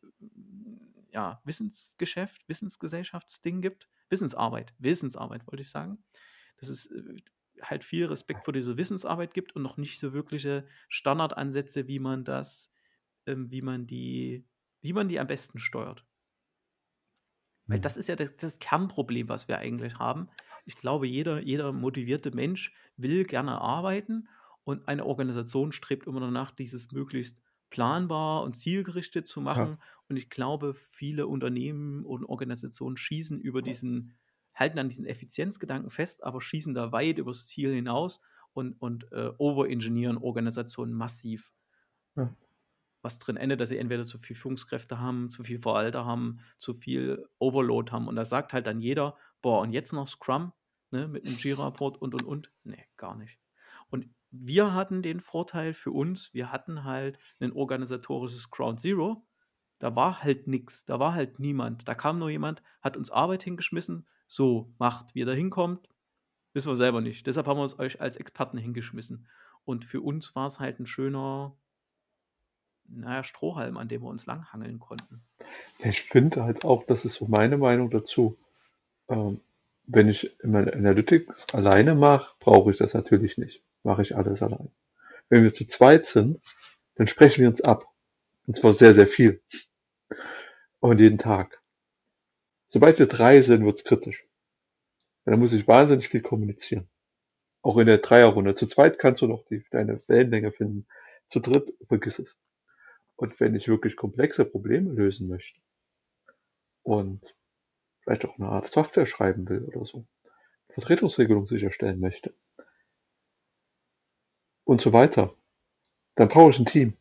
ja, 1.12 1.41
Wissensgeschäft, 1.43 2.47
Wissensgesellschaftsding 2.47 3.62
gibt. 3.62 3.89
Wissensarbeit, 4.13 4.73
Wissensarbeit 4.78 5.45
wollte 5.47 5.63
ich 5.63 5.71
sagen. 5.71 6.04
Dass 6.58 6.69
es 6.69 6.86
äh, 6.91 7.15
halt 7.62 7.84
viel 7.84 8.06
Respekt 8.06 8.45
vor 8.45 8.54
dieser 8.54 8.78
Wissensarbeit 8.78 9.34
gibt 9.34 9.56
und 9.56 9.63
noch 9.63 9.78
nicht 9.78 9.99
so 9.99 10.13
wirkliche 10.13 10.67
Standardansätze, 10.88 11.88
wie 11.88 11.99
man 11.99 12.23
das, 12.23 12.71
ähm, 13.26 13.49
wie 13.49 13.62
man 13.63 13.88
die, 13.88 14.45
wie 14.82 14.93
man 14.93 15.08
die 15.10 15.19
am 15.19 15.28
besten 15.28 15.60
steuert. 15.60 16.06
Weil 17.65 17.80
das 17.80 17.97
ist 17.97 18.08
ja 18.08 18.15
das, 18.15 18.36
das 18.38 18.60
Kernproblem, 18.60 19.30
was 19.30 19.47
wir 19.47 19.58
eigentlich 19.58 19.97
haben. 19.97 20.30
Ich 20.65 20.76
glaube, 20.76 21.08
jeder, 21.08 21.41
jeder 21.41 21.71
motivierte 21.71 22.32
Mensch 22.32 22.73
will 22.97 23.23
gerne 23.23 23.60
arbeiten 23.60 24.28
und 24.63 24.88
eine 24.88 25.06
Organisation 25.06 25.71
strebt 25.71 26.08
immer 26.08 26.19
danach, 26.19 26.52
dieses 26.52 26.91
möglichst 26.91 27.41
planbar 27.74 28.44
und 28.44 28.56
zielgerichtet 28.56 29.28
zu 29.28 29.42
machen. 29.42 29.68
Ja. 29.68 29.78
Und 30.08 30.18
ich 30.18 30.30
glaube, 30.30 30.76
viele 30.76 31.26
Unternehmen 31.26 32.06
und 32.06 32.24
Organisationen 32.24 32.98
schießen 32.98 33.42
über 33.42 33.64
diesen, 33.64 34.14
halten 34.54 34.78
an 34.78 34.90
diesen 34.90 35.08
Effizienzgedanken 35.08 35.90
fest, 35.90 36.24
aber 36.24 36.40
schießen 36.40 36.76
da 36.76 36.92
weit 36.92 37.18
übers 37.18 37.48
Ziel 37.48 37.74
hinaus 37.74 38.22
und, 38.54 38.80
und 38.80 39.12
äh, 39.12 39.32
overengineeren 39.40 40.18
Organisationen 40.18 40.94
massiv. 40.94 41.52
Ja 42.16 42.32
was 43.04 43.20
drin 43.20 43.36
endet, 43.36 43.60
dass 43.60 43.70
sie 43.70 43.78
entweder 43.78 44.06
zu 44.06 44.18
viel 44.18 44.36
Führungskräfte 44.36 44.98
haben, 44.98 45.30
zu 45.30 45.44
viel 45.44 45.60
Verwalter 45.60 46.06
haben, 46.06 46.40
zu 46.58 46.74
viel 46.74 47.28
Overload 47.38 47.92
haben. 47.92 48.08
Und 48.08 48.16
da 48.16 48.24
sagt 48.24 48.54
halt 48.54 48.66
dann 48.66 48.80
jeder, 48.80 49.18
boah, 49.42 49.60
und 49.60 49.74
jetzt 49.74 49.92
noch 49.92 50.08
Scrum, 50.08 50.54
ne, 50.90 51.10
mit 51.10 51.28
einem 51.28 51.36
Jira-Report 51.36 52.02
und 52.02 52.14
und 52.14 52.24
und. 52.24 52.52
Nee, 52.64 52.86
gar 52.96 53.16
nicht. 53.18 53.38
Und 53.90 54.08
wir 54.36 54.74
hatten 54.74 55.04
den 55.04 55.22
Vorteil 55.22 55.76
für 55.76 55.91
uns, 55.91 56.34
wir 56.34 56.52
hatten 56.52 56.84
halt 56.84 57.19
ein 57.39 57.54
organisatorisches 57.54 58.50
Ground 58.50 58.82
Zero. 58.82 59.24
Da 59.78 59.96
war 59.96 60.24
halt 60.24 60.48
nichts, 60.48 60.86
da 60.86 61.00
war 61.00 61.13
halt 61.13 61.39
niemand. 61.39 61.88
Da 61.88 61.93
kam 61.93 62.17
nur 62.17 62.32
jemand, 62.32 62.63
hat 62.82 62.98
uns 62.98 63.12
Arbeit 63.12 63.43
hingeschmissen, 63.43 64.08
so 64.26 64.74
macht, 64.80 65.13
wie 65.13 65.22
er 65.22 65.28
da 65.28 65.34
hinkommt, 65.34 65.88
wissen 66.54 66.72
wir 66.72 66.76
selber 66.76 67.00
nicht. 67.00 67.28
Deshalb 67.28 67.46
haben 67.46 67.58
wir 67.58 67.63
uns 67.63 67.78
euch 67.78 68.02
als 68.02 68.17
Experten 68.17 68.58
hingeschmissen. 68.58 69.28
Und 69.65 69.86
für 69.86 70.02
uns 70.02 70.36
war 70.36 70.48
es 70.48 70.60
halt 70.60 70.80
ein 70.80 70.88
schöner, 70.88 71.56
naja, 72.88 73.24
Strohhalm, 73.24 73.78
an 73.78 73.88
dem 73.88 74.02
wir 74.02 74.10
uns 74.10 74.26
langhangeln 74.26 74.80
konnten. 74.80 75.22
ich 75.78 76.02
finde 76.02 76.43
halt 76.43 76.65
auch, 76.65 76.86
das 76.86 77.06
ist 77.06 77.15
so 77.15 77.28
meine 77.28 77.58
Meinung 77.58 77.91
dazu. 77.91 78.36
Ähm, 79.10 79.41
wenn 79.86 80.10
ich 80.10 80.39
immer 80.39 80.60
Analytics 80.74 81.54
alleine 81.54 81.93
mache, 81.93 82.34
brauche 82.39 82.72
ich 82.72 82.78
das 82.78 82.93
natürlich 82.93 83.38
nicht. 83.38 83.62
Mache 83.84 84.02
ich 84.02 84.15
alles 84.15 84.41
allein. 84.41 84.72
Wenn 85.30 85.43
wir 85.43 85.54
zu 85.54 85.65
zweit 85.65 86.06
sind, 86.06 86.39
dann 86.96 87.08
sprechen 87.08 87.41
wir 87.41 87.50
uns 87.50 87.62
ab. 87.62 87.86
Und 88.48 88.58
zwar 88.58 88.74
sehr, 88.74 88.93
sehr 88.93 89.08
viel. 89.08 89.41
Und 90.80 91.00
jeden 91.00 91.17
Tag. 91.17 91.62
Sobald 92.69 93.00
wir 93.00 93.08
drei 93.08 93.41
sind, 93.41 93.65
wird's 93.65 93.84
kritisch. 93.84 94.26
Dann 95.26 95.39
muss 95.39 95.54
ich 95.54 95.67
wahnsinnig 95.67 96.10
viel 96.10 96.22
kommunizieren. 96.22 96.89
Auch 97.62 97.78
in 97.78 97.88
der 97.88 98.00
Dreierrunde. 98.00 98.56
Zu 98.56 98.67
zweit 98.67 99.00
kannst 99.00 99.22
du 99.22 99.28
noch 99.28 99.46
die, 99.46 99.63
deine 99.72 100.02
Wellenlänge 100.08 100.52
finden. 100.52 100.86
Zu 101.30 101.39
dritt, 101.39 101.74
vergiss 101.88 102.19
es. 102.19 102.38
Und 103.15 103.39
wenn 103.39 103.56
ich 103.56 103.67
wirklich 103.67 103.96
komplexe 103.96 104.43
Probleme 104.43 104.91
lösen 104.91 105.28
möchte 105.28 105.60
und 106.82 107.36
vielleicht 108.02 108.26
auch 108.26 108.38
eine 108.38 108.50
Art 108.50 108.69
Software 108.69 109.06
schreiben 109.06 109.48
will 109.48 109.64
oder 109.64 109.86
so, 109.86 110.05
Vertretungsregelung 110.70 111.47
sicherstellen 111.47 111.99
möchte 111.99 112.34
und 114.66 114.82
so 114.82 114.93
weiter, 114.93 115.34
dann 116.16 116.28
brauche 116.28 116.51
ich 116.51 116.59
ein 116.59 116.66
Team. 116.66 116.93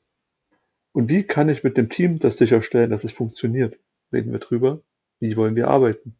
Und 0.92 1.08
wie 1.08 1.22
kann 1.22 1.48
ich 1.48 1.64
mit 1.64 1.76
dem 1.76 1.88
Team 1.88 2.18
das 2.18 2.36
sicherstellen, 2.36 2.90
dass 2.90 3.04
es 3.04 3.12
funktioniert? 3.12 3.78
Reden 4.12 4.32
wir 4.32 4.40
drüber, 4.40 4.82
wie 5.20 5.36
wollen 5.36 5.56
wir 5.56 5.68
arbeiten? 5.68 6.16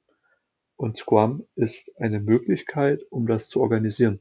Und 0.77 0.97
Scrum 0.97 1.47
ist 1.55 1.91
eine 1.99 2.21
Möglichkeit, 2.21 3.03
um 3.11 3.27
das 3.27 3.49
zu 3.49 3.61
organisieren. 3.61 4.21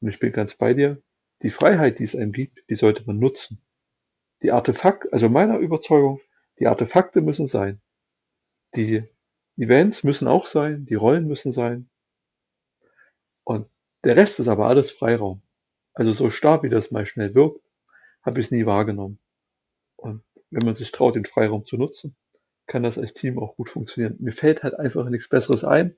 Und 0.00 0.08
ich 0.08 0.18
bin 0.18 0.32
ganz 0.32 0.56
bei 0.56 0.74
dir. 0.74 1.00
Die 1.42 1.50
Freiheit, 1.50 1.98
die 1.98 2.04
es 2.04 2.16
einem 2.16 2.32
gibt, 2.32 2.62
die 2.68 2.74
sollte 2.74 3.04
man 3.06 3.18
nutzen. 3.18 3.60
Die 4.42 4.50
Artefakte, 4.50 5.12
also 5.12 5.28
meiner 5.28 5.58
Überzeugung, 5.58 6.20
die 6.58 6.66
Artefakte 6.66 7.20
müssen 7.20 7.46
sein. 7.46 7.80
Die 8.74 9.04
Events 9.56 10.02
müssen 10.02 10.28
auch 10.28 10.46
sein, 10.46 10.86
die 10.86 10.94
Rollen 10.94 11.28
müssen 11.28 11.52
sein. 11.52 11.88
Und 13.44 13.68
der 14.04 14.16
Rest 14.16 14.40
ist 14.40 14.48
aber 14.48 14.66
alles 14.66 14.90
Freiraum. 14.90 15.42
Also 15.94 16.12
so 16.12 16.30
stark 16.30 16.62
wie 16.62 16.68
das 16.68 16.90
mal 16.90 17.06
schnell 17.06 17.34
wirkt, 17.34 17.60
habe 18.22 18.40
ich 18.40 18.46
es 18.46 18.52
nie 18.52 18.66
wahrgenommen. 18.66 19.18
Und 19.96 20.24
wenn 20.50 20.66
man 20.66 20.74
sich 20.74 20.92
traut, 20.92 21.16
den 21.16 21.24
Freiraum 21.26 21.66
zu 21.66 21.76
nutzen, 21.78 22.16
kann 22.66 22.82
das 22.84 22.98
als 22.98 23.14
Team 23.14 23.38
auch 23.38 23.56
gut 23.56 23.70
funktionieren. 23.70 24.16
Mir 24.20 24.32
fällt 24.32 24.62
halt 24.62 24.74
einfach 24.74 25.08
nichts 25.08 25.28
Besseres 25.28 25.64
ein. 25.64 25.96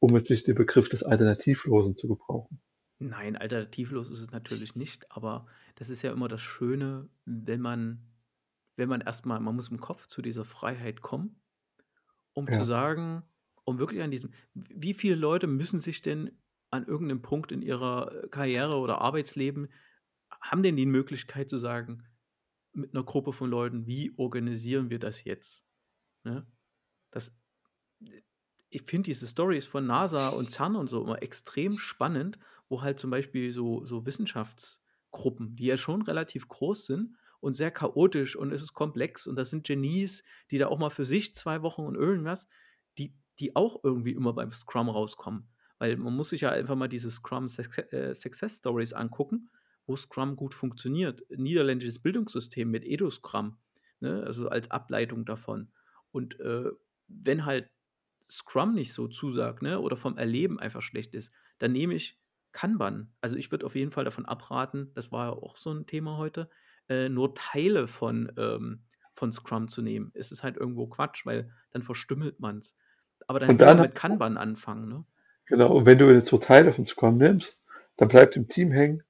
um 0.00 0.16
jetzt 0.16 0.30
nicht 0.30 0.46
den 0.48 0.56
Begriff 0.56 0.88
des 0.90 1.02
Alternativlosen 1.04 1.96
zu 1.96 2.08
gebrauchen. 2.08 2.60
Nein, 2.98 3.36
alternativlos 3.36 4.10
ist 4.10 4.20
es 4.20 4.30
natürlich 4.30 4.76
nicht, 4.76 5.10
aber 5.10 5.46
das 5.74 5.90
ist 5.90 6.02
ja 6.02 6.12
immer 6.12 6.28
das 6.28 6.40
Schöne, 6.40 7.08
wenn 7.24 7.60
man 7.60 8.06
wenn 8.76 8.88
man 8.88 9.02
erstmal, 9.02 9.40
man 9.40 9.56
muss 9.56 9.68
im 9.70 9.80
Kopf 9.80 10.06
zu 10.06 10.22
dieser 10.22 10.44
Freiheit 10.46 11.02
kommen, 11.02 11.40
um 12.34 12.50
zu 12.52 12.62
Ja. 12.62 12.64
sagen 12.64 13.24
um 13.64 13.78
wirklich 13.78 14.02
an 14.02 14.10
diesem 14.10 14.32
wie 14.54 14.94
viele 14.94 15.16
Leute 15.16 15.46
müssen 15.46 15.80
sich 15.80 16.02
denn 16.02 16.32
an 16.72 16.86
irgendeinem 16.86 17.22
Punkt 17.22 17.52
in 17.52 17.62
ihrer, 17.62 18.24
äh, 18.24 18.28
Karriere 18.28 18.78
oder 18.78 19.00
Arbeitsleben 19.00 19.70
haben 20.42 20.62
denn 20.64 20.76
die 20.76 20.86
Möglichkeit 20.86 21.48
zu 21.50 21.56
sagen, 21.58 22.04
mit 22.72 22.94
einer 22.94 23.04
Gruppe 23.04 23.32
von 23.32 23.50
Leuten: 23.50 23.86
„Wie 23.86 24.14
organisieren 24.18 24.90
wir 24.90 24.98
das 25.00 25.24
jetzt?“ 25.24 25.66
Ne? 26.24 26.46
Das 27.12 27.36
ich 28.70 28.82
finde 28.82 29.06
diese 29.06 29.26
Stories 29.26 29.66
von 29.66 29.86
NASA 29.86 30.30
und 30.30 30.50
CERN 30.50 30.76
und 30.76 30.88
so 30.88 31.02
immer 31.02 31.22
extrem 31.22 31.78
spannend, 31.78 32.38
wo 32.68 32.82
halt 32.82 32.98
zum 32.98 33.10
Beispiel 33.10 33.52
so 33.52 33.84
so 33.84 34.06
Wissenschaftsgruppen, 34.06 35.56
die 35.56 35.66
ja 35.66 35.76
schon 35.76 36.02
relativ 36.02 36.48
groß 36.48 36.86
sind 36.86 37.16
und 37.40 37.52
sehr 37.54 37.70
chaotisch 37.70 38.34
und 38.36 38.52
es 38.52 38.62
ist 38.62 38.72
komplex 38.72 39.26
und 39.26 39.36
das 39.36 39.50
sind 39.50 39.66
Genies, 39.66 40.24
die 40.50 40.58
da 40.58 40.68
auch 40.68 40.78
mal 40.78 40.90
für 40.90 41.04
sich 41.04 41.34
2 41.34 41.62
Wochen 41.62 41.82
und 41.82 41.94
irgendwas, 41.96 42.48
die 42.98 43.14
die 43.38 43.56
auch 43.56 43.82
irgendwie 43.84 44.12
immer 44.12 44.32
beim 44.32 44.52
Scrum 44.52 44.88
rauskommen. 44.88 45.51
Weil 45.82 45.96
man 45.96 46.14
muss 46.14 46.30
sich 46.30 46.42
ja 46.42 46.50
einfach 46.50 46.76
mal 46.76 46.88
diese 46.88 47.10
Scrum 47.10 47.46
äh, 47.90 48.14
Success 48.14 48.58
Stories 48.58 48.92
angucken, 48.92 49.50
wo 49.86 49.96
Scrum 49.96 50.36
gut 50.36 50.54
funktioniert. 50.54 51.22
Niederländisches 51.30 51.98
Bildungssystem 52.00 52.70
mit 52.70 52.84
Edu-Scrum, 52.84 53.58
ne, 54.00 54.22
also 54.24 54.48
als 54.48 54.70
Ableitung 54.70 55.24
davon. 55.24 55.72
Und, 56.12 56.38
äh, 56.40 56.70
wenn 57.08 57.44
halt 57.46 57.70
Scrum 58.22 58.74
nicht 58.74 58.92
so 58.92 59.08
zusagt, 59.08 59.62
ne, 59.62 59.80
oder 59.80 59.96
vom 59.96 60.16
Erleben 60.16 60.60
einfach 60.60 60.82
schlecht 60.82 61.14
ist, 61.14 61.32
dann 61.58 61.72
nehme 61.72 61.94
ich 61.94 62.20
Kanban. 62.52 63.12
Also, 63.20 63.36
ich 63.36 63.50
würde 63.50 63.66
auf 63.66 63.74
jeden 63.74 63.90
Fall 63.90 64.04
davon 64.04 64.26
abraten, 64.26 64.92
das 64.94 65.10
war 65.10 65.26
ja 65.26 65.32
auch 65.32 65.56
so 65.56 65.70
'n 65.70 65.86
Thema 65.86 66.16
heute, 66.18 66.48
äh, 66.88 67.08
nur 67.08 67.34
Teile 67.34 67.88
von, 67.88 68.32
ähm 68.36 68.84
von 69.14 69.30
Scrum 69.30 69.68
zu 69.68 69.82
nehmen. 69.82 70.10
Es 70.14 70.32
ist 70.32 70.42
halt 70.42 70.56
irgendwo 70.56 70.86
Quatsch, 70.86 71.26
weil 71.26 71.52
dann 71.70 71.82
verstümmelt 71.82 72.40
man's. 72.40 72.76
Aber 73.26 73.40
dann 73.40 73.50
Und 73.50 73.60
lieber 73.60 73.76
dann 73.76 73.80
mit 73.80 73.94
Kanban 73.94 74.38
anfangen, 74.38 74.88
ne? 74.88 75.04
Genau, 75.48 75.76
und 75.76 75.86
wenn 75.86 75.98
du 75.98 76.10
jetzt 76.12 76.28
so 76.28 76.38
Teile 76.38 76.72
von 76.72 76.86
Scrum 76.86 77.18
nimmst, 77.18 77.60
dann 77.96 78.08
bleibt 78.08 78.36
im 78.36 78.48
Team 78.48 78.70
hängen 78.72 79.02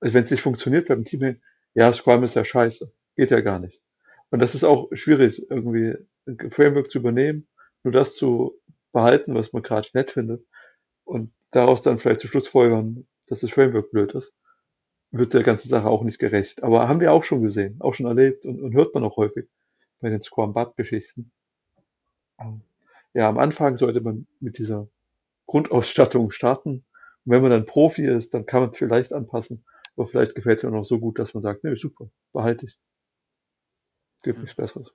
also 0.00 0.14
wenn's 0.14 0.30
nicht 0.30 0.42
funktioniert, 0.42 0.86
bleibt 0.86 0.98
im 1.00 1.04
Team 1.06 1.22
hängen: 1.22 1.42
„Ja, 1.74 1.92
Scrum 1.92 2.24
ist 2.24 2.36
ja 2.36 2.44
scheiße, 2.44 2.92
geht 3.16 3.32
ja 3.32 3.40
gar 3.40 3.58
nicht.“ 3.60 3.82
Und 4.30 4.40
das 4.40 4.54
ist 4.54 4.64
auch 4.64 4.90
schwierig, 4.94 5.50
irgendwie 5.50 5.96
'n 6.28 6.50
Framework 6.52 6.90
zu 6.90 6.98
übernehmen, 7.00 7.48
nur 7.84 7.92
das 7.92 8.14
zu 8.16 8.60
behalten, 8.92 9.34
was 9.34 9.52
man 9.54 9.62
grad 9.64 9.90
nett 9.94 10.12
findet 10.12 10.46
und 11.04 11.32
daraus 11.52 11.82
dann 11.82 11.98
vielleicht 11.98 12.20
zu 12.20 12.28
schlussfolgern, 12.28 13.06
dass 13.28 13.40
das 13.40 13.50
Framework 13.52 13.90
blöd 13.92 14.14
ist, 14.14 14.34
wird 15.12 15.34
der 15.34 15.44
ganzen 15.44 15.68
Sache 15.70 15.88
auch 15.88 16.04
nicht 16.04 16.18
gerecht. 16.20 16.62
Aber 16.64 16.88
haben 16.88 17.00
wir 17.00 17.12
auch 17.12 17.24
schon 17.24 17.42
gesehen, 17.42 17.76
auch 17.80 17.94
schon 17.94 18.06
erlebt 18.06 18.46
und 18.46 18.60
und 18.62 18.74
hört 18.74 18.94
man 18.94 19.04
auch 19.04 19.16
häufig 19.18 19.48
bei 20.00 20.10
den 20.10 20.22
Scrum-Bug-Geschichten. 20.22 21.32
Ähm, 22.40 22.62
ja, 23.14 23.28
am 23.28 23.38
Anfang 23.38 23.76
sollte 23.76 24.00
man 24.00 24.26
mit 24.40 24.58
dieser 24.58 24.88
Grundausstattung 25.54 26.32
starten. 26.32 26.70
Und 27.24 27.32
wenn 27.32 27.42
man 27.42 27.50
dann 27.52 27.66
Profi 27.66 28.06
ist, 28.06 28.34
dann 28.34 28.46
kann 28.46 28.62
man's 28.62 28.78
vielleicht 28.78 29.12
anpassen, 29.14 29.64
aber 29.96 30.08
vielleicht 30.08 30.34
gefällt's 30.34 30.64
einem 30.64 30.74
auch 30.74 30.78
noch 30.80 30.84
so 30.86 31.00
gut, 31.00 31.18
dass 31.20 31.34
man 31.34 31.42
sagt: 31.44 31.64
„Ne, 31.64 31.76
super, 31.76 32.10
behalte 32.34 32.66
ich.“ 32.66 32.76
Gibt 34.24 34.40
Ja. 34.40 34.42
nichts 34.42 34.56
Besseres. 34.56 34.94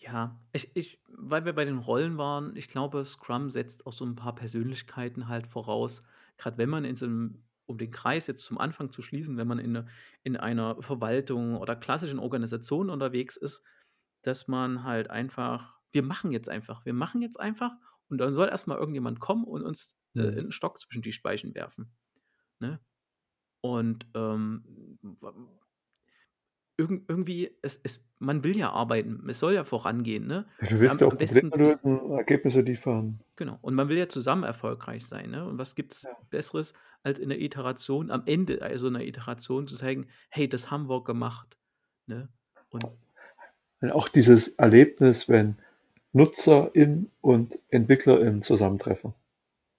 Ja, 0.00 0.40
ich 0.52 0.70
ich 0.76 1.02
weil 1.08 1.44
wir 1.44 1.52
bei 1.54 1.64
den 1.64 1.78
Rollen 1.78 2.18
waren, 2.18 2.54
ich 2.54 2.68
glaube, 2.68 3.04
Scrum 3.04 3.50
setzt 3.50 3.84
auch 3.86 3.92
so 3.92 4.04
'n 4.04 4.14
paar 4.14 4.34
Persönlichkeiten 4.36 5.26
halt 5.28 5.48
voraus. 5.48 6.02
Grad 6.36 6.56
wenn 6.56 6.68
man 6.68 6.84
in 6.84 6.94
so 6.94 7.06
'nem 7.06 7.42
um 7.66 7.78
den 7.78 7.90
Kreis 7.90 8.26
jetzt 8.28 8.44
zum 8.44 8.58
Anfang 8.58 8.90
zu 8.92 9.02
schließen, 9.02 9.36
wenn 9.36 9.48
man 9.48 9.58
in 9.58 9.72
'ne 9.72 9.86
in 10.22 10.36
einer 10.36 10.80
Verwaltung 10.80 11.56
oder 11.56 11.74
klassischen 11.74 12.20
Organisation 12.20 12.90
unterwegs 12.90 13.36
ist, 13.36 13.64
dass 14.22 14.46
man 14.46 14.84
halt 14.84 15.10
einfach 15.10 15.78
wir 15.90 16.02
machen 16.04 16.30
jetzt 16.32 16.48
einfach. 16.48 16.84
Wir 16.84 16.92
machen 16.94 17.20
jetzt 17.22 17.40
einfach 17.40 17.74
und 18.10 18.18
dann 18.18 18.32
soll 18.32 18.48
erst 18.48 18.66
mal 18.68 18.78
irgendjemand 18.78 19.20
kommen 19.20 19.44
und 19.44 19.62
uns, 19.64 19.96
äh, 20.16 20.22
Mhm. 20.22 20.40
'n 20.40 20.52
Stock 20.52 20.80
zwischen 20.80 21.02
die 21.02 21.12
Speichen 21.12 21.54
werfen, 21.54 21.92
ne? 22.60 22.80
Und, 23.62 24.06
ähm, 24.16 24.64
irgend 26.78 27.08
irgendwie 27.10 27.58
es 27.62 27.78
es 27.82 28.04
man 28.20 28.44
will 28.44 28.56
ja 28.56 28.70
arbeiten. 28.70 29.28
Es 29.28 29.40
soll 29.40 29.54
ja 29.54 29.64
vorangehen, 29.64 30.26
ne? 30.28 30.46
Du 30.60 30.80
Und 30.80 30.80
willst 30.80 31.00
am 31.00 31.00
ja 31.00 31.06
auch 31.06 31.16
am 31.18 31.18
besten 31.18 31.52
Ergebnisse 32.16 32.60
liefern. 32.62 33.20
Genau. 33.38 33.56
Und 33.62 33.74
man 33.76 33.88
will 33.88 33.96
ja 33.96 34.08
zusammen 34.08 34.42
erfolgreich 34.42 35.06
sein, 35.06 35.30
ne? 35.30 35.46
Und 35.46 35.58
was 35.58 35.76
gibt's 35.76 36.10
Ja. 36.10 36.18
Besseres, 36.28 36.72
als 37.04 37.20
in 37.20 37.28
der 37.28 37.40
Iteration 37.40 38.10
am 38.10 38.24
Ende, 38.26 38.60
äh, 38.60 38.76
so 38.76 38.90
'ner 38.90 39.02
Iteration 39.04 39.68
zu 39.68 39.76
zeigen: 39.76 40.08
„Hey, 40.28 40.48
das 40.48 40.72
haben 40.72 40.88
wir 40.88 41.04
gemacht“, 41.04 41.56
ne? 42.06 42.28
Und 42.70 42.90
Ja, 43.82 43.94
auch 43.94 44.08
dieses 44.08 44.48
Erlebnis, 44.56 45.28
wenn 45.28 45.56
NutzerInnen 46.12 47.10
und 47.20 47.58
EntwicklerInnen 47.68 48.42
zusammentreffen, 48.42 49.14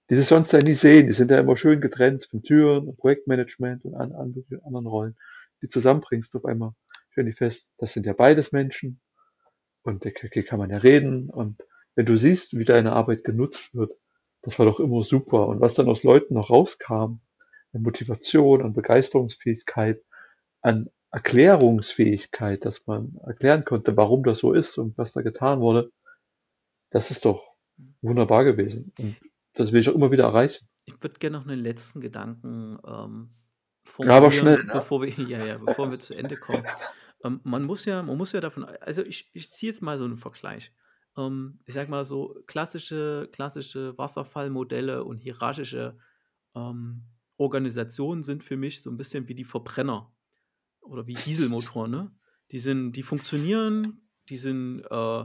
die 0.08 0.14
sich 0.16 0.26
sonst 0.26 0.52
ja 0.52 0.60
nie 0.60 0.74
sehen. 0.74 1.06
Die 1.06 1.12
sind 1.12 1.30
ja 1.30 1.38
immer 1.38 1.56
schön 1.56 1.80
getrennt 1.80 2.26
von 2.30 2.42
Türen 2.42 2.96
Projektmanagement 2.96 3.84
und 3.84 3.94
an 3.94 4.12
an 4.12 4.34
anderen 4.64 4.86
Rollen. 4.86 5.16
Die 5.62 5.68
zusammenbringst, 5.68 6.34
auf 6.36 6.44
einmal 6.44 6.72
stellen 7.10 7.26
die 7.26 7.32
fest, 7.32 7.66
das 7.78 7.92
sind 7.92 8.06
ja 8.06 8.12
beides 8.12 8.52
Menschen 8.52 9.00
und 9.82 10.04
der 10.04 10.12
kann 10.12 10.58
man 10.58 10.70
ja 10.70 10.78
reden. 10.78 11.28
Und 11.30 11.62
wenn 11.94 12.06
du 12.06 12.16
siehst, 12.16 12.56
wie 12.56 12.64
deine 12.64 12.92
Arbeit 12.92 13.24
genutzt 13.24 13.74
wird, 13.74 13.92
das 14.42 14.58
war 14.58 14.66
doch 14.66 14.80
immer 14.80 15.02
super. 15.04 15.48
Und 15.48 15.60
was 15.60 15.74
dann 15.74 15.88
aus 15.88 16.02
Leuten 16.02 16.34
noch 16.34 16.50
rauskam, 16.50 17.20
an 17.72 17.82
Motivation, 17.82 18.62
an 18.62 18.72
Begeisterungsfähigkeit, 18.72 20.02
an 20.62 20.90
Erklärungsfähigkeit, 21.12 22.64
dass 22.64 22.86
man 22.86 23.18
erklären 23.26 23.64
konnte, 23.64 23.96
warum 23.96 24.22
das 24.22 24.38
so 24.38 24.52
ist 24.52 24.78
und 24.78 24.96
was 24.96 25.12
da 25.12 25.22
getan 25.22 25.60
wurde, 25.60 25.90
das 26.90 27.10
ist 27.10 27.24
doch 27.24 27.56
Mhm. 27.78 27.94
wunderbar 28.02 28.44
gewesen. 28.44 28.92
Und 28.98 29.18
das 29.54 29.72
will 29.72 29.80
ich 29.80 29.88
auch 29.88 29.94
immer 29.94 30.10
wieder 30.12 30.24
erreichen. 30.24 30.68
Ich 30.88 30.94
würde 31.02 31.18
gern 31.18 31.32
noch 31.32 31.44
'nen 31.44 31.58
letzten 31.60 32.00
Gedanken, 32.00 32.78
ähm, 32.86 33.30
Ja, 34.02 34.16
aber 34.16 34.30
schnell, 34.32 34.56
formulieren, 34.56 34.70
ne? 34.72 34.72
bevor 34.72 35.02
wir 35.02 35.08
ja, 35.18 35.40
ja, 35.42 35.58
bevor 35.58 35.90
wir 35.90 35.98
zu 35.98 36.14
Ende 36.14 36.36
kommen. 36.36 36.68
Ähm, 37.24 37.40
man 37.44 37.64
muss 37.64 37.84
ja 37.84 38.02
man 38.02 38.16
muss 38.16 38.32
ja 38.32 38.40
davon 38.40 38.64
also 38.64 39.02
ich 39.04 39.30
ich 39.34 39.52
ziehe 39.52 39.70
jetzt 39.72 39.82
mal 39.82 39.98
so 39.98 40.04
'n 40.06 40.16
Vergleich. 40.16 40.72
Ähm, 41.16 41.60
ich 41.66 41.74
sage 41.74 41.90
mal 41.90 42.04
so, 42.04 42.42
klassische 42.46 43.28
klassische 43.32 43.96
Wasserfallmodelle 43.98 45.04
und 45.04 45.18
hierarchische, 45.18 45.98
ähm, 46.54 47.04
Organisationen 47.36 48.22
sind 48.22 48.44
für 48.44 48.56
mich 48.56 48.82
so 48.82 48.90
'n 48.90 48.96
bisschen 48.96 49.28
wie 49.28 49.34
die 49.34 49.44
Verbrenner 49.44 50.14
oder 50.82 51.06
wie 51.06 51.18
Dieselmotoren, 51.18 51.90
ne? 51.92 52.16
Die 52.52 52.60
sind 52.60 52.92
die 52.94 53.02
funktionieren, 53.04 54.10
die 54.30 54.38
sind, 54.38 54.82
äh, 54.90 55.24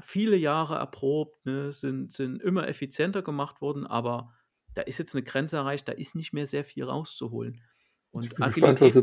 viele 0.00 0.36
Jahre 0.36 0.76
erprobt, 0.76 1.44
ne, 1.46 1.72
sind 1.72 2.12
sind 2.12 2.42
immer 2.42 2.68
effizienter 2.68 3.22
gemacht 3.22 3.60
worden, 3.60 3.86
aber 3.86 4.32
da 4.74 4.82
ist 4.82 4.98
jetzt 4.98 5.14
'ne 5.14 5.22
Grenze 5.22 5.56
erreicht, 5.56 5.88
da 5.88 5.92
ist 5.92 6.14
nicht 6.16 6.32
mehr 6.32 6.46
sehr 6.46 6.64
viel 6.64 6.84
rauszuholen. 6.84 7.62
Und 8.10 8.42
Agilität. 8.42 9.02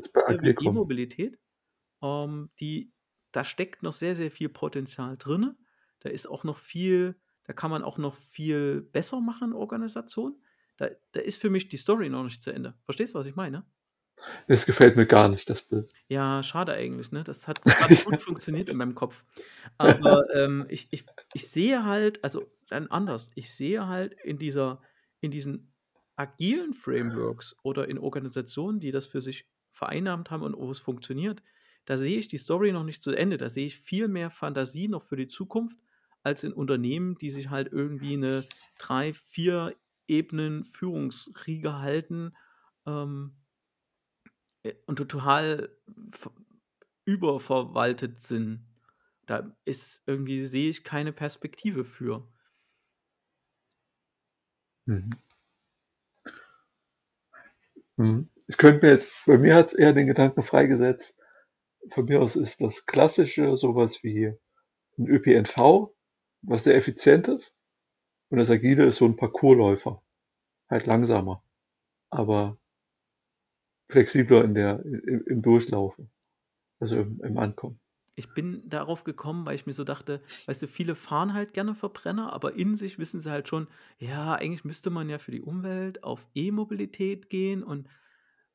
E-Mobilität, 0.59 1.39
ähm, 2.03 2.51
die 2.59 2.93
da 3.34 3.45
steckt 3.45 3.84
noch 3.84 3.93
sehr, 3.93 4.15
sehr 4.15 4.31
viel 4.31 4.49
Potenzial 4.49 5.17
drinnen. 5.17 5.57
Da 6.01 6.09
ist 6.09 6.27
auch 6.29 6.43
noch 6.43 6.57
viel 6.59 7.19
da 7.45 7.53
kann 7.53 7.71
man 7.71 7.84
auch 7.84 7.97
noch 7.97 8.15
viel 8.15 8.81
besser 8.81 9.21
machen 9.21 9.49
in 9.51 9.53
Organisationen. 9.55 10.43
Da 10.77 10.89
da 11.13 11.21
ist 11.21 11.41
für 11.41 11.49
mich 11.51 11.69
die 11.69 11.77
Story 11.77 12.09
noch 12.09 12.23
nicht 12.23 12.43
zu 12.43 12.51
Ende. 12.53 12.75
Verstehst 12.86 13.15
du, 13.15 13.19
was 13.19 13.27
ich 13.27 13.36
meine? 13.36 13.65
Das 14.47 14.65
gefällt 14.65 14.95
mir 14.95 15.05
gar 15.05 15.28
nicht, 15.30 15.49
das 15.49 15.61
Bild. 15.63 15.91
Ja, 16.09 16.43
schade 16.43 16.74
eigentlich, 16.74 17.11
ne? 17.11 17.24
Das 17.24 17.47
hat 17.47 17.71
grad 17.71 17.97
gut 18.03 18.19
funktioniert 18.19 18.69
in 18.69 18.78
meinem 18.78 18.95
Kopf. 18.95 19.24
Aber, 19.78 20.26
ähm, 20.34 20.65
ich 20.69 20.88
ich 20.91 21.05
ich 21.32 21.49
sehe 21.49 21.86
halt 21.86 22.24
also, 22.24 22.51
dann 22.69 22.88
anders. 22.88 23.32
Ich 23.36 23.53
sehe 23.53 23.88
halt 23.88 24.15
in 24.24 24.38
dieser 24.38 24.82
in 25.21 25.32
diesen 25.32 25.74
agilen 26.15 26.74
Frameworks 26.74 27.55
oder 27.63 27.88
in 27.88 27.97
Organisationen, 27.97 28.80
die 28.80 28.91
das 28.91 29.05
für 29.07 29.21
sich 29.21 29.47
vereinnahmt 29.71 30.30
haben 30.30 30.43
und 30.43 30.55
wo 30.57 30.69
es 30.69 30.80
funktioniert, 30.80 31.41
da 31.86 31.97
sehe 31.97 32.19
ich 32.19 32.28
die 32.28 32.38
Story 32.38 32.71
noch 32.71 32.84
nicht 32.84 33.01
zu 33.01 33.11
Ende. 33.13 33.38
Da 33.38 33.49
sehe 33.49 33.65
ich 33.65 33.80
viel 33.80 34.07
mehr 34.07 34.30
Fantasie 34.30 34.88
noch 34.89 35.01
für 35.03 35.15
die 35.15 35.28
Zukunft 35.28 35.78
als 36.21 36.43
in 36.43 36.53
Unternehmen, 36.53 37.15
die 37.17 37.30
sich 37.32 37.49
halt 37.49 37.71
irgendwie 37.71 38.17
'ne 38.17 38.47
3, 38.78 39.13
4 39.13 39.76
Ebenen 40.07 40.63
Führungsriege 40.65 41.80
halten, 41.80 42.36
ähm 42.86 43.38
äh, 44.64 44.74
und 44.88 44.97
total 44.97 45.70
überverwaltet 47.05 48.22
sind. 48.22 48.66
Da 49.26 49.55
ist 49.66 50.01
irgendwie 50.05 50.45
sehe 50.45 50.70
ich 50.70 50.84
keine 50.84 51.14
Perspektive 51.14 51.86
für. 51.86 52.28
Mhm. 54.88 55.24
Mhm. 57.97 58.30
Ich 58.47 58.57
könnte 58.57 58.86
mir 58.86 58.91
jetzt 58.93 59.09
bei 59.26 59.38
mir 59.38 59.55
hat's 59.55 59.74
eher 59.74 59.93
den 59.93 60.07
Gedanken 60.07 60.43
freigesetzt 60.43 61.16
von 61.91 62.05
mir 62.05 62.22
aus 62.22 62.36
ist 62.38 62.61
das 62.61 62.86
Klassische 62.86 63.57
so 63.57 63.76
was 63.76 64.03
wie 64.03 64.34
'n 64.97 65.07
ÖPNV, 65.07 65.91
was 66.43 66.66
sehr 66.66 66.76
effizient 66.78 67.28
ist 67.30 67.53
Und 68.32 68.39
das 68.39 68.49
Agile 68.51 68.86
ist 68.86 68.97
so 68.97 69.05
ein 69.05 69.18
Parcoursläufer. 69.18 70.03
Halt 70.70 70.88
langsamer, 70.88 71.43
aber 72.11 72.57
flexibler 73.94 74.44
in 74.44 74.54
der, 74.54 74.84
im, 74.84 75.24
im 75.26 75.41
Durchlaufen, 75.41 76.12
also 76.80 76.98
im, 76.98 77.22
im 77.24 77.38
Ankommen. 77.38 77.80
Ich 78.16 78.32
bin 78.34 78.62
darauf 78.70 79.04
gekommen, 79.04 79.46
weil 79.46 79.56
ich 79.56 79.66
mir 79.66 79.74
so 79.74 79.84
dachte, 79.84 80.22
weißt 80.46 80.62
du, 80.62 80.68
viele 80.68 80.94
fahren 80.94 81.34
halt 81.34 81.54
gerne 81.54 81.74
Verbrenner, 81.74 82.32
aber 82.32 82.54
in 82.54 82.76
sich 82.76 83.00
wissen 83.00 83.22
sie 83.22 83.32
halt 83.32 83.48
schon, 83.48 83.68
ja, 83.98 84.36
eigentlich 84.36 84.66
müsste 84.66 84.89
man 84.91 85.10
ja 85.10 85.18
für 85.18 85.32
die 85.32 85.41
Umwelt 85.41 86.04
auf 86.04 86.28
E-Mobilität 86.36 87.30
gehen 87.30 87.64
und 87.64 87.88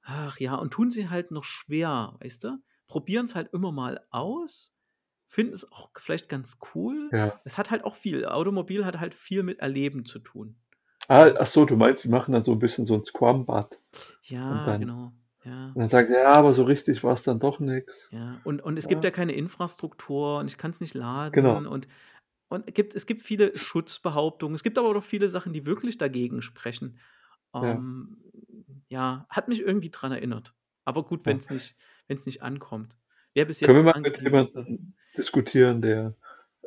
ach 0.03 0.39
ja, 0.39 0.55
und 0.55 0.72
tun 0.72 0.91
sie 0.91 1.09
halt 1.09 1.32
noch 1.32 1.45
schwer, 1.45 2.16
weißt 2.20 2.45
du? 2.45 2.59
Probieren 2.86 3.26
es 3.26 3.34
halt 3.34 3.53
immer 3.53 3.72
mal 3.72 4.01
aus, 4.11 4.74
finden 5.26 5.53
es 5.55 5.70
auch 5.72 5.91
vielleicht 5.99 6.28
ganz 6.28 6.59
cool. 6.74 7.11
Ja. 7.12 7.41
Es 7.45 7.59
hat 7.59 7.70
halt 7.70 7.84
auch 7.84 7.97
viel, 7.97 8.26
Automobil 8.26 8.84
hat 8.84 9.01
halt 9.01 9.14
viel 9.14 9.43
mit 9.43 9.59
Erleben 9.59 10.05
zu 10.05 10.20
tun. 10.20 10.57
Ah, 11.09 11.34
ach 11.39 11.47
so, 11.47 11.64
du 11.64 11.76
meinst, 11.76 12.05
die 12.05 12.11
machen 12.11 12.32
dann 12.32 12.45
so 12.45 12.53
ein 12.53 12.59
bisschen 12.59 12.84
so 12.84 12.95
ein 12.95 13.05
Scrum-Bad. 13.05 13.80
Ja, 14.24 14.76
genau. 14.76 15.12
Ja. 15.45 15.66
Und 15.68 15.78
dann 15.78 15.89
sagt 15.89 16.11
er, 16.11 16.22
ja, 16.22 16.32
aber 16.32 16.53
so 16.53 16.64
richtig 16.64 17.05
war 17.05 17.14
es 17.14 17.22
dann 17.22 17.39
doch 17.39 17.61
nichts. 17.61 18.09
Ja, 18.12 18.41
und, 18.45 18.62
und 18.62 18.76
es 18.76 18.84
Ja. 18.84 18.89
gibt 18.91 19.05
ja 19.05 19.11
keine 19.11 19.32
Infrastruktur 19.32 20.39
und 20.39 20.49
ich 20.49 20.59
kann 20.59 20.70
es 20.72 20.80
nicht 20.80 20.95
laden 20.95 21.32
Genau. 21.32 21.57
und, 21.57 21.89
und 22.49 22.66
es 22.66 22.74
gibt, 22.74 22.95
es 22.95 23.07
gibt 23.07 23.22
viele 23.22 23.57
Schutzbehauptungen. 23.57 24.55
Es 24.55 24.62
gibt 24.62 24.78
aber 24.78 24.97
auch 24.97 25.05
viele 25.05 25.30
Sachen, 25.30 25.53
die 25.53 25.66
wirklich 25.66 25.99
dagegen 25.99 26.43
sprechen. 26.43 26.99
Ja. 27.55 27.72
Ähm, 27.72 28.18
ja, 28.89 29.26
hat 29.28 29.49
mich 29.49 29.61
irgendwie 29.61 29.91
dran 29.91 30.12
erinnert. 30.12 30.55
Aber 30.84 31.05
gut, 31.05 31.20
Ja. 31.20 31.26
wenn 31.26 31.39
es 31.39 31.51
nicht, 31.51 31.76
wenn's 32.07 32.26
nicht 32.26 32.43
ankommt. 32.43 32.97
Wer 33.34 33.45
bis 33.45 33.61
jetzt 33.61 33.68
Können 33.68 33.84
wir 33.84 33.93
mal 33.93 34.01
mit 34.01 34.20
jemandem 34.20 34.95
diskutieren, 35.16 35.82
der 35.82 36.14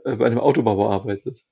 äh, 0.06 0.16
bei 0.16 0.26
einem 0.28 0.40
Autobauer 0.40 0.92
arbeitet? 0.92 1.44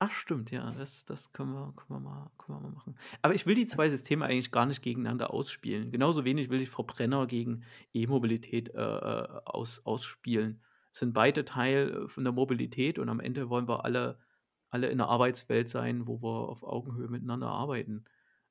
Ach 0.00 0.12
stimmt, 0.12 0.52
ja, 0.52 0.70
das, 0.70 1.04
das 1.06 1.32
können, 1.32 1.52
wir, 1.52 1.72
können, 1.74 2.00
wir 2.00 2.10
mal, 2.10 2.30
können 2.38 2.58
wir 2.58 2.68
mal 2.68 2.74
machen. 2.74 2.96
Aber 3.20 3.34
ich 3.34 3.46
will 3.46 3.56
die 3.56 3.66
zwei 3.66 3.88
Systeme 3.88 4.24
eigentlich 4.24 4.52
gar 4.52 4.64
nicht 4.64 4.80
gegeneinander 4.80 5.34
ausspielen. 5.34 5.90
Genauso 5.90 6.24
wenig 6.24 6.50
will 6.50 6.60
ich 6.60 6.70
Verbrenner 6.70 7.26
gegen 7.26 7.64
E-Mobilität 7.92 8.68
äh, 8.74 8.80
äh, 8.80 9.40
aus, 9.44 9.84
ausspielen. 9.84 10.62
Es 10.92 11.00
sind 11.00 11.14
beide 11.14 11.44
Teil 11.44 12.04
äh, 12.04 12.08
von 12.08 12.22
der 12.22 12.32
Mobilität 12.32 13.00
und 13.00 13.08
am 13.08 13.18
Ende 13.18 13.48
wollen 13.48 13.66
wir 13.66 13.84
alle, 13.84 14.20
alle 14.70 14.86
in 14.86 15.00
einer 15.00 15.10
Arbeitswelt 15.10 15.68
sein, 15.68 16.06
wo 16.06 16.22
wir 16.22 16.48
auf 16.48 16.62
Augenhöhe 16.62 17.08
miteinander 17.08 17.48
arbeiten 17.48 18.04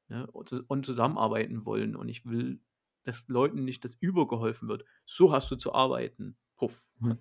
ne? 0.10 0.28
und, 0.32 0.50
zu- 0.50 0.66
und 0.68 0.86
zusammenarbeiten 0.86 1.66
wollen. 1.66 1.96
Und 1.96 2.10
ich 2.10 2.26
will, 2.26 2.60
dass 3.04 3.26
Leuten 3.30 3.64
nicht 3.64 3.86
das 3.86 3.96
übergeholfen 4.02 4.68
wird. 4.68 4.84
So 5.06 5.32
hast 5.32 5.50
du 5.50 5.56
zu 5.56 5.74
arbeiten. 5.74 6.36
Puff. 6.58 6.90
Mhm. 7.00 7.20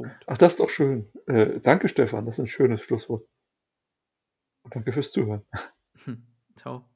Punkt. 0.00 0.24
Ach, 0.26 0.38
das 0.38 0.54
ist 0.54 0.60
doch 0.60 0.70
schön. 0.70 1.12
Äh, 1.26 1.60
danke, 1.60 1.90
Stefan. 1.90 2.24
Das 2.24 2.38
ist 2.38 2.44
ein 2.44 2.46
schönes 2.46 2.80
Schlusswort. 2.80 3.28
Und 4.64 4.74
danke 4.74 4.94
fürs 4.94 5.12
Zuhören. 5.12 5.46
Ciao. 6.56 6.89